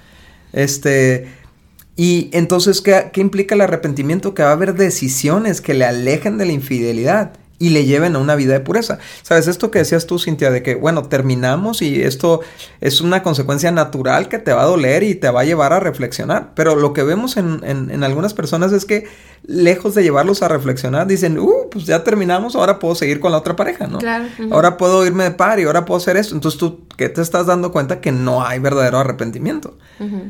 Este, 0.54 1.28
y 1.94 2.30
entonces, 2.32 2.80
¿qué, 2.80 3.10
¿qué, 3.12 3.20
implica 3.20 3.54
el 3.54 3.60
arrepentimiento? 3.60 4.32
Que 4.32 4.44
va 4.44 4.48
a 4.48 4.52
haber 4.52 4.76
decisiones 4.76 5.60
que 5.60 5.74
le 5.74 5.84
alejen 5.84 6.38
de 6.38 6.46
la 6.46 6.52
infidelidad 6.52 7.34
y 7.60 7.68
le 7.68 7.84
lleven 7.84 8.16
a 8.16 8.18
una 8.18 8.34
vida 8.36 8.54
de 8.54 8.60
pureza. 8.60 8.98
¿Sabes? 9.22 9.46
Esto 9.46 9.70
que 9.70 9.80
decías 9.80 10.06
tú, 10.06 10.18
Cintia, 10.18 10.50
de 10.50 10.62
que, 10.62 10.74
bueno, 10.74 11.04
terminamos 11.04 11.82
y 11.82 12.02
esto 12.02 12.40
es 12.80 13.02
una 13.02 13.22
consecuencia 13.22 13.70
natural 13.70 14.28
que 14.28 14.38
te 14.38 14.54
va 14.54 14.62
a 14.62 14.66
doler 14.66 15.02
y 15.02 15.14
te 15.14 15.28
va 15.28 15.42
a 15.42 15.44
llevar 15.44 15.74
a 15.74 15.78
reflexionar. 15.78 16.52
Pero 16.54 16.74
lo 16.74 16.94
que 16.94 17.02
vemos 17.02 17.36
en, 17.36 17.60
en, 17.62 18.02
algunas 18.02 18.32
personas 18.32 18.72
es 18.72 18.86
que, 18.86 19.06
lejos 19.46 19.94
de 19.94 20.02
llevarlos 20.02 20.42
a 20.42 20.48
reflexionar, 20.48 21.06
dicen, 21.06 21.38
uh, 21.38 21.68
pues 21.70 21.84
ya 21.84 22.02
terminamos, 22.02 22.56
ahora 22.56 22.78
puedo 22.78 22.94
seguir 22.94 23.20
con 23.20 23.30
la 23.30 23.38
otra 23.38 23.56
pareja, 23.56 23.86
¿no? 23.86 23.98
Claro. 23.98 24.24
Ahora 24.50 24.78
puedo 24.78 25.06
irme 25.06 25.24
de 25.24 25.32
par 25.32 25.60
y 25.60 25.64
ahora 25.64 25.84
puedo 25.84 25.98
hacer 25.98 26.16
esto. 26.16 26.34
Entonces 26.34 26.58
tú, 26.58 26.86
¿qué 26.96 27.10
te 27.10 27.20
estás 27.20 27.44
dando 27.44 27.72
cuenta? 27.72 28.00
Que 28.00 28.10
no 28.10 28.42
hay 28.42 28.58
verdadero 28.58 28.98
arrepentimiento, 28.98 29.76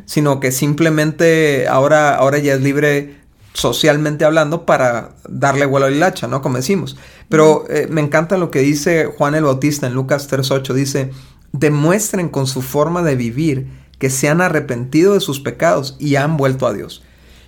sino 0.05 0.41
que 0.41 0.51
simplemente 0.51 1.69
ahora, 1.69 2.17
ahora 2.17 2.39
ya 2.39 2.55
es 2.55 2.61
libre 2.61 3.20
socialmente 3.53 4.25
hablando 4.25 4.65
para 4.65 5.11
darle 5.29 5.67
vuelo 5.67 5.87
al 5.87 6.03
hacha, 6.03 6.27
¿no? 6.27 6.43
Como 6.43 6.57
decimos. 6.57 6.97
Pero 7.29 7.65
eh, 7.69 7.87
me 7.91 8.01
encanta 8.01 8.39
lo 8.39 8.51
que 8.51 8.61
dice 8.61 9.07
Juan 9.07 9.35
el 9.35 9.45
Bautista 9.45 9.87
en 9.87 9.95
Lucas 9.95 10.31
3.8. 10.31 10.73
Dice, 10.73 11.11
demuestren 11.53 12.29
con 12.29 12.47
su 12.47 12.63
forma 12.63 13.03
de 13.03 13.17
vivir 13.17 13.69
que 13.99 14.11
se 14.11 14.29
han 14.29 14.41
arrepentido 14.41 15.15
de 15.15 15.21
sus 15.21 15.41
pecados 15.41 15.97
y 15.99 16.17
han 16.17 16.37
vuelto 16.37 16.67
a 16.67 16.73
Dios. 16.73 17.03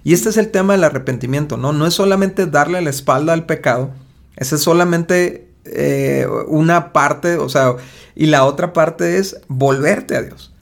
Y 0.04 0.12
este 0.12 0.28
es 0.28 0.36
el 0.36 0.50
tema 0.50 0.74
del 0.74 0.84
arrepentimiento, 0.84 1.56
¿no? 1.56 1.72
No 1.72 1.86
es 1.86 1.94
solamente 1.94 2.46
darle 2.46 2.82
la 2.82 2.90
espalda 2.90 3.32
al 3.32 3.46
pecado, 3.46 3.92
esa 4.36 4.56
es 4.56 4.62
solamente 4.62 5.48
eh, 5.64 6.26
una 6.48 6.92
parte, 6.92 7.36
o 7.36 7.48
sea, 7.48 7.76
y 8.14 8.26
la 8.26 8.44
otra 8.44 8.72
parte 8.72 9.18
es 9.18 9.40
volverte 9.48 10.16
a 10.16 10.22
Dios, 10.22 10.52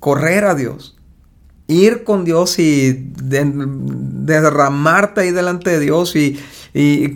correr 0.00 0.44
a 0.44 0.54
Dios, 0.54 0.96
ir 1.66 2.04
con 2.04 2.24
Dios 2.24 2.58
y 2.58 3.10
derramarte 3.16 5.22
ahí 5.22 5.30
delante 5.30 5.70
de 5.70 5.80
Dios 5.80 6.14
y, 6.16 6.38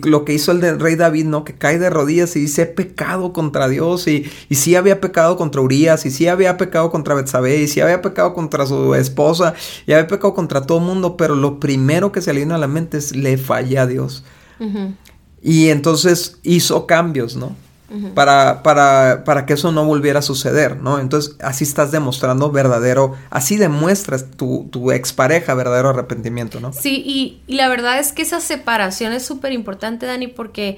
lo 0.03 0.23
que 0.23 0.33
hizo 0.33 0.53
el 0.53 0.79
rey 0.79 0.95
David, 0.95 1.25
¿no? 1.25 1.43
Que 1.43 1.53
cae 1.53 1.79
de 1.79 1.89
rodillas 1.89 2.33
y 2.37 2.39
dice, 2.39 2.61
he 2.61 2.65
pecado 2.65 3.33
contra 3.33 3.67
Dios 3.67 4.07
y, 4.07 4.31
y 4.47 4.55
sí 4.55 4.75
había 4.75 5.01
pecado 5.01 5.35
contra 5.35 5.59
Urias 5.59 6.05
y 6.05 6.11
sí 6.11 6.29
había 6.29 6.55
pecado 6.55 6.89
contra 6.89 7.13
Betsabé 7.13 7.57
y 7.57 7.67
sí 7.67 7.81
había 7.81 8.01
pecado 8.01 8.33
contra 8.33 8.65
su 8.65 8.95
esposa 8.95 9.53
y 9.85 9.91
había 9.91 10.07
pecado 10.07 10.33
contra 10.33 10.65
todo 10.65 10.77
el 10.77 10.85
mundo, 10.85 11.17
pero 11.17 11.35
lo 11.35 11.59
primero 11.59 12.13
que 12.13 12.21
se 12.21 12.33
le 12.33 12.39
vino 12.39 12.55
a 12.55 12.57
la 12.57 12.67
mente 12.67 12.99
es, 12.99 13.13
le 13.13 13.37
fallé 13.37 13.79
a 13.79 13.85
Dios. 13.85 14.23
Y 15.41 15.69
entonces 15.69 16.39
hizo 16.43 16.87
cambios, 16.87 17.35
¿no? 17.35 17.53
Para, 18.13 18.63
para, 18.63 19.23
para, 19.25 19.45
que 19.45 19.53
eso 19.53 19.71
no 19.71 19.85
volviera 19.85 20.19
a 20.19 20.21
suceder, 20.21 20.77
¿no? 20.77 20.99
Entonces, 20.99 21.35
así 21.41 21.63
estás 21.63 21.91
demostrando 21.91 22.51
verdadero, 22.51 23.15
así 23.29 23.57
demuestras 23.57 24.31
tu, 24.31 24.67
tu 24.71 24.91
expareja 24.91 25.53
verdadero 25.53 25.89
arrepentimiento, 25.89 26.59
¿no? 26.59 26.71
Sí, 26.73 27.03
y, 27.05 27.41
y 27.47 27.55
la 27.55 27.67
verdad 27.67 27.99
es 27.99 28.11
que 28.11 28.21
esa 28.21 28.41
separación 28.41 29.13
es 29.13 29.25
súper 29.25 29.51
importante, 29.51 30.05
Dani, 30.05 30.27
porque 30.27 30.77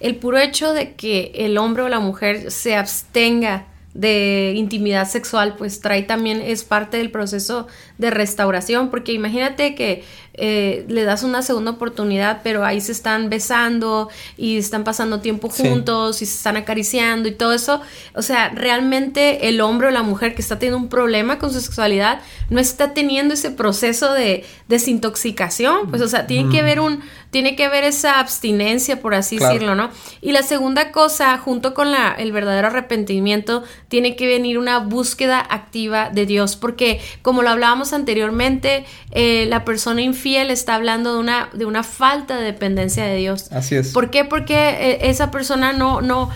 el 0.00 0.16
puro 0.16 0.38
hecho 0.38 0.72
de 0.72 0.94
que 0.94 1.32
el 1.34 1.58
hombre 1.58 1.82
o 1.82 1.88
la 1.88 2.00
mujer 2.00 2.50
se 2.50 2.76
abstenga 2.76 3.66
de 3.96 4.52
intimidad 4.56 5.08
sexual, 5.08 5.54
pues 5.56 5.80
trae 5.80 6.02
también, 6.02 6.42
es 6.42 6.64
parte 6.64 6.98
del 6.98 7.10
proceso 7.10 7.66
de 7.96 8.10
restauración, 8.10 8.90
porque 8.90 9.12
imagínate 9.12 9.74
que 9.74 10.04
eh, 10.38 10.84
le 10.88 11.04
das 11.04 11.22
una 11.22 11.42
segunda 11.42 11.72
oportunidad, 11.72 12.40
pero 12.42 12.64
ahí 12.64 12.80
se 12.80 12.92
están 12.92 13.30
besando 13.30 14.10
y 14.36 14.58
están 14.58 14.84
pasando 14.84 15.20
tiempo 15.20 15.48
juntos 15.48 16.20
y 16.20 16.26
se 16.26 16.36
están 16.36 16.56
acariciando 16.56 17.28
y 17.28 17.32
todo 17.32 17.52
eso. 17.52 17.80
O 18.14 18.22
sea, 18.22 18.50
realmente 18.50 19.48
el 19.48 19.60
hombre 19.60 19.88
o 19.88 19.90
la 19.90 20.02
mujer 20.02 20.34
que 20.34 20.42
está 20.42 20.58
teniendo 20.58 20.78
un 20.78 20.88
problema 20.88 21.38
con 21.38 21.52
su 21.52 21.60
sexualidad 21.60 22.20
no 22.50 22.60
está 22.60 22.92
teniendo 22.92 23.34
ese 23.34 23.50
proceso 23.50 24.12
de 24.12 24.44
desintoxicación. 24.68 25.88
Pues, 25.88 26.02
o 26.02 26.08
sea, 26.08 26.26
tiene 26.26 26.50
que 26.50 26.60
haber 26.60 26.80
un, 26.80 27.02
tiene 27.36 27.54
que 27.54 27.66
haber 27.66 27.84
esa 27.84 28.18
abstinencia, 28.18 29.02
por 29.02 29.14
así 29.14 29.36
decirlo, 29.36 29.74
¿no? 29.74 29.90
Y 30.22 30.32
la 30.32 30.42
segunda 30.42 30.90
cosa, 30.90 31.36
junto 31.36 31.74
con 31.74 31.92
la, 31.92 32.14
el 32.14 32.32
verdadero 32.32 32.68
arrepentimiento, 32.68 33.62
tiene 33.88 34.16
que 34.16 34.26
venir 34.26 34.56
una 34.56 34.78
búsqueda 34.78 35.40
activa 35.40 36.08
de 36.08 36.24
Dios, 36.24 36.56
porque 36.56 36.98
como 37.20 37.42
lo 37.42 37.50
hablábamos 37.50 37.92
anteriormente, 37.92 38.86
eh, 39.10 39.44
la 39.50 39.66
persona 39.66 40.00
infiel 40.00 40.50
está 40.50 40.76
hablando 40.76 41.12
de 41.12 41.20
una, 41.20 41.50
de 41.52 41.66
una 41.66 41.82
falta 41.82 42.38
de 42.38 42.44
dependencia 42.44 43.04
de 43.04 43.16
Dios. 43.16 43.52
Así 43.52 43.74
es. 43.74 43.92
¿Por 43.92 44.08
qué? 44.08 44.24
Porque 44.24 44.70
eh, 44.70 45.10
esa 45.10 45.30
persona 45.30 45.74
no, 45.74 46.00
no, 46.00 46.30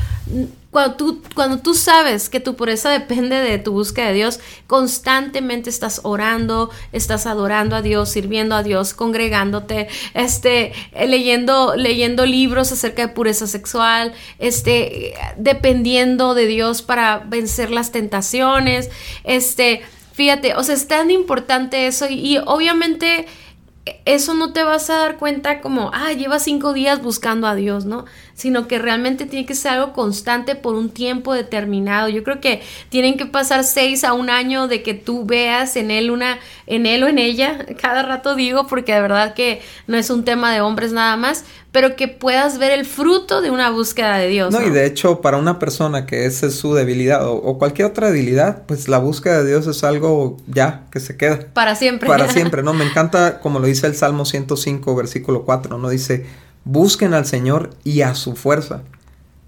cuando 0.70 0.96
tú, 0.96 1.22
cuando 1.34 1.58
tú 1.58 1.74
sabes 1.74 2.28
que 2.28 2.38
tu 2.38 2.54
pureza 2.54 2.90
depende 2.90 3.36
de 3.36 3.58
tu 3.58 3.72
búsqueda 3.72 4.08
de 4.08 4.14
Dios, 4.14 4.40
constantemente 4.68 5.68
estás 5.68 6.00
orando, 6.04 6.70
estás 6.92 7.26
adorando 7.26 7.74
a 7.74 7.82
Dios, 7.82 8.10
sirviendo 8.10 8.54
a 8.54 8.62
Dios, 8.62 8.94
congregándote, 8.94 9.88
este, 10.14 10.72
leyendo, 10.94 11.74
leyendo 11.74 12.24
libros 12.24 12.70
acerca 12.70 13.06
de 13.06 13.12
pureza 13.12 13.48
sexual, 13.48 14.12
este, 14.38 15.14
dependiendo 15.36 16.34
de 16.34 16.46
Dios 16.46 16.82
para 16.82 17.18
vencer 17.18 17.72
las 17.72 17.90
tentaciones, 17.90 18.90
este, 19.24 19.82
fíjate, 20.12 20.54
o 20.54 20.62
sea, 20.62 20.76
es 20.76 20.86
tan 20.86 21.10
importante 21.10 21.88
eso 21.88 22.06
y, 22.08 22.34
y 22.34 22.38
obviamente 22.38 23.26
eso 24.04 24.34
no 24.34 24.52
te 24.52 24.62
vas 24.62 24.90
a 24.90 24.98
dar 24.98 25.16
cuenta 25.16 25.60
como, 25.60 25.90
ah, 25.94 26.12
llevas 26.12 26.44
cinco 26.44 26.74
días 26.74 27.00
buscando 27.02 27.46
a 27.46 27.54
Dios, 27.54 27.86
¿no? 27.86 28.04
Sino 28.34 28.68
que 28.68 28.78
realmente 28.78 29.24
tiene 29.24 29.46
que 29.46 29.54
ser 29.54 29.72
algo 29.72 29.92
constante 29.94 30.54
por 30.54 30.74
un 30.74 30.90
tiempo 30.90 31.32
determinado. 31.32 32.08
Yo 32.08 32.22
creo 32.22 32.40
que 32.40 32.62
tienen 32.90 33.16
que 33.16 33.24
pasar 33.24 33.64
seis 33.64 34.04
a 34.04 34.12
un 34.12 34.28
año 34.28 34.68
de 34.68 34.82
que 34.82 34.92
tú 34.92 35.24
veas 35.24 35.76
en 35.76 35.90
él 35.90 36.10
una, 36.10 36.38
en 36.66 36.84
él 36.84 37.02
o 37.04 37.08
en 37.08 37.18
ella, 37.18 37.64
cada 37.80 38.02
rato 38.02 38.34
digo, 38.34 38.66
porque 38.66 38.92
de 38.94 39.00
verdad 39.00 39.34
que 39.34 39.62
no 39.86 39.96
es 39.96 40.10
un 40.10 40.24
tema 40.24 40.52
de 40.52 40.60
hombres 40.60 40.92
nada 40.92 41.16
más, 41.16 41.44
pero 41.72 41.94
que 41.94 42.08
puedas 42.08 42.58
ver 42.58 42.72
el 42.72 42.84
fruto 42.84 43.40
de 43.40 43.50
una 43.50 43.70
búsqueda 43.70 44.18
de 44.18 44.26
Dios. 44.28 44.52
No, 44.52 44.60
y 44.62 44.70
de 44.70 44.86
hecho, 44.86 45.20
para 45.20 45.36
una 45.36 45.58
persona 45.58 46.04
que 46.04 46.26
esa 46.26 46.46
es 46.46 46.56
su 46.56 46.74
debilidad 46.74 47.26
o, 47.26 47.58
cualquier 47.58 47.88
otra 47.88 48.10
debilidad, 48.10 48.62
pues 48.66 48.88
la 48.88 48.98
búsqueda 48.98 49.42
de 49.42 49.50
Dios 49.50 49.66
es 49.66 49.84
algo 49.84 50.36
ya 50.48 50.86
que 50.90 50.98
se 50.98 51.16
queda. 51.16 51.38
Para 51.52 51.76
siempre. 51.76 52.08
Para 52.08 52.28
siempre, 52.32 52.62
¿no? 52.62 52.74
Me 52.74 52.84
encanta 52.84 53.40
como 53.40 53.60
lo 53.60 53.66
dice 53.66 53.86
el 53.86 53.94
Salmo 53.94 54.24
105, 54.24 54.96
versículo 54.96 55.44
4, 55.44 55.78
¿no? 55.78 55.88
Dice, 55.88 56.26
busquen 56.64 57.14
al 57.14 57.26
Señor 57.26 57.70
y 57.84 58.02
a 58.02 58.14
su 58.16 58.34
fuerza. 58.34 58.82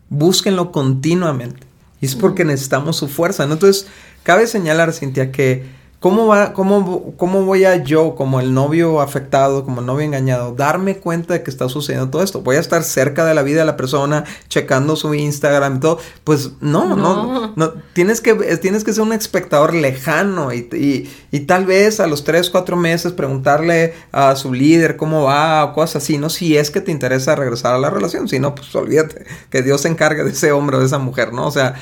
Búsquenlo 0.08 0.70
continuamente. 0.70 1.66
Y 2.00 2.06
es 2.06 2.14
porque 2.14 2.44
necesitamos 2.44 2.96
su 2.96 3.08
fuerza, 3.08 3.46
¿no? 3.46 3.54
Entonces, 3.54 3.86
cabe 4.22 4.46
señalar, 4.46 4.92
Cintia, 4.92 5.32
que 5.32 5.64
¿Cómo, 6.02 6.26
va, 6.26 6.52
cómo, 6.52 7.14
¿Cómo 7.16 7.44
voy 7.44 7.64
a 7.64 7.76
yo, 7.76 8.16
como 8.16 8.40
el 8.40 8.52
novio 8.52 9.00
afectado, 9.00 9.64
como 9.64 9.82
el 9.82 9.86
novio 9.86 10.04
engañado, 10.04 10.52
darme 10.52 10.96
cuenta 10.96 11.34
de 11.34 11.44
que 11.44 11.50
está 11.52 11.68
sucediendo 11.68 12.10
todo 12.10 12.24
esto? 12.24 12.40
¿Voy 12.40 12.56
a 12.56 12.58
estar 12.58 12.82
cerca 12.82 13.24
de 13.24 13.34
la 13.34 13.42
vida 13.42 13.60
de 13.60 13.66
la 13.66 13.76
persona, 13.76 14.24
checando 14.48 14.96
su 14.96 15.14
Instagram 15.14 15.76
y 15.76 15.78
todo? 15.78 15.98
Pues 16.24 16.54
no, 16.60 16.96
no, 16.96 17.52
no. 17.54 17.72
tienes, 17.92 18.20
que, 18.20 18.34
tienes 18.56 18.82
que 18.82 18.92
ser 18.92 19.04
un 19.04 19.12
espectador 19.12 19.74
lejano 19.74 20.52
y, 20.52 20.68
y, 20.72 21.08
tal 21.40 21.64
vez 21.64 21.98
a 21.98 22.06
los 22.06 22.24
3, 22.24 22.50
4 22.50 22.76
meses 22.76 23.12
preguntarle 23.12 23.94
a 24.12 24.36
su 24.36 24.52
líder 24.52 24.96
cómo 24.96 25.24
va 25.24 25.64
o 25.64 25.72
cosas 25.72 26.02
así, 26.02 26.18
¿no? 26.18 26.28
Si 26.28 26.56
es 26.56 26.70
que 26.70 26.80
te 26.80 26.90
interesa 26.90 27.34
regresar 27.34 27.74
a 27.74 27.78
la 27.78 27.88
relación, 27.88 28.28
si 28.28 28.38
no, 28.38 28.54
pues 28.54 28.74
olvídate, 28.74 29.24
que 29.48 29.62
Dios 29.62 29.80
se 29.80 29.88
encargue 29.88 30.24
de 30.24 30.30
ese 30.30 30.52
hombre 30.52 30.76
o 30.76 30.80
de 30.80 30.86
esa 30.86 30.98
mujer, 30.98 31.32
¿no? 31.32 31.46
O 31.46 31.50
sea, 31.50 31.74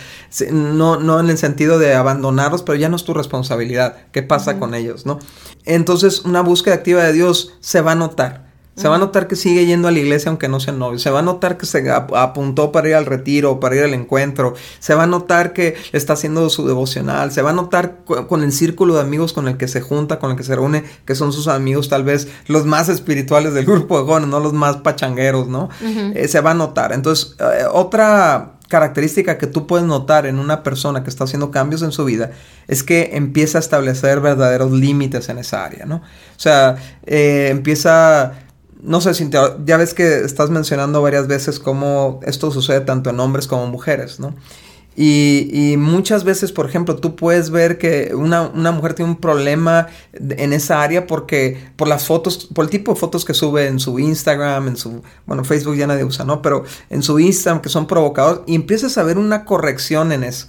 no, 0.52 0.98
no 0.98 1.18
en 1.18 1.30
el 1.30 1.38
sentido 1.38 1.78
de 1.78 1.94
abandonarlos, 1.94 2.62
pero 2.62 2.76
ya 2.76 2.88
no 2.88 2.96
es 2.96 3.04
tu 3.04 3.12
responsabilidad 3.12 3.96
qué 4.12 4.22
pasa 4.22 4.58
con 4.58 4.74
ellos, 4.74 5.04
¿no? 5.06 5.18
Entonces, 5.64 6.20
una 6.24 6.42
búsqueda 6.42 6.74
activa 6.74 7.02
de 7.02 7.12
Dios 7.12 7.54
se 7.60 7.80
va 7.80 7.92
a 7.92 7.96
notar. 7.96 8.49
Se 8.80 8.88
va 8.88 8.96
a 8.96 8.98
notar 8.98 9.28
que 9.28 9.36
sigue 9.36 9.66
yendo 9.66 9.88
a 9.88 9.90
la 9.90 9.98
iglesia 9.98 10.30
aunque 10.30 10.48
no 10.48 10.60
sea 10.60 10.72
novio. 10.72 10.98
Se 10.98 11.10
va 11.10 11.20
a 11.20 11.22
notar 11.22 11.56
que 11.58 11.66
se 11.66 11.90
apuntó 11.90 12.72
para 12.72 12.88
ir 12.88 12.94
al 12.94 13.06
retiro, 13.06 13.60
para 13.60 13.76
ir 13.76 13.82
al 13.82 13.94
encuentro. 13.94 14.54
Se 14.78 14.94
va 14.94 15.04
a 15.04 15.06
notar 15.06 15.52
que 15.52 15.76
está 15.92 16.14
haciendo 16.14 16.48
su 16.50 16.66
devocional. 16.66 17.32
Se 17.32 17.42
va 17.42 17.50
a 17.50 17.54
notar 17.54 17.98
con 18.04 18.42
el 18.42 18.52
círculo 18.52 18.94
de 18.94 19.02
amigos 19.02 19.32
con 19.32 19.48
el 19.48 19.56
que 19.56 19.68
se 19.68 19.80
junta, 19.80 20.18
con 20.18 20.30
el 20.30 20.36
que 20.36 20.44
se 20.44 20.54
reúne, 20.54 20.84
que 21.04 21.14
son 21.14 21.32
sus 21.32 21.48
amigos 21.48 21.88
tal 21.88 22.04
vez 22.04 22.28
los 22.46 22.66
más 22.66 22.88
espirituales 22.88 23.54
del 23.54 23.66
grupo 23.66 23.98
de 24.00 24.06
jóvenes, 24.06 24.28
no 24.28 24.40
los 24.40 24.52
más 24.52 24.78
pachangueros, 24.78 25.48
¿no? 25.48 25.68
Eh, 26.14 26.28
se 26.28 26.40
va 26.40 26.52
a 26.52 26.54
notar. 26.54 26.92
Entonces, 26.92 27.36
eh, 27.38 27.64
otra 27.72 28.54
característica 28.70 29.36
que 29.36 29.48
tú 29.48 29.66
puedes 29.66 29.84
notar 29.84 30.26
en 30.26 30.38
una 30.38 30.62
persona 30.62 31.02
que 31.02 31.10
está 31.10 31.24
haciendo 31.24 31.50
cambios 31.50 31.82
en 31.82 31.90
su 31.90 32.04
vida 32.04 32.30
es 32.68 32.84
que 32.84 33.10
empieza 33.14 33.58
a 33.58 33.60
establecer 33.60 34.20
verdaderos 34.20 34.70
límites 34.70 35.28
en 35.28 35.38
esa 35.38 35.64
área, 35.64 35.86
¿no? 35.86 35.96
O 35.96 36.38
sea, 36.38 36.76
eh, 37.04 37.48
empieza, 37.50 38.32
no 38.82 39.00
sé, 39.00 39.14
Cintia, 39.14 39.56
ya 39.64 39.76
ves 39.76 39.94
que 39.94 40.20
estás 40.20 40.50
mencionando 40.50 41.02
varias 41.02 41.26
veces 41.26 41.58
cómo 41.58 42.20
esto 42.24 42.50
sucede 42.50 42.80
tanto 42.80 43.10
en 43.10 43.20
hombres 43.20 43.46
como 43.46 43.64
en 43.64 43.70
mujeres, 43.70 44.20
¿no? 44.20 44.34
Y, 44.96 45.76
muchas 45.78 46.24
veces, 46.24 46.52
por 46.52 46.66
ejemplo, 46.66 46.96
tú 46.96 47.16
puedes 47.16 47.50
ver 47.50 47.78
que 47.78 48.12
una, 48.14 48.50
mujer 48.72 48.94
tiene 48.94 49.12
un 49.12 49.16
problema 49.16 49.86
en 50.12 50.52
esa 50.52 50.82
área 50.82 51.06
porque 51.06 51.58
por 51.76 51.88
las 51.88 52.04
fotos, 52.04 52.48
por 52.52 52.64
el 52.64 52.70
tipo 52.70 52.92
de 52.92 53.00
fotos 53.00 53.24
que 53.24 53.32
sube 53.32 53.66
en 53.66 53.80
su 53.80 53.98
Instagram, 53.98 54.68
en 54.68 54.76
su, 54.76 55.02
bueno, 55.26 55.44
Facebook 55.44 55.76
ya 55.76 55.86
nadie 55.86 56.04
usa, 56.04 56.24
¿no? 56.24 56.42
Pero 56.42 56.64
en 56.90 57.02
su 57.02 57.18
Instagram 57.18 57.62
que 57.62 57.68
son 57.68 57.86
provocados 57.86 58.42
y 58.46 58.54
empiezas 58.54 58.98
a 58.98 59.02
ver 59.02 59.16
una 59.16 59.44
corrección 59.44 60.12
en 60.12 60.24
eso. 60.24 60.48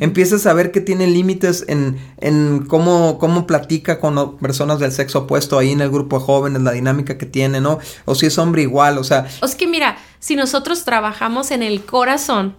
Empiezas 0.00 0.46
a 0.46 0.52
ver 0.52 0.70
que 0.70 0.80
tiene 0.80 1.06
límites 1.06 1.64
en, 1.68 1.98
en 2.18 2.66
cómo, 2.66 3.18
cómo 3.18 3.46
platica 3.46 4.00
con 4.00 4.36
personas 4.38 4.78
del 4.78 4.92
sexo 4.92 5.20
opuesto 5.20 5.58
ahí 5.58 5.72
en 5.72 5.80
el 5.80 5.90
grupo 5.90 6.18
de 6.18 6.24
jóvenes, 6.24 6.62
la 6.62 6.72
dinámica 6.72 7.18
que 7.18 7.26
tiene, 7.26 7.60
¿no? 7.60 7.78
O 8.04 8.14
si 8.14 8.26
es 8.26 8.38
hombre 8.38 8.62
igual, 8.62 8.98
o 8.98 9.04
sea... 9.04 9.26
Es 9.42 9.54
que 9.54 9.66
mira, 9.66 9.96
si 10.18 10.36
nosotros 10.36 10.84
trabajamos 10.84 11.50
en 11.50 11.62
el 11.62 11.82
corazón, 11.82 12.54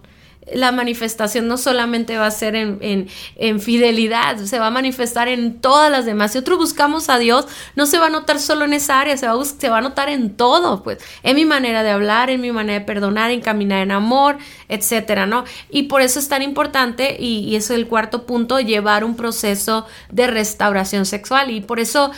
la 0.52 0.72
manifestación 0.72 1.46
no 1.48 1.58
solamente 1.58 2.16
va 2.16 2.26
a 2.26 2.30
ser 2.30 2.56
en, 2.56 3.08
en, 3.36 3.60
fidelidad, 3.60 4.36
se 4.38 4.58
va 4.58 4.68
a 4.68 4.70
manifestar 4.70 5.28
en 5.28 5.60
todas 5.60 5.90
las 5.90 6.06
demás. 6.06 6.32
Si 6.32 6.38
nosotros 6.38 6.58
buscamos 6.58 7.08
a 7.08 7.18
Dios, 7.18 7.46
no 7.76 7.86
se 7.86 7.98
va 7.98 8.06
a 8.06 8.10
notar 8.10 8.40
solo 8.40 8.64
en 8.64 8.72
esa 8.72 9.00
área, 9.00 9.16
se 9.16 9.26
va, 9.26 9.40
a 9.40 9.44
se 9.44 9.68
va 9.68 9.78
a 9.78 9.80
notar 9.80 10.08
en 10.08 10.30
todo, 10.30 10.82
pues, 10.82 10.98
en 11.22 11.36
mi 11.36 11.44
manera 11.44 11.82
de 11.82 11.90
hablar, 11.90 12.30
en 12.30 12.40
mi 12.40 12.52
manera 12.52 12.80
de 12.80 12.84
perdonar, 12.84 13.30
en 13.30 13.40
caminar 13.40 13.82
en 13.82 13.90
amor, 13.90 14.38
etcétera, 14.68 15.26
¿no? 15.26 15.44
Y 15.68 15.84
por 15.84 16.00
eso 16.00 16.18
es 16.18 16.28
tan 16.28 16.42
importante, 16.42 17.16
y, 17.18 17.40
y 17.40 17.56
es 17.56 17.70
el 17.70 17.86
cuarto 17.86 18.26
punto, 18.26 18.60
llevar 18.60 19.04
un 19.04 19.16
proceso 19.16 19.86
de 20.10 20.26
restauración 20.26 21.06
sexual. 21.06 21.50
Y 21.50 21.60
por 21.60 21.80
eso, 21.80 22.10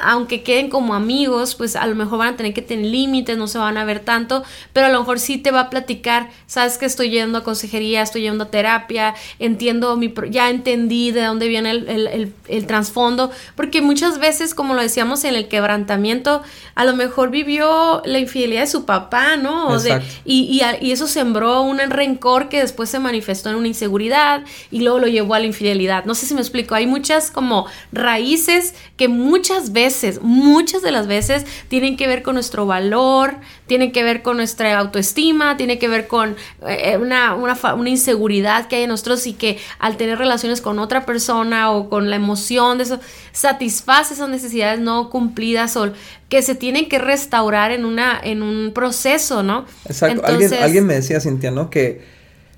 aunque 0.00 0.42
queden 0.42 0.68
como 0.68 0.94
amigos, 0.94 1.54
pues 1.54 1.76
a 1.76 1.86
lo 1.86 1.94
mejor 1.94 2.18
van 2.18 2.34
a 2.34 2.36
tener 2.36 2.52
que 2.52 2.62
tener 2.62 2.86
límites, 2.86 3.38
no 3.38 3.46
se 3.46 3.58
van 3.58 3.76
a 3.76 3.84
ver 3.84 4.00
tanto, 4.00 4.42
pero 4.72 4.86
a 4.86 4.90
lo 4.90 5.00
mejor 5.00 5.18
sí 5.18 5.38
te 5.38 5.50
va 5.50 5.60
a 5.60 5.70
platicar, 5.70 6.30
sabes 6.46 6.76
que 6.78 6.86
estoy 6.86 7.10
yendo 7.10 7.38
a 7.38 7.44
consejería, 7.60 8.00
estoy 8.02 8.22
yendo 8.22 8.44
a 8.44 8.50
terapia, 8.50 9.14
entiendo 9.38 9.96
mi, 9.96 10.12
ya 10.30 10.48
entendí 10.48 11.10
de 11.10 11.24
dónde 11.24 11.46
viene 11.46 11.70
el, 11.70 12.66
trasfondo, 12.66 13.30
porque 13.54 13.82
muchas 13.82 14.18
veces, 14.18 14.54
como 14.54 14.74
lo 14.74 14.80
decíamos 14.80 15.24
en 15.24 15.34
el 15.34 15.48
quebrantamiento, 15.48 16.42
a 16.74 16.84
lo 16.84 16.96
mejor 16.96 17.30
vivió 17.30 18.00
la 18.06 18.18
infidelidad 18.18 18.62
de 18.62 18.66
su 18.66 18.86
papá, 18.86 19.36
¿no? 19.36 19.76
y, 20.24 20.62
y, 20.80 20.90
eso 20.90 21.06
sembró 21.06 21.62
un 21.62 21.78
rencor 21.78 22.48
que 22.48 22.60
después 22.60 22.88
se 22.88 22.98
manifestó 22.98 23.50
en 23.50 23.56
una 23.56 23.68
inseguridad 23.68 24.42
y 24.70 24.80
luego 24.80 24.98
lo 25.00 25.06
llevó 25.06 25.34
a 25.34 25.40
la 25.40 25.46
infidelidad. 25.46 26.04
No 26.06 26.14
sé 26.14 26.26
si 26.26 26.34
me 26.34 26.40
explico, 26.40 26.74
hay 26.74 26.86
muchas 26.86 27.30
como 27.30 27.66
raíces 27.92 28.74
que 28.96 29.08
muchas 29.08 29.72
veces, 29.72 30.20
muchas 30.22 30.82
de 30.82 30.92
las 30.92 31.06
veces 31.06 31.44
tienen 31.68 31.96
que 31.96 32.06
ver 32.06 32.22
con 32.22 32.34
nuestro 32.34 32.64
valor, 32.64 33.36
tienen 33.70 33.92
que 33.92 34.02
ver 34.02 34.22
con 34.22 34.36
nuestra 34.36 34.76
autoestima, 34.76 35.56
tiene 35.56 35.78
que 35.78 35.86
ver 35.86 36.08
con 36.08 36.34
eh, 36.66 36.98
una, 37.00 37.36
una, 37.36 37.88
inseguridad 37.88 38.66
que 38.66 38.74
hay 38.74 38.82
en 38.82 38.88
nosotros 38.88 39.28
y 39.28 39.34
que 39.34 39.58
al 39.78 39.96
tener 39.96 40.18
relaciones 40.18 40.60
con 40.60 40.80
otra 40.80 41.06
persona 41.06 41.70
o 41.70 41.88
con 41.88 42.10
la 42.10 42.16
emoción 42.16 42.78
de 42.78 42.82
eso, 42.82 42.98
satisface 43.30 44.14
esas 44.14 44.28
necesidades 44.28 44.80
no 44.80 45.08
cumplidas 45.08 45.76
o 45.76 45.92
que 46.28 46.42
se 46.42 46.56
tienen 46.56 46.88
que 46.88 46.98
restaurar 46.98 47.70
en, 47.70 47.84
una, 47.84 48.18
en 48.20 48.42
un 48.42 48.72
proceso, 48.74 49.44
¿no? 49.44 49.66
Exacto. 49.84 50.26
alguien, 50.26 50.52
alguien 50.54 50.84
me 50.84 50.94
decía, 50.94 51.20
Cintia, 51.20 51.52
¿no? 51.52 51.70
Que 51.70 52.04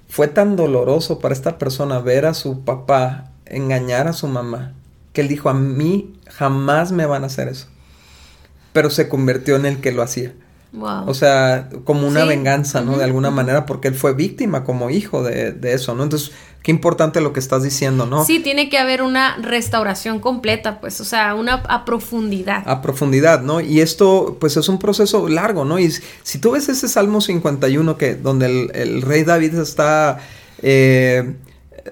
fue 0.08 0.28
tan 0.28 0.56
doloroso 0.56 1.18
para 1.18 1.34
esta 1.34 1.58
persona 1.58 1.98
ver 1.98 2.24
a 2.24 2.32
su 2.32 2.64
papá 2.64 3.32
engañar 3.44 4.08
a 4.08 4.14
su 4.14 4.28
mamá, 4.28 4.72
que 5.12 5.20
él 5.20 5.28
dijo, 5.28 5.50
a 5.50 5.54
mí 5.54 6.14
jamás 6.30 6.90
me 6.90 7.04
van 7.04 7.24
a 7.24 7.26
hacer 7.26 7.48
eso. 7.48 7.66
Pero 8.72 8.88
se 8.88 9.10
convirtió 9.10 9.56
en 9.56 9.66
el 9.66 9.82
que 9.82 9.92
lo 9.92 10.00
hacía. 10.00 10.32
O 10.80 11.12
sea, 11.12 11.68
como 11.84 12.08
una 12.08 12.24
venganza, 12.24 12.80
¿no? 12.80 12.96
De 12.96 13.04
alguna 13.04 13.30
manera, 13.30 13.66
porque 13.66 13.88
él 13.88 13.94
fue 13.94 14.14
víctima 14.14 14.64
como 14.64 14.88
hijo 14.88 15.22
de, 15.22 15.52
de, 15.52 15.74
eso, 15.74 15.94
¿no? 15.94 16.02
Entonces, 16.02 16.32
qué 16.62 16.70
importante 16.70 17.20
lo 17.20 17.34
que 17.34 17.40
estás 17.40 17.62
diciendo, 17.62 18.06
¿no? 18.06 18.24
Sí, 18.24 18.40
tiene 18.40 18.70
que 18.70 18.78
haber 18.78 19.02
una 19.02 19.36
restauración 19.36 20.18
completa, 20.18 20.80
pues, 20.80 20.98
o 21.02 21.04
sea, 21.04 21.34
una 21.34 21.62
a 21.68 21.84
profundidad. 21.84 22.62
A 22.66 22.80
profundidad, 22.80 23.42
¿no? 23.42 23.60
Y 23.60 23.80
esto, 23.80 24.38
pues, 24.40 24.56
es 24.56 24.68
un 24.70 24.78
proceso 24.78 25.28
largo, 25.28 25.66
¿no? 25.66 25.78
Y 25.78 25.92
si 26.22 26.38
tú 26.38 26.52
ves 26.52 26.70
ese 26.70 26.88
Salmo 26.88 27.20
51, 27.20 27.98
que, 27.98 28.14
donde 28.14 28.46
el, 28.46 28.70
el 28.74 29.02
rey 29.02 29.24
David 29.24 29.54
está... 29.58 30.20
Eh, 30.62 31.34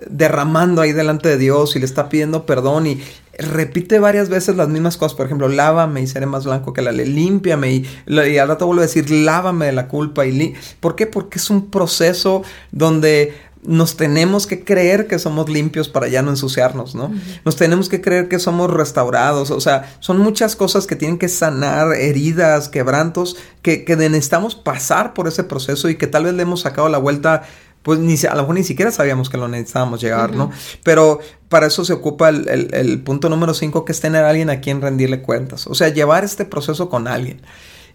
derramando 0.08 0.82
ahí 0.82 0.92
delante 0.92 1.28
de 1.28 1.36
Dios 1.36 1.74
y 1.74 1.80
le 1.80 1.84
está 1.84 2.08
pidiendo 2.08 2.46
perdón 2.46 2.86
y 2.86 3.02
repite 3.40 3.98
varias 3.98 4.28
veces 4.28 4.56
las 4.56 4.68
mismas 4.68 4.96
cosas. 4.96 5.16
Por 5.16 5.26
ejemplo, 5.26 5.48
lávame 5.48 6.02
y 6.02 6.06
seré 6.06 6.26
más 6.26 6.44
blanco 6.44 6.72
que 6.72 6.82
la 6.82 6.92
ley, 6.92 7.06
límpiame 7.06 7.72
y, 7.72 7.86
y 8.06 8.38
al 8.38 8.48
rato 8.48 8.66
vuelve 8.66 8.82
a 8.82 8.86
decir, 8.86 9.10
lávame 9.10 9.66
de 9.66 9.72
la 9.72 9.88
culpa. 9.88 10.26
Y 10.26 10.54
¿Por 10.80 10.96
qué? 10.96 11.06
Porque 11.06 11.38
es 11.38 11.50
un 11.50 11.70
proceso 11.70 12.42
donde 12.72 13.34
nos 13.62 13.96
tenemos 13.96 14.46
que 14.46 14.64
creer 14.64 15.06
que 15.06 15.18
somos 15.18 15.50
limpios 15.50 15.88
para 15.88 16.08
ya 16.08 16.22
no 16.22 16.30
ensuciarnos, 16.30 16.94
¿no? 16.94 17.12
Nos 17.44 17.56
tenemos 17.56 17.90
que 17.90 18.00
creer 18.00 18.28
que 18.28 18.38
somos 18.38 18.70
restaurados, 18.70 19.50
o 19.50 19.60
sea, 19.60 19.96
son 20.00 20.18
muchas 20.18 20.56
cosas 20.56 20.86
que 20.86 20.96
tienen 20.96 21.18
que 21.18 21.28
sanar, 21.28 21.92
heridas, 21.92 22.70
quebrantos, 22.70 23.36
que, 23.60 23.84
que 23.84 23.96
necesitamos 23.96 24.54
pasar 24.54 25.12
por 25.12 25.28
ese 25.28 25.44
proceso 25.44 25.90
y 25.90 25.96
que 25.96 26.06
tal 26.06 26.24
vez 26.24 26.34
le 26.34 26.42
hemos 26.42 26.62
sacado 26.62 26.88
la 26.88 26.98
vuelta 26.98 27.42
pues 27.82 27.98
ni, 27.98 28.14
a 28.28 28.34
lo 28.34 28.42
mejor 28.42 28.54
ni 28.54 28.64
siquiera 28.64 28.90
sabíamos 28.90 29.30
que 29.30 29.38
lo 29.38 29.48
necesitábamos 29.48 30.00
llegar, 30.00 30.34
¿no? 30.34 30.50
Pero 30.84 31.20
para 31.48 31.66
eso 31.66 31.84
se 31.84 31.92
ocupa 31.92 32.28
el, 32.28 33.02
punto 33.04 33.28
número 33.28 33.54
5, 33.54 33.84
que 33.84 33.92
es 33.92 34.00
tener 34.00 34.24
a 34.24 34.30
alguien 34.30 34.50
a 34.50 34.60
quien 34.60 34.82
rendirle 34.82 35.22
cuentas. 35.22 35.66
O 35.66 35.74
sea, 35.74 35.88
llevar 35.88 36.24
este 36.24 36.44
proceso 36.44 36.90
con 36.90 37.08
alguien. 37.08 37.40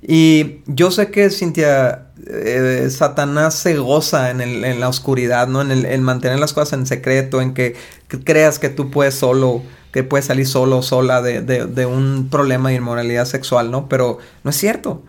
Y 0.02 0.58
yo 0.66 0.92
sé 0.92 1.12
que, 1.12 1.30
Cintia, 1.30 2.08
eh, 2.28 2.88
Satanás 2.90 3.56
se 3.56 3.78
goza 3.78 4.32
en, 4.32 4.42
el, 4.42 4.64
en, 4.66 4.80
la 4.80 4.90
oscuridad, 4.90 5.48
¿no? 5.48 5.62
En, 5.62 5.72
el, 5.72 5.86
en 5.86 6.04
mantener 6.04 6.40
las 6.40 6.54
cosas 6.54 6.74
en 6.80 6.86
secreto, 6.86 7.42
en 7.42 7.54
que, 7.54 7.76
creas 8.24 8.60
que 8.60 8.70
tú 8.70 8.90
puedes 8.90 9.16
solo, 9.16 9.62
que 9.92 10.04
puedes 10.04 10.26
salir 10.26 10.48
solo 10.48 10.80
o 10.80 10.82
sola 10.82 11.22
de, 11.22 11.42
de, 11.42 11.66
de 11.66 11.86
un 11.86 12.30
problema 12.30 12.70
de 12.70 12.76
inmoralidad 12.76 13.26
sexual, 13.26 13.72
¿no? 13.72 13.88
Pero 13.88 14.18
no 14.44 14.50
es 14.50 14.58
cierto. 14.58 15.04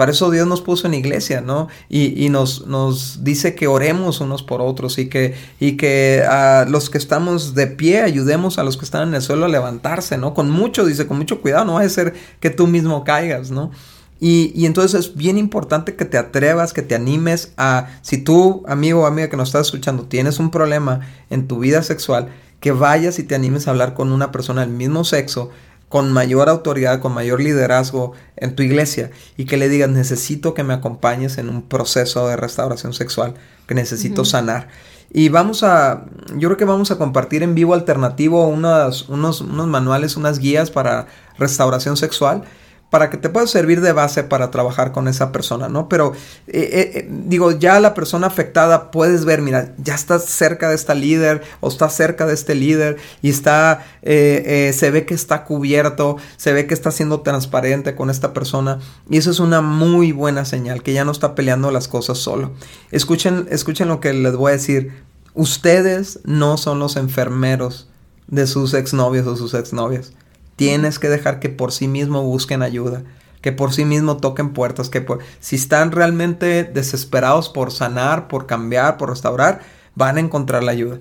Para 0.00 0.12
eso 0.12 0.30
Dios 0.30 0.46
nos 0.46 0.62
puso 0.62 0.86
en 0.86 0.94
iglesia, 0.94 1.42
¿no? 1.42 1.68
Y, 1.90 2.30
nos, 2.30 2.66
nos, 2.66 3.22
dice 3.22 3.54
que 3.54 3.66
oremos 3.66 4.22
unos 4.22 4.42
por 4.42 4.62
otros 4.62 4.96
y 4.98 5.10
que, 5.10 5.34
y 5.60 5.76
que 5.76 6.24
a 6.26 6.64
los 6.66 6.88
que 6.88 6.96
estamos 6.96 7.54
de 7.54 7.66
pie 7.66 8.00
ayudemos 8.00 8.58
a 8.58 8.62
los 8.64 8.78
que 8.78 8.86
están 8.86 9.08
en 9.08 9.14
el 9.14 9.20
suelo 9.20 9.44
a 9.44 9.48
levantarse, 9.48 10.16
¿no? 10.16 10.32
Con 10.32 10.48
mucho, 10.48 10.86
dice, 10.86 11.06
con 11.06 11.18
mucho 11.18 11.42
cuidado, 11.42 11.66
no 11.66 11.74
va 11.74 11.82
a 11.82 11.88
ser 11.90 12.14
que 12.40 12.48
tú 12.48 12.66
mismo 12.66 13.04
caigas, 13.04 13.50
¿no? 13.50 13.72
Y, 14.18 14.52
y, 14.54 14.64
entonces 14.64 14.98
es 14.98 15.16
bien 15.16 15.36
importante 15.36 15.94
que 15.94 16.06
te 16.06 16.16
atrevas, 16.16 16.72
que 16.72 16.80
te 16.80 16.94
animes 16.94 17.52
a, 17.58 17.88
si 18.00 18.16
tú, 18.16 18.62
amigo 18.66 19.02
o 19.02 19.06
amiga 19.06 19.28
que 19.28 19.36
nos 19.36 19.50
estás 19.50 19.66
escuchando, 19.66 20.04
tienes 20.04 20.38
un 20.38 20.50
problema 20.50 21.00
en 21.28 21.46
tu 21.46 21.58
vida 21.58 21.82
sexual, 21.82 22.30
que 22.60 22.72
vayas 22.72 23.18
y 23.18 23.24
te 23.24 23.34
animes 23.34 23.68
a 23.68 23.72
hablar 23.72 23.92
con 23.92 24.12
una 24.12 24.32
persona 24.32 24.62
del 24.62 24.70
mismo 24.70 25.04
sexo 25.04 25.50
con 25.90 26.12
mayor 26.12 26.48
autoridad, 26.48 27.00
con 27.00 27.12
mayor 27.12 27.42
liderazgo 27.42 28.12
en 28.36 28.54
tu 28.54 28.62
iglesia 28.62 29.10
y 29.36 29.44
que 29.44 29.56
le 29.56 29.68
digas, 29.68 29.90
necesito 29.90 30.54
que 30.54 30.62
me 30.62 30.72
acompañes 30.72 31.36
en 31.36 31.48
un 31.48 31.62
proceso 31.62 32.28
de 32.28 32.36
restauración 32.36 32.92
sexual, 32.92 33.34
que 33.66 33.74
necesito 33.74 34.24
sanar. 34.24 34.68
Y 35.12 35.30
vamos 35.30 35.64
a, 35.64 36.06
yo 36.36 36.48
creo 36.48 36.56
que 36.56 36.64
vamos 36.64 36.92
a 36.92 36.96
compartir 36.96 37.42
en 37.42 37.56
vivo 37.56 37.74
alternativo 37.74 38.46
unos, 38.46 39.08
unos, 39.08 39.40
unos 39.40 39.66
manuales, 39.66 40.16
unas 40.16 40.38
guías 40.38 40.70
para 40.70 41.08
restauración 41.36 41.96
sexual 41.96 42.44
para 42.90 43.08
que 43.08 43.16
te 43.16 43.28
pueda 43.28 43.46
servir 43.46 43.80
de 43.80 43.92
base 43.92 44.24
para 44.24 44.50
trabajar 44.50 44.92
con 44.92 45.06
esa 45.08 45.30
persona, 45.32 45.68
¿no? 45.68 45.88
Pero 45.88 46.12
eh, 46.48 46.58
eh, 46.58 46.92
eh, 46.94 47.08
digo, 47.08 47.52
ya 47.52 47.78
la 47.78 47.94
persona 47.94 48.26
afectada 48.26 48.90
puedes 48.90 49.24
ver, 49.24 49.40
mira, 49.40 49.72
ya 49.78 49.94
estás 49.94 50.24
cerca 50.24 50.68
de 50.68 50.74
esta 50.74 50.94
líder 50.94 51.42
o 51.60 51.68
está 51.68 51.88
cerca 51.88 52.26
de 52.26 52.34
este 52.34 52.56
líder 52.56 52.96
y 53.22 53.30
está, 53.30 53.84
se 54.02 54.90
ve 54.92 55.06
que 55.06 55.14
está 55.14 55.44
cubierto, 55.44 56.16
se 56.36 56.52
ve 56.52 56.66
que 56.66 56.74
está 56.74 56.90
siendo 56.90 57.20
transparente 57.20 57.94
con 57.94 58.10
esta 58.10 58.34
persona 58.34 58.80
y 59.08 59.18
eso 59.18 59.30
es 59.30 59.38
una 59.38 59.60
muy 59.60 60.10
buena 60.10 60.44
señal, 60.44 60.82
que 60.82 60.92
ya 60.92 61.04
no 61.04 61.12
está 61.12 61.36
peleando 61.36 61.70
las 61.70 61.86
cosas 61.86 62.18
solo. 62.18 62.52
Escuchen, 62.90 63.46
escuchen 63.50 63.88
lo 63.88 64.00
que 64.00 64.12
les 64.12 64.34
voy 64.34 64.50
a 64.50 64.54
decir. 64.54 64.92
Ustedes 65.32 66.18
no 66.24 66.56
son 66.56 66.80
los 66.80 66.96
enfermeros 66.96 67.88
de 68.26 68.48
sus 68.48 68.74
exnovios 68.74 69.28
o 69.28 69.36
sus 69.36 69.54
exnovias. 69.54 70.12
Tienes 70.60 70.98
que 70.98 71.08
dejar 71.08 71.40
que 71.40 71.48
por 71.48 71.72
sí 71.72 71.88
mismo 71.88 72.22
busquen 72.22 72.60
ayuda, 72.60 73.02
que 73.40 73.50
por 73.50 73.72
sí 73.72 73.86
mismo 73.86 74.18
toquen 74.18 74.52
puertas, 74.52 74.90
que 74.90 75.02
si 75.40 75.56
están 75.56 75.90
realmente 75.90 76.64
desesperados 76.64 77.48
por 77.48 77.72
sanar, 77.72 78.28
por 78.28 78.46
cambiar, 78.46 78.98
por 78.98 79.08
restaurar, 79.08 79.62
van 79.94 80.18
a 80.18 80.20
encontrar 80.20 80.62
la 80.62 80.72
ayuda. 80.72 80.98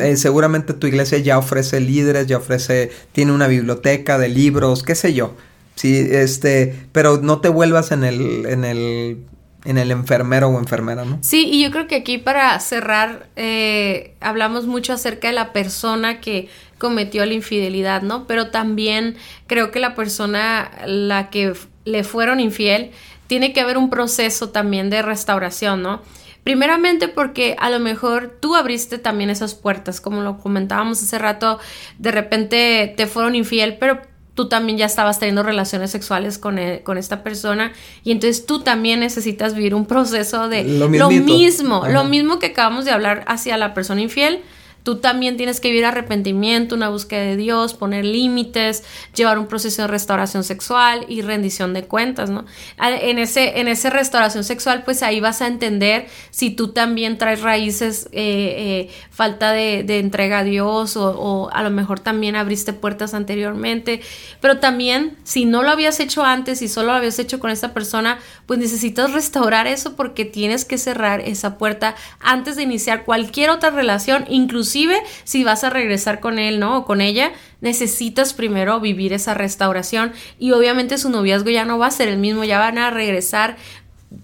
Eh, 0.00 0.16
seguramente 0.16 0.74
tu 0.74 0.88
iglesia 0.88 1.18
ya 1.18 1.38
ofrece 1.38 1.78
líderes, 1.78 2.26
ya 2.26 2.38
ofrece, 2.38 2.90
tiene 3.12 3.30
una 3.30 3.46
biblioteca 3.46 4.18
de 4.18 4.28
libros, 4.28 4.82
qué 4.82 4.96
sé 4.96 5.14
yo. 5.14 5.34
Sí, 5.76 5.96
este, 6.10 6.88
pero 6.90 7.20
no 7.22 7.40
te 7.40 7.48
vuelvas 7.48 7.92
en 7.92 8.02
el, 8.02 8.44
en 8.46 8.64
el 8.64 9.24
en 9.64 9.78
el 9.78 9.90
enfermero 9.90 10.48
o 10.48 10.58
enfermera, 10.58 11.04
¿no? 11.04 11.18
Sí, 11.20 11.48
y 11.50 11.62
yo 11.62 11.70
creo 11.70 11.86
que 11.86 11.96
aquí 11.96 12.18
para 12.18 12.58
cerrar, 12.60 13.28
eh, 13.36 14.14
hablamos 14.20 14.66
mucho 14.66 14.92
acerca 14.92 15.28
de 15.28 15.34
la 15.34 15.52
persona 15.52 16.20
que 16.20 16.48
cometió 16.80 17.24
la 17.24 17.34
infidelidad, 17.34 18.02
¿no? 18.02 18.26
Pero 18.26 18.48
también 18.48 19.16
creo 19.46 19.70
que 19.70 19.78
la 19.78 19.94
persona 19.94 20.72
la 20.86 21.30
que 21.30 21.52
le 21.84 22.02
fueron 22.02 22.40
infiel, 22.40 22.90
tiene 23.26 23.52
que 23.52 23.60
haber 23.60 23.78
un 23.78 23.90
proceso 23.90 24.50
también 24.50 24.90
de 24.90 25.02
restauración, 25.02 25.82
¿no? 25.82 26.02
Primeramente 26.42 27.06
porque 27.06 27.54
a 27.58 27.70
lo 27.70 27.78
mejor 27.78 28.38
tú 28.40 28.56
abriste 28.56 28.98
también 28.98 29.30
esas 29.30 29.54
puertas, 29.54 30.00
como 30.00 30.22
lo 30.22 30.38
comentábamos 30.38 31.02
hace 31.02 31.18
rato, 31.18 31.58
de 31.98 32.10
repente 32.10 32.92
te 32.96 33.06
fueron 33.06 33.34
infiel, 33.34 33.76
pero 33.78 34.00
tú 34.34 34.48
también 34.48 34.78
ya 34.78 34.86
estabas 34.86 35.18
teniendo 35.18 35.42
relaciones 35.42 35.90
sexuales 35.90 36.38
con, 36.38 36.58
e, 36.58 36.82
con 36.82 36.96
esta 36.96 37.22
persona 37.22 37.72
y 38.04 38.10
entonces 38.12 38.46
tú 38.46 38.60
también 38.60 39.00
necesitas 39.00 39.54
vivir 39.54 39.74
un 39.74 39.84
proceso 39.84 40.48
de 40.48 40.64
lo, 40.64 40.88
mismo, 40.88 41.86
lo 41.86 42.04
mismo 42.04 42.38
que 42.38 42.46
acabamos 42.46 42.86
de 42.86 42.90
hablar 42.90 43.22
hacia 43.26 43.58
la 43.58 43.74
persona 43.74 44.00
infiel, 44.00 44.40
Tú 44.82 44.96
también 44.96 45.36
tienes 45.36 45.60
que 45.60 45.68
vivir 45.68 45.84
arrepentimiento, 45.84 46.74
una 46.74 46.88
búsqueda 46.88 47.22
de 47.22 47.36
Dios, 47.36 47.74
poner 47.74 48.04
límites, 48.04 48.82
llevar 49.14 49.38
un 49.38 49.46
proceso 49.46 49.82
de 49.82 49.88
restauración 49.88 50.42
sexual 50.42 51.04
y 51.08 51.20
rendición 51.20 51.74
de 51.74 51.84
cuentas, 51.84 52.30
¿no? 52.30 52.46
En 52.78 53.18
ese, 53.18 53.60
en 53.60 53.68
esa 53.68 53.90
restauración 53.90 54.42
sexual, 54.42 54.82
pues 54.84 55.02
ahí 55.02 55.20
vas 55.20 55.42
a 55.42 55.48
entender 55.48 56.06
si 56.30 56.50
tú 56.50 56.68
también 56.68 57.18
traes 57.18 57.42
raíces, 57.42 58.06
eh, 58.12 58.88
eh, 58.88 58.90
falta 59.10 59.52
de, 59.52 59.80
entrega 60.00 60.38
a 60.38 60.44
Dios 60.44 60.96
o, 60.96 61.10
o, 61.10 61.50
a 61.50 61.62
lo 61.62 61.70
mejor 61.70 62.00
también 62.00 62.36
abriste 62.36 62.72
puertas 62.72 63.12
anteriormente, 63.12 64.00
pero 64.40 64.58
también 64.60 65.18
si 65.24 65.44
no 65.44 65.62
lo 65.62 65.70
habías 65.70 66.00
hecho 66.00 66.24
antes 66.24 66.62
y 66.62 66.68
solo 66.68 66.88
lo 66.88 66.94
habías 66.94 67.18
hecho 67.18 67.38
con 67.38 67.50
esta 67.50 67.74
persona, 67.74 68.18
pues 68.46 68.58
necesitas 68.58 69.12
restaurar 69.12 69.66
eso 69.66 69.94
porque 69.94 70.24
tienes 70.24 70.64
que 70.64 70.78
cerrar 70.78 71.20
esa 71.20 71.58
puerta 71.58 71.96
antes 72.20 72.56
de 72.56 72.62
iniciar 72.62 73.04
cualquier 73.04 73.50
otra 73.50 73.70
relación, 73.70 74.24
incluso 74.28 74.69
inclusive 74.70 75.02
si 75.24 75.44
vas 75.44 75.64
a 75.64 75.70
regresar 75.70 76.20
con 76.20 76.38
él, 76.38 76.60
¿no? 76.60 76.78
O 76.78 76.84
con 76.84 77.00
ella, 77.00 77.32
necesitas 77.60 78.34
primero 78.34 78.80
vivir 78.80 79.12
esa 79.12 79.34
restauración 79.34 80.12
y 80.38 80.52
obviamente 80.52 80.98
su 80.98 81.10
noviazgo 81.10 81.50
ya 81.50 81.64
no 81.64 81.78
va 81.78 81.86
a 81.86 81.90
ser 81.90 82.08
el 82.08 82.18
mismo, 82.18 82.44
ya 82.44 82.58
van 82.58 82.78
a 82.78 82.90
regresar 82.90 83.56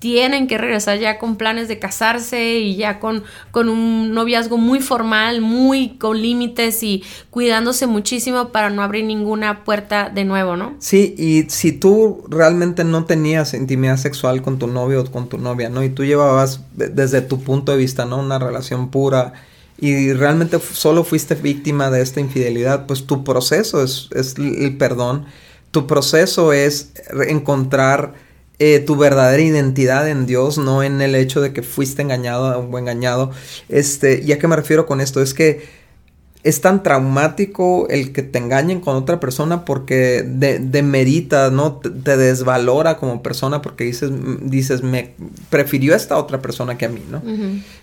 tienen 0.01 0.49
que 0.49 0.59
regresar 0.59 0.99
ya 0.99 1.17
con 1.17 1.37
planes 1.37 1.69
de 1.69 1.79
casarse 1.79 2.59
y 2.59 2.75
ya 2.75 2.99
con, 2.99 3.23
con 3.53 3.69
un 3.69 4.13
noviazgo 4.15 4.59
muy 4.59 4.81
formal, 4.81 5.41
muy 5.41 5.91
con 5.91 6.21
límites 6.21 6.83
y 6.83 7.05
cuidándose 7.31 7.87
muchísimo 7.87 8.49
para 8.49 8.69
no 8.69 8.83
abrir 8.83 9.05
ninguna 9.05 9.63
puerta 9.63 10.11
de 10.11 10.25
nuevo, 10.25 10.57
¿no? 10.57 10.75
Sí, 10.81 11.15
y 11.17 11.49
si 11.51 11.71
tú 11.71 12.25
realmente 12.29 12.83
no 12.83 13.05
tenías 13.05 13.55
intimidad 13.55 13.97
sexual 13.97 14.43
con 14.43 14.59
tu 14.59 14.67
novio 14.67 15.03
o 15.03 15.11
con 15.13 15.29
tu 15.29 15.39
novia, 15.39 15.69
¿no? 15.69 15.85
Y 15.85 15.89
tú 15.89 16.05
llevabas 16.05 16.63
desde 16.75 17.21
tu 17.23 17.41
punto 17.41 17.71
de 17.71 17.79
vista, 17.79 18.05
¿no? 18.07 18.19
Una 18.19 18.41
relación 18.41 18.91
pura 18.91 19.35
y 19.79 20.13
realmente 20.13 20.59
solo 20.61 21.05
fuiste 21.05 21.35
víctima 21.35 21.91
de 21.91 22.03
esta 22.03 22.21
infidelidad, 22.21 22.87
pues 22.87 23.07
tu 23.07 23.25
proceso 23.25 23.83
es, 23.83 24.09
el 24.39 24.77
perdón, 24.77 25.27
tu 25.71 25.87
proceso 25.87 26.53
es 26.53 26.93
encontrar 27.29 28.15
eh, 28.59 28.79
tu 28.79 28.97
verdadera 28.97 29.43
identidad 29.43 30.09
en 30.09 30.25
Dios, 30.25 30.57
no 30.57 30.83
en 30.83 31.03
el 31.03 31.15
hecho 31.15 31.43
de 31.43 31.53
que 31.53 31.63
fuiste 31.63 32.01
engañado 32.01 32.59
o 32.59 32.79
engañado. 32.79 33.33
Este, 33.69 34.23
¿y 34.25 34.33
a 34.33 34.39
qué 34.39 34.49
me 34.49 34.57
refiero 34.57 34.87
con 34.87 35.03
esto? 35.03 35.21
Es 35.21 35.35
que 35.35 35.69
es 36.47 36.61
tan 36.61 36.85
traumático 36.85 37.89
el 37.91 38.13
que 38.13 38.23
te 38.23 38.39
engañen 38.39 38.81
con 38.81 38.95
otra 38.95 39.19
persona 39.19 39.65
porque 39.65 40.23
demerita, 40.25 41.51
¿no? 41.51 41.73
Te, 41.79 42.17
desvalora 42.17 42.99
como 42.99 43.21
persona 43.21 43.61
porque 43.63 43.83
dices, 43.83 44.13
dices, 44.43 44.85
me 44.85 45.15
prefirió 45.51 45.93
a 45.93 45.97
esta 45.97 46.17
otra 46.17 46.41
persona 46.41 46.79
que 46.79 46.85
a 46.85 46.89
mí, 46.89 47.03
¿no? 47.11 47.21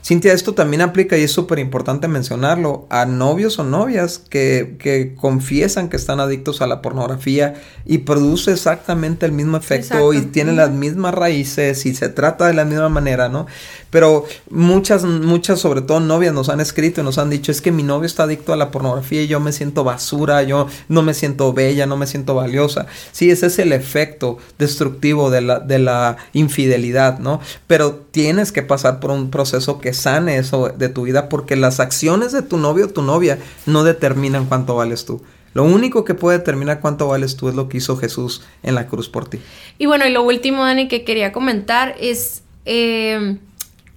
Cintia, 0.02 0.32
esto 0.32 0.54
también 0.54 0.82
aplica 0.82 1.18
y 1.18 1.24
es 1.24 1.32
súper 1.34 1.60
importante 1.60 2.08
mencionarlo 2.08 2.88
a 2.90 3.06
novios 3.06 3.60
o 3.60 3.66
novias 3.66 4.18
que, 4.18 4.78
que, 4.80 5.14
confiesan 5.20 5.90
que 5.90 5.98
están 5.98 6.22
adictos 6.22 6.62
a 6.62 6.68
la 6.68 6.82
pornografía 6.82 7.56
y 7.86 8.00
produce 8.00 8.54
exactamente 8.54 9.26
el 9.26 9.34
mismo 9.34 9.58
efecto 9.58 10.14
y 10.14 10.22
tiene 10.22 10.54
las 10.54 10.72
mismas 10.72 11.14
raíces 11.14 11.86
y 11.86 11.94
se 11.94 12.08
trata 12.08 12.48
de 12.48 12.54
la 12.54 12.64
misma 12.64 12.88
manera, 12.88 13.28
¿no? 13.28 13.46
Pero 13.90 14.26
muchas, 14.50 15.04
muchas, 15.04 15.60
sobre 15.60 15.82
todo 15.82 16.00
novias, 16.00 16.34
nos 16.34 16.48
han 16.48 16.62
escrito 16.62 17.02
y 17.02 17.04
nos 17.04 17.18
han 17.18 17.30
dicho, 17.30 17.52
es 17.52 17.60
que 17.60 17.74
mi 17.74 17.84
novio 17.84 18.06
está 18.06 18.24
adicto 18.24 18.53
la 18.56 18.72
pornografía 18.72 19.24
yo 19.26 19.40
me 19.40 19.52
siento 19.52 19.84
basura, 19.84 20.44
yo 20.44 20.68
no 20.88 21.02
me 21.02 21.14
siento 21.14 21.54
bella, 21.54 21.86
no 21.86 21.98
me 21.98 22.08
siento 22.08 22.36
valiosa. 22.36 22.88
Sí, 23.12 23.30
ese 23.30 23.48
es 23.48 23.60
el 23.60 23.72
efecto 23.72 24.38
destructivo 24.58 25.30
de 25.30 25.42
la, 25.42 25.60
de 25.60 25.80
la 25.80 26.18
infidelidad, 26.34 27.20
¿no? 27.20 27.40
Pero 27.68 27.94
tienes 28.12 28.52
que 28.52 28.64
pasar 28.64 29.00
por 29.00 29.12
un 29.12 29.30
proceso 29.30 29.80
que 29.80 29.94
sane 29.94 30.38
eso 30.38 30.70
de 30.70 30.90
tu 30.90 31.04
vida 31.04 31.30
porque 31.30 31.56
las 31.56 31.80
acciones 31.80 32.32
de 32.32 32.42
tu 32.42 32.58
novio 32.58 32.86
o 32.86 32.90
tu 32.90 33.02
novia 33.02 33.38
no 33.66 33.84
determinan 33.84 34.46
cuánto 34.46 34.76
vales 34.76 35.06
tú. 35.06 35.22
Lo 35.54 35.64
único 35.64 36.04
que 36.04 36.16
puede 36.16 36.40
determinar 36.40 36.80
cuánto 36.80 37.08
vales 37.08 37.38
tú 37.38 37.48
es 37.48 37.56
lo 37.56 37.70
que 37.70 37.78
hizo 37.78 37.96
Jesús 37.98 38.42
en 38.64 38.74
la 38.74 38.88
cruz 38.88 39.08
por 39.08 39.28
ti. 39.28 39.40
Y 39.78 39.86
bueno, 39.86 40.08
y 40.08 40.12
lo 40.12 40.24
último, 40.24 40.64
Dani, 40.64 40.88
que 40.88 41.04
quería 41.04 41.32
comentar 41.32 41.96
es... 42.00 42.44
Eh 42.66 43.38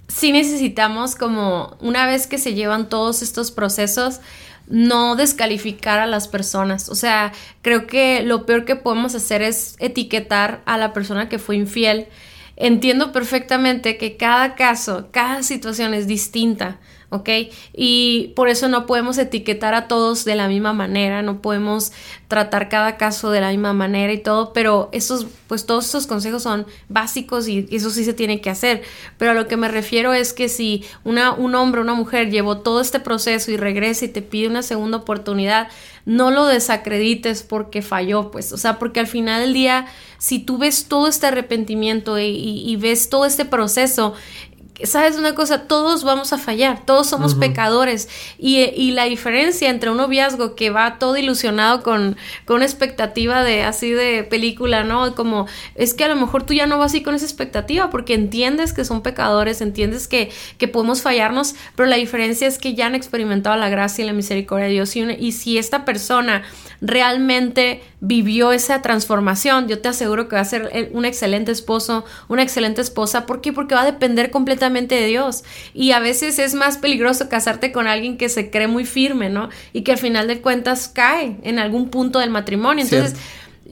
sí 0.07 0.31
necesitamos 0.31 1.15
como 1.15 1.77
una 1.79 2.05
vez 2.07 2.27
que 2.27 2.37
se 2.37 2.53
llevan 2.53 2.89
todos 2.89 3.21
estos 3.21 3.51
procesos, 3.51 4.19
no 4.67 5.15
descalificar 5.15 5.99
a 5.99 6.07
las 6.07 6.27
personas. 6.27 6.89
O 6.89 6.95
sea, 6.95 7.31
creo 7.61 7.87
que 7.87 8.21
lo 8.21 8.45
peor 8.45 8.65
que 8.65 8.75
podemos 8.75 9.15
hacer 9.15 9.41
es 9.41 9.75
etiquetar 9.79 10.61
a 10.65 10.77
la 10.77 10.93
persona 10.93 11.29
que 11.29 11.39
fue 11.39 11.55
infiel. 11.55 12.07
Entiendo 12.55 13.11
perfectamente 13.11 13.97
que 13.97 14.17
cada 14.17 14.55
caso, 14.55 15.09
cada 15.11 15.43
situación 15.43 15.93
es 15.93 16.07
distinta. 16.07 16.79
¿Ok? 17.09 17.29
Y 17.73 18.33
por 18.35 18.49
eso 18.49 18.67
no 18.67 18.85
podemos 18.85 19.17
etiquetar 19.17 19.73
a 19.73 19.87
todos 19.87 20.25
de 20.25 20.35
la 20.35 20.47
misma 20.47 20.73
manera, 20.73 21.21
no 21.21 21.41
podemos 21.41 21.93
tratar 22.27 22.67
cada 22.67 22.97
caso 22.97 23.31
de 23.31 23.39
la 23.39 23.51
misma 23.51 23.71
manera 23.71 24.11
y 24.11 24.17
todo, 24.17 24.51
pero 24.51 24.89
esos, 24.91 25.25
pues 25.47 25.65
todos 25.65 25.87
esos 25.87 26.05
consejos 26.07 26.43
son 26.43 26.65
básicos 26.89 27.47
y 27.47 27.65
eso 27.71 27.89
sí 27.91 28.03
se 28.03 28.13
tiene 28.13 28.41
que 28.41 28.49
hacer. 28.49 28.81
Pero 29.17 29.31
a 29.31 29.33
lo 29.33 29.47
que 29.47 29.55
me 29.55 29.69
refiero 29.69 30.13
es 30.13 30.33
que 30.33 30.49
si 30.49 30.83
una, 31.05 31.31
un 31.31 31.55
hombre 31.55 31.79
o 31.79 31.83
una 31.83 31.93
mujer 31.93 32.29
llevó 32.29 32.57
todo 32.57 32.81
este 32.81 32.99
proceso 32.99 33.51
y 33.51 33.57
regresa 33.57 34.05
y 34.05 34.09
te 34.09 34.21
pide 34.21 34.49
una 34.49 34.61
segunda 34.61 34.97
oportunidad, 34.97 35.69
no 36.03 36.31
lo 36.31 36.45
desacredites 36.45 37.43
porque 37.43 37.81
falló, 37.81 38.31
pues, 38.31 38.51
o 38.51 38.57
sea, 38.57 38.79
porque 38.79 38.99
al 38.99 39.07
final 39.07 39.41
del 39.41 39.53
día, 39.53 39.87
si 40.17 40.39
tú 40.39 40.57
ves 40.57 40.85
todo 40.85 41.07
este 41.07 41.27
arrepentimiento 41.27 42.17
y 42.19 42.75
ves 42.77 43.09
todo 43.09 43.25
este 43.25 43.43
proceso, 43.45 44.13
sabes 44.83 45.17
una 45.17 45.33
cosa, 45.33 45.63
todos 45.67 46.03
vamos 46.03 46.33
a 46.33 46.37
fallar, 46.37 46.85
todos 46.85 47.07
somos 47.07 47.35
pecadores 47.35 48.09
y, 48.37 48.57
y, 48.59 48.91
la 48.91 49.05
diferencia 49.05 49.69
entre 49.69 49.89
un 49.89 49.97
noviazgo 49.97 50.55
que 50.55 50.69
va 50.69 50.99
todo 50.99 51.17
ilusionado 51.17 51.83
con, 51.83 52.17
con 52.45 52.57
una 52.57 52.65
expectativa 52.65 53.43
de 53.43 53.63
así 53.63 53.91
de 53.91 54.23
película, 54.23 54.83
¿no? 54.83 55.15
Como 55.15 55.47
es 55.75 55.93
que 55.93 56.03
a 56.03 56.07
lo 56.07 56.15
mejor 56.15 56.43
tú 56.43 56.53
ya 56.53 56.67
no 56.67 56.77
vas 56.77 56.87
así 56.87 57.03
con 57.03 57.15
esa 57.15 57.25
expectativa 57.25 57.89
porque 57.89 58.13
entiendes 58.13 58.71
que 58.71 58.85
son 58.85 59.01
pecadores, 59.01 59.61
entiendes 59.61 60.07
que, 60.07 60.31
que 60.57 60.67
podemos 60.67 61.01
fallarnos, 61.01 61.55
pero 61.75 61.89
la 61.89 61.97
diferencia 61.97 62.47
es 62.47 62.57
que 62.57 62.75
ya 62.75 62.85
han 62.85 62.95
experimentado 62.95 63.57
la 63.57 63.69
gracia 63.69 64.03
y 64.03 64.07
la 64.07 64.13
misericordia 64.13 64.67
de 64.67 64.73
Dios 64.73 64.95
y, 64.95 65.01
y 65.01 65.31
si 65.33 65.57
esta 65.57 65.85
persona 65.85 66.43
realmente 66.79 67.81
vivió 67.99 68.51
esa 68.51 68.81
transformación, 68.81 69.67
yo 69.67 69.79
te 69.79 69.89
aseguro 69.89 70.27
que 70.27 70.35
va 70.35 70.41
a 70.41 70.45
ser 70.45 70.91
un 70.93 71.03
excelente 71.03 71.51
esposo, 71.51 72.05
una 72.27 72.43
excelente 72.43 72.81
esposa. 72.81 73.25
¿Por 73.25 73.41
qué? 73.41 73.51
Porque 73.51 73.73
va 73.73 73.81
a 73.81 73.85
depender 73.85 74.29
completamente 74.29 74.66
de 74.95 75.07
Dios. 75.07 75.43
Y 75.73 75.91
a 75.91 75.99
veces 75.99 76.39
es 76.39 76.53
más 76.53 76.77
peligroso 76.77 77.29
casarte 77.29 77.71
con 77.71 77.87
alguien 77.87 78.17
que 78.17 78.29
se 78.29 78.49
cree 78.49 78.67
muy 78.67 78.85
firme, 78.85 79.29
¿no? 79.29 79.49
Y 79.73 79.81
que 79.81 79.93
al 79.93 79.97
final 79.97 80.27
de 80.27 80.41
cuentas 80.41 80.87
cae 80.87 81.37
en 81.43 81.59
algún 81.59 81.89
punto 81.89 82.19
del 82.19 82.29
matrimonio. 82.29 82.83
Entonces, 82.83 83.15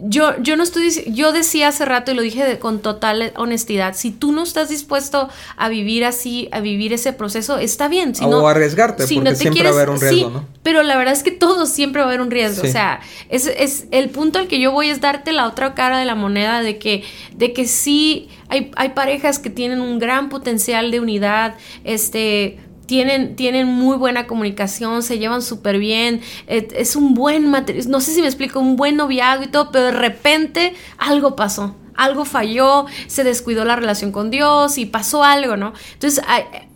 yo, 0.02 0.38
yo 0.42 0.58
no 0.58 0.64
estoy, 0.64 0.92
yo 1.08 1.32
decía 1.32 1.70
hace 1.70 1.86
rato 1.86 2.12
y 2.12 2.16
lo 2.16 2.22
dije 2.22 2.60
con 2.60 2.80
total 2.80 3.32
honestidad, 3.38 3.96
si 3.96 4.12
tú 4.12 4.32
no 4.32 4.44
estás 4.44 4.70
dispuesto 4.70 5.30
a 5.56 5.70
vivir 5.70 6.04
así, 6.04 6.50
a 6.52 6.60
vivir 6.60 6.92
ese 6.94 7.14
proceso, 7.14 7.58
está 7.58 7.88
bien. 7.88 8.14
Si 8.14 8.26
o 8.26 8.48
arriesgarte, 8.48 9.08
porque 9.08 9.36
siempre 9.36 9.64
va 9.64 9.70
a 9.70 9.74
haber 9.74 9.90
un 9.90 10.02
riesgo, 10.02 10.30
¿no? 10.30 10.46
Pero 10.64 10.84
la 10.84 10.98
verdad 10.98 11.14
es 11.14 11.24
que 11.24 11.32
todo 11.32 11.66
siempre 11.66 12.02
va 12.02 12.08
a 12.08 12.10
haber 12.10 12.22
un 12.22 12.32
riesgo. 12.32 12.68
O 12.68 12.72
sea, 12.72 13.00
es, 13.30 13.48
es, 13.48 13.86
el 13.92 14.10
punto 14.10 14.40
al 14.40 14.48
que 14.48 14.60
yo 14.60 14.72
voy 14.72 14.90
es 14.90 15.00
darte 15.00 15.32
la 15.32 15.48
otra 15.48 15.76
cara 15.76 15.98
de 15.98 16.06
la 16.06 16.16
moneda 16.16 16.62
de 16.62 16.78
que, 16.78 17.04
de 17.36 17.54
que 17.54 17.68
sí 17.68 18.30
hay, 18.50 18.72
hay 18.76 18.90
parejas 18.90 19.40
que 19.40 19.50
tienen 19.50 19.82
un 19.82 20.00
gran 20.00 20.30
potencial 20.30 20.92
de 20.92 21.00
unidad, 21.00 21.56
este 21.84 22.60
tienen, 22.86 23.36
tienen 23.36 23.68
muy 23.68 23.98
buena 23.98 24.28
comunicación, 24.28 25.04
se 25.04 25.18
llevan 25.18 25.42
súper 25.42 25.80
bien, 25.80 26.22
es 26.48 26.96
un 26.96 27.14
buen 27.14 27.50
material, 27.50 27.90
no 27.90 28.00
sé 28.00 28.14
si 28.14 28.22
me 28.22 28.28
explico, 28.28 28.60
un 28.60 28.76
buen 28.76 28.96
noviazgo 28.96 29.44
y 29.44 29.48
todo, 29.48 29.72
pero 29.72 29.86
de 29.86 29.92
repente 29.92 30.74
algo 30.98 31.36
pasó, 31.36 31.76
algo 31.96 32.26
falló, 32.26 32.86
se 33.08 33.24
descuidó 33.24 33.66
la 33.66 33.76
relación 33.76 34.12
con 34.12 34.30
Dios 34.30 34.78
y 34.78 34.86
pasó 34.86 35.24
algo, 35.24 35.58
¿no? 35.58 35.74
Entonces, 35.94 36.24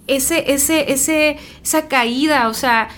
ese, 0.07 0.51
ese, 0.51 0.91
ese, 0.91 1.37
esa 1.63 1.87
caída, 1.87 2.49
o 2.49 2.53
sea, 2.53 2.89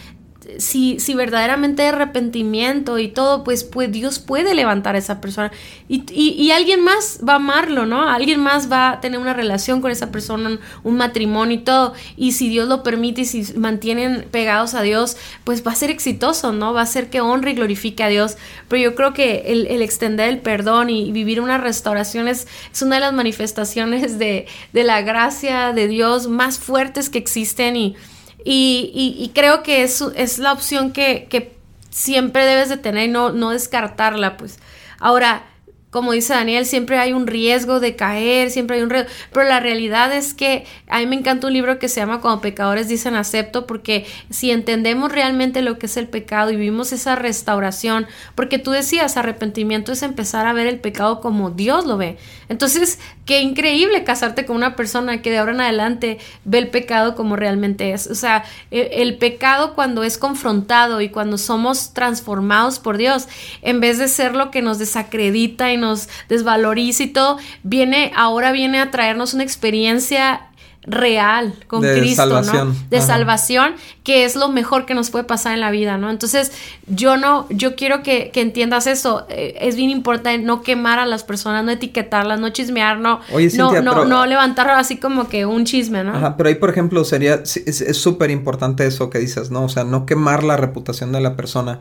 si, 0.57 0.99
si 0.99 1.13
verdaderamente 1.13 1.83
hay 1.83 1.89
arrepentimiento 1.89 2.99
y 2.99 3.07
todo, 3.07 3.43
pues, 3.43 3.63
pues 3.63 3.91
Dios 3.91 4.19
puede 4.19 4.53
levantar 4.55 4.95
a 4.95 4.97
esa 4.97 5.21
persona. 5.21 5.51
Y, 5.87 6.03
y, 6.11 6.51
alguien 6.51 6.83
más 6.83 7.19
va 7.27 7.33
a 7.33 7.35
amarlo, 7.37 7.85
¿no? 7.85 8.09
Alguien 8.09 8.39
más 8.39 8.71
va 8.71 8.91
a 8.91 9.01
tener 9.01 9.19
una 9.19 9.33
relación 9.33 9.81
con 9.81 9.91
esa 9.91 10.11
persona, 10.11 10.59
un, 10.83 10.97
matrimonio 10.97 11.57
y 11.57 11.61
todo. 11.61 11.93
Y 12.15 12.33
si 12.33 12.49
Dios 12.49 12.67
lo 12.67 12.83
permite 12.83 13.21
y 13.21 13.25
si 13.25 13.53
mantienen 13.57 14.27
pegados 14.31 14.73
a 14.73 14.81
Dios, 14.81 15.17
pues 15.43 15.65
va 15.65 15.71
a 15.71 15.75
ser 15.75 15.89
exitoso, 15.89 16.51
¿no? 16.51 16.73
Va 16.73 16.81
a 16.81 16.85
ser 16.85 17.09
que 17.09 17.21
honre 17.21 17.51
y 17.51 17.55
glorifique 17.55 18.03
a 18.03 18.07
Dios. 18.07 18.37
Pero 18.67 18.81
yo 18.81 18.95
creo 18.95 19.13
que 19.13 19.43
el, 19.47 19.67
el 19.67 19.81
extender 19.81 20.29
el 20.29 20.39
perdón 20.39 20.89
y 20.89 21.11
vivir 21.11 21.41
una 21.41 21.57
restauración 21.57 22.27
es, 22.27 22.47
es 22.71 22.81
una 22.81 22.95
de 22.95 23.01
las 23.01 23.13
manifestaciones 23.13 24.19
de, 24.19 24.47
de 24.73 24.83
la 24.83 25.01
gracia 25.01 25.73
de 25.73 25.87
Dios 25.87 26.27
más 26.27 26.59
fuertes 26.59 27.09
que 27.09 27.17
existen 27.17 27.75
y 27.75 27.95
y, 28.43 29.31
creo 29.33 29.63
que 29.63 29.83
es, 29.83 30.01
es 30.15 30.39
la 30.39 30.53
opción 30.53 30.91
que, 30.91 31.51
siempre 31.89 32.45
debes 32.45 32.69
de 32.69 32.77
tener 32.77 33.09
y 33.09 33.11
no, 33.11 33.31
no 33.31 33.49
descartarla, 33.49 34.37
pues. 34.37 34.59
Ahora, 34.97 35.43
como 35.91 36.13
dice 36.13 36.33
Daniel, 36.33 36.65
siempre 36.65 36.97
hay 36.97 37.11
un 37.11 37.27
riesgo 37.27 37.81
de 37.81 37.97
caer, 37.97 38.49
siempre 38.49 38.77
hay 38.77 38.83
un 38.83 38.89
riesgo, 38.89 39.09
pero 39.33 39.45
la 39.45 39.59
realidad 39.59 40.13
es 40.15 40.33
que 40.33 40.65
a 40.87 40.99
mí 40.99 41.05
me 41.05 41.17
encanta 41.17 41.47
un 41.47 41.53
libro 41.53 41.79
que 41.79 41.89
se 41.89 41.99
llama 41.99 42.21
Cuando 42.21 42.39
pecadores 42.39 42.87
dicen 42.87 43.13
acepto, 43.13 43.67
porque 43.67 44.05
si 44.29 44.51
entendemos 44.51 45.11
realmente 45.11 45.61
lo 45.61 45.77
que 45.77 45.87
es 45.87 45.97
el 45.97 46.07
pecado 46.07 46.49
y 46.49 46.55
vivimos 46.55 46.93
esa 46.93 47.15
restauración, 47.15 48.07
porque 48.35 48.57
tú 48.57 48.71
decías, 48.71 49.17
arrepentimiento 49.17 49.91
es 49.91 50.01
empezar 50.01 50.47
a 50.47 50.53
ver 50.53 50.67
el 50.67 50.79
pecado 50.79 51.19
como 51.19 51.51
Dios 51.51 51.85
lo 51.85 51.97
ve. 51.97 52.17
Entonces, 52.47 52.97
qué 53.31 53.39
increíble 53.39 54.03
casarte 54.03 54.45
con 54.45 54.57
una 54.57 54.75
persona 54.75 55.21
que 55.21 55.31
de 55.31 55.37
ahora 55.37 55.53
en 55.53 55.61
adelante 55.61 56.17
ve 56.43 56.57
el 56.57 56.67
pecado 56.67 57.15
como 57.15 57.37
realmente 57.37 57.93
es. 57.93 58.07
O 58.07 58.15
sea, 58.15 58.43
e, 58.71 58.89
el, 58.95 59.17
pecado 59.19 59.73
cuando 59.73 60.03
es 60.03 60.17
confrontado 60.17 60.99
y 60.99 61.07
cuando 61.07 61.37
somos 61.37 61.93
transformados 61.93 62.79
por 62.79 62.97
Dios, 62.97 63.29
en 63.61 63.79
vez 63.79 63.99
de 63.99 64.09
ser 64.09 64.35
lo 64.35 64.51
que 64.51 64.61
nos 64.61 64.79
desacredita 64.79 65.71
y 65.71 65.77
nos 65.77 66.09
desvaloriza 66.27 67.03
y 67.03 67.07
todo, 67.07 67.37
viene, 67.63 68.11
ahora 68.17 68.51
viene 68.51 68.81
a 68.81 68.91
traernos 68.91 69.33
una 69.33 69.43
experiencia 69.43 70.49
real 70.83 71.53
con 71.67 71.81
Cristo, 71.81 72.41
¿no? 72.41 72.75
De 72.89 73.01
salvación, 73.01 73.75
que 74.03 74.25
es 74.25 74.35
lo 74.35 74.49
mejor 74.49 74.85
que 74.85 74.95
nos 74.95 75.11
puede 75.11 75.25
pasar 75.25 75.53
en 75.53 75.61
la 75.61 75.69
vida, 75.69 75.97
¿no? 75.97 76.09
Entonces, 76.09 76.51
yo 76.87 77.17
no, 77.17 77.45
yo 77.49 77.75
quiero 77.75 78.01
que, 78.01 78.31
entiendas 78.33 78.87
eso. 78.87 79.25
Eh, 79.29 79.57
es 79.61 79.75
bien 79.75 79.91
importante 79.91 80.43
no 80.43 80.63
quemar 80.63 80.97
a 80.97 81.05
las 81.05 81.23
personas, 81.23 81.63
no 81.63 81.71
etiquetarlas, 81.71 82.39
no 82.39 82.49
chismear, 82.49 82.99
no, 82.99 83.19
no, 83.57 83.81
no, 83.81 84.05
no, 84.05 84.25
levantar 84.25 84.69
así 84.71 84.97
como 84.97 85.29
que 85.29 85.45
un 85.45 85.65
chisme, 85.65 86.03
¿no? 86.03 86.15
Ajá, 86.15 86.35
pero 86.35 86.49
ahí, 86.49 86.55
por 86.55 86.71
ejemplo, 86.71 87.03
sería, 87.03 87.43
es 87.43 87.97
súper 87.97 88.31
importante 88.31 88.85
eso 88.87 89.11
que 89.11 89.19
dices, 89.19 89.51
¿no? 89.51 89.65
O 89.65 89.69
sea, 89.69 89.83
no 89.83 90.07
quemar 90.07 90.43
la 90.43 90.57
reputación 90.57 91.11
de 91.11 91.21
la 91.21 91.35
persona. 91.35 91.79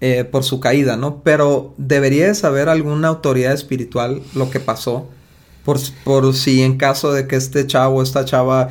Eh, 0.00 0.22
por 0.22 0.44
su 0.44 0.60
caída, 0.60 0.96
¿no? 0.96 1.24
Pero 1.24 1.74
debería 1.76 2.32
saber 2.32 2.68
alguna 2.68 3.08
autoridad 3.08 3.52
espiritual 3.52 4.22
lo 4.32 4.48
que 4.48 4.60
pasó, 4.60 5.08
por, 5.68 5.78
por 6.02 6.34
si 6.34 6.62
en 6.62 6.78
caso 6.78 7.12
de 7.12 7.28
que 7.28 7.36
este 7.36 7.66
chavo, 7.66 8.02
esta 8.02 8.24
chava 8.24 8.70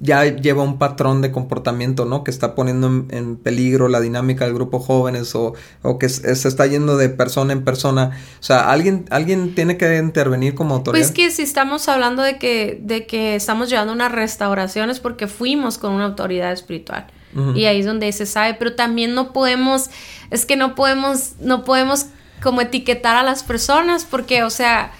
ya 0.00 0.24
lleva 0.24 0.64
un 0.64 0.76
patrón 0.76 1.22
de 1.22 1.30
comportamiento, 1.30 2.04
¿no? 2.04 2.24
Que 2.24 2.32
está 2.32 2.56
poniendo 2.56 2.88
en, 3.10 3.36
peligro 3.36 3.86
la 3.88 4.00
dinámica 4.00 4.44
del 4.44 4.54
grupo 4.54 4.80
jóvenes 4.80 5.36
o, 5.36 5.54
o 5.82 6.00
que 6.00 6.08
se, 6.08 6.32
está 6.32 6.66
yendo 6.66 6.96
de 6.96 7.10
persona 7.10 7.52
en 7.52 7.62
persona. 7.62 8.18
O 8.40 8.42
sea, 8.42 8.72
alguien, 8.72 9.04
alguien 9.10 9.54
tiene 9.54 9.76
que 9.76 9.98
intervenir 9.98 10.56
como 10.56 10.74
autoridad. 10.74 11.00
Pues 11.00 11.14
que 11.14 11.30
si 11.30 11.42
estamos 11.42 11.88
hablando 11.88 12.24
de 12.24 12.38
que, 12.38 12.80
de 12.82 13.06
que 13.06 13.36
estamos 13.36 13.70
llevando 13.70 13.92
una 13.92 14.08
restauración 14.08 14.90
es 14.90 14.98
porque 14.98 15.28
fuimos 15.28 15.78
con 15.78 15.92
una 15.92 16.06
autoridad 16.06 16.50
espiritual. 16.50 17.06
Y 17.54 17.66
ahí 17.66 17.78
es 17.78 17.86
donde 17.86 18.10
se 18.10 18.26
sabe, 18.26 18.54
pero 18.54 18.74
también 18.74 19.14
no 19.14 19.32
podemos, 19.32 19.90
es 20.32 20.44
que 20.44 20.56
no 20.56 20.74
podemos, 20.74 21.34
no 21.38 21.62
podemos 21.62 22.06
como 22.42 22.62
etiquetar 22.62 23.14
a 23.14 23.22
las 23.22 23.44
personas 23.44 24.04
porque, 24.04 24.42
o 24.42 24.50
sea, 24.50 24.90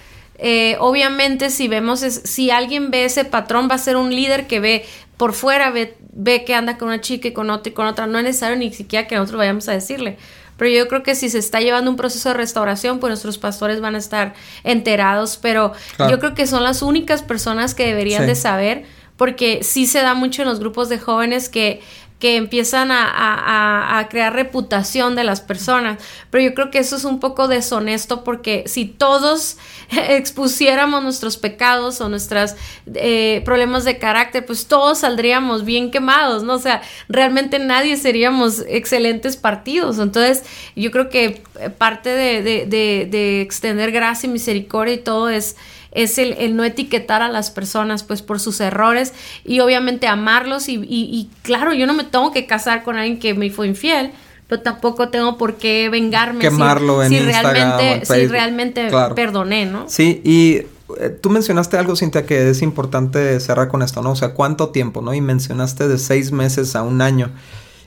eh, 0.43 0.75
obviamente 0.79 1.51
si 1.51 1.67
vemos, 1.67 1.99
si 1.99 2.49
alguien 2.49 2.89
ve 2.89 3.05
ese 3.05 3.25
patrón, 3.25 3.67
va 3.69 3.75
a 3.75 3.77
ser 3.77 3.95
un 3.95 4.09
líder 4.09 4.47
que 4.47 4.59
ve 4.59 4.85
por 5.15 5.33
fuera, 5.33 5.69
ve, 5.69 5.95
ve 6.13 6.43
que 6.43 6.55
anda 6.55 6.79
con 6.79 6.87
una 6.87 6.99
chica 6.99 7.27
y 7.27 7.31
con 7.31 7.51
otra 7.51 7.69
y 7.69 7.73
con 7.73 7.85
otra. 7.85 8.07
No 8.07 8.17
es 8.17 8.23
necesario 8.23 8.57
ni 8.57 8.73
siquiera 8.73 9.07
que 9.07 9.15
nosotros 9.15 9.37
vayamos 9.37 9.69
a 9.69 9.73
decirle. 9.73 10.17
Pero 10.57 10.71
yo 10.71 10.87
creo 10.87 11.03
que 11.03 11.13
si 11.13 11.29
se 11.29 11.37
está 11.37 11.59
llevando 11.59 11.91
un 11.91 11.97
proceso 11.97 12.29
de 12.29 12.35
restauración, 12.35 12.99
pues 12.99 13.11
nuestros 13.11 13.37
pastores 13.37 13.81
van 13.81 13.93
a 13.93 13.99
estar 13.99 14.33
enterados. 14.63 15.37
Pero 15.37 15.73
yo 16.09 16.17
creo 16.17 16.33
que 16.33 16.47
son 16.47 16.63
las 16.63 16.81
únicas 16.81 17.21
personas 17.21 17.75
que 17.75 17.85
deberían 17.85 18.25
de 18.25 18.33
saber, 18.33 18.85
porque 19.17 19.59
sí 19.61 19.85
se 19.85 20.01
da 20.01 20.15
mucho 20.15 20.41
en 20.41 20.47
los 20.47 20.59
grupos 20.59 20.89
de 20.89 20.97
jóvenes 20.97 21.49
que 21.49 21.81
que 22.21 22.35
empiezan 22.35 22.89
a, 22.91 24.07
crear 24.11 24.33
reputación 24.33 25.15
de 25.15 25.23
las 25.23 25.41
personas. 25.41 25.97
Pero 26.29 26.43
yo 26.43 26.53
creo 26.53 26.69
que 26.69 26.77
eso 26.77 26.95
es 26.95 27.03
un 27.03 27.19
poco 27.19 27.47
deshonesto 27.47 28.23
porque 28.23 28.63
si 28.67 28.85
todos 28.85 29.57
expusiéramos 29.89 31.01
nuestros 31.01 31.37
pecados 31.37 31.99
o 31.99 32.09
nuestros 32.09 32.53
eh, 32.93 33.41
problemas 33.43 33.85
de 33.85 33.97
carácter, 33.97 34.45
pues 34.45 34.67
todos 34.67 34.99
saldríamos 34.99 35.65
bien 35.65 35.89
quemados, 35.89 36.43
¿no? 36.43 36.53
O 36.53 36.59
sea, 36.59 36.83
realmente 37.09 37.57
nadie 37.57 37.97
seríamos 37.97 38.63
excelentes 38.67 39.35
partidos. 39.35 39.97
Entonces, 39.97 40.43
yo 40.75 40.91
creo 40.91 41.09
que 41.09 41.41
parte 41.79 42.09
de, 42.09 42.67
de 42.67 43.41
extender 43.41 43.91
gracia 43.91 44.27
y 44.27 44.31
misericordia 44.31 44.93
y 44.93 44.99
todo 44.99 45.27
es 45.27 45.55
es 45.91 46.17
el, 46.17 46.55
no 46.55 46.63
etiquetar 46.63 47.21
a 47.21 47.29
las 47.29 47.51
personas 47.51 48.03
pues 48.03 48.21
por 48.21 48.39
sus 48.39 48.59
errores 48.61 49.13
y 49.43 49.59
obviamente 49.59 50.07
amarlos 50.07 50.69
y, 50.69 51.29
claro, 51.43 51.73
yo 51.73 51.85
no 51.85 51.93
me 51.93 52.03
tengo 52.03 52.31
que 52.31 52.45
casar 52.45 52.83
con 52.83 52.97
alguien 52.97 53.19
que 53.19 53.33
me 53.33 53.49
fue 53.49 53.67
infiel, 53.67 54.11
pero 54.47 54.61
tampoco 54.61 55.09
tengo 55.09 55.37
por 55.37 55.55
qué 55.55 55.89
vengarme 55.89 56.39
Quemarlo 56.39 57.05
si, 57.07 57.17
en 57.17 57.25
realmente, 57.25 58.05
si 58.05 58.27
realmente 58.27 58.89
perdoné, 59.15 59.65
¿no? 59.65 59.87
Sí, 59.87 60.21
y 60.23 60.61
eh, 60.99 61.09
tú 61.09 61.29
mencionaste 61.29 61.77
algo, 61.77 61.95
Cintia, 61.95 62.25
que 62.25 62.49
es 62.49 62.61
importante 62.61 63.39
cerrar 63.39 63.67
con 63.67 63.81
esto, 63.81 64.01
¿no? 64.01 64.11
O 64.11 64.15
sea, 64.15 64.33
¿cuánto 64.33 64.69
tiempo, 64.69 65.01
no? 65.01 65.13
Y 65.13 65.21
mencionaste 65.21 65.87
de 65.87 65.97
seis 65.97 66.31
meses 66.31 66.75
a 66.75 66.83
un 66.83 67.01
año. 67.01 67.31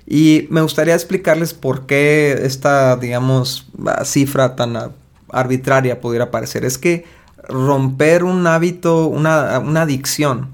Y 0.07 0.47
me 0.51 0.61
gustaría 0.61 0.95
explicarles 0.95 1.55
por 1.55 1.87
qué 1.87 2.41
esta, 2.43 2.97
digamos, 2.97 3.67
cifra 4.05 4.55
tan 4.57 4.93
arbitraria 5.31 6.01
pudiera 6.01 6.31
parecer. 6.31 6.65
Es 6.65 6.79
que 6.79 7.05
romper 7.49 8.25
un 8.25 8.47
hábito, 8.47 9.07
una, 9.07 9.57
adicción, 9.57 10.49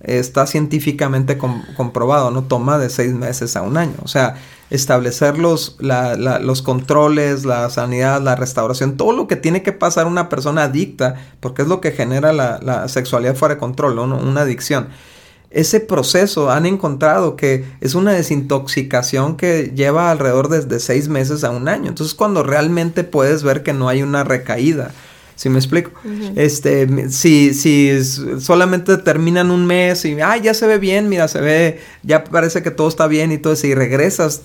está 0.00 0.46
científicamente 0.46 1.38
comprobado, 1.38 2.30
no 2.30 2.44
toma 2.44 2.78
de 2.78 2.90
seis 2.90 3.12
meses 3.12 3.56
a 3.56 3.62
un 3.62 3.76
año. 3.76 3.94
O 4.02 4.08
sea, 4.08 4.36
establecer 4.70 5.38
los, 5.38 5.76
los 5.80 6.62
controles, 6.62 7.44
la 7.44 7.70
sanidad, 7.70 8.20
la 8.20 8.36
restauración, 8.36 8.96
todo 8.96 9.12
lo 9.12 9.26
que 9.26 9.36
tiene 9.36 9.62
que 9.62 9.72
pasar 9.72 10.06
una 10.06 10.28
persona 10.28 10.64
adicta, 10.64 11.14
porque 11.40 11.62
es 11.62 11.68
lo 11.68 11.80
que 11.80 11.92
genera 11.92 12.32
la, 12.32 12.88
sexualidad 12.88 13.36
fuera 13.36 13.54
de 13.54 13.60
control, 13.60 13.98
una 13.98 14.40
adicción. 14.42 14.88
Ese 15.50 15.80
proceso 15.80 16.50
han 16.50 16.66
encontrado 16.66 17.36
que 17.36 17.64
es 17.80 17.94
una 17.94 18.12
desintoxicación 18.12 19.36
que 19.36 19.72
lleva 19.74 20.10
alrededor 20.10 20.48
de 20.48 20.80
seis 20.80 21.08
meses 21.08 21.44
a 21.44 21.50
un 21.50 21.68
año. 21.68 21.88
Entonces, 21.88 22.14
cuando 22.14 22.42
realmente 22.42 23.04
puedes 23.04 23.42
ver 23.42 23.62
que 23.62 23.72
no 23.72 23.88
hay 23.88 24.02
una 24.02 24.24
recaída, 24.24 24.90
si 25.36 25.50
me 25.50 25.58
explico? 25.58 25.92
Este, 26.34 27.10
si, 27.10 27.52
si 27.52 28.02
solamente 28.40 28.96
terminan 28.96 29.50
un 29.50 29.66
mes 29.66 30.04
y, 30.06 30.18
ay, 30.20 30.40
ya 30.40 30.54
se 30.54 30.66
ve 30.66 30.78
bien, 30.78 31.10
mira, 31.10 31.28
se 31.28 31.40
ve, 31.40 31.80
ya 32.02 32.24
parece 32.24 32.62
que 32.62 32.70
todo 32.70 32.88
está 32.88 33.06
bien 33.06 33.30
y 33.32 33.38
todo 33.38 33.52
eso, 33.52 33.66
y 33.66 33.74
regresas, 33.74 34.42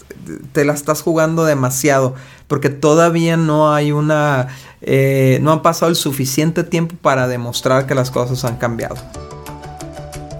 te 0.52 0.66
la 0.66 0.74
estás 0.74 1.02
jugando 1.02 1.46
demasiado, 1.46 2.14
porque 2.48 2.70
todavía 2.70 3.38
no 3.38 3.74
hay 3.74 3.94
una, 3.94 4.50
eh, 4.82 5.40
no 5.42 5.54
han 5.54 5.62
pasado 5.62 5.90
el 5.90 5.96
suficiente 5.96 6.66
tiempo 6.66 6.96
para 7.02 7.28
demostrar 7.30 7.88
que 7.88 7.96
las 7.96 8.12
cosas 8.12 8.44
han 8.44 8.58
cambiado. 8.58 8.98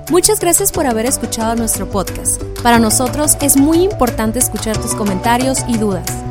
Muchas 0.10 0.42
gracias 0.42 0.74
por 0.74 0.86
haber 0.86 1.06
escuchado 1.06 1.56
nuestro 1.56 1.90
podcast. 1.90 2.44
Para 2.62 2.80
nosotros 2.80 3.38
es 3.42 3.56
muy 3.56 3.78
importante 3.78 4.40
escuchar 4.40 4.78
tus 4.78 4.94
comentarios 4.94 5.60
y 5.70 5.78
dudas. 5.78 6.31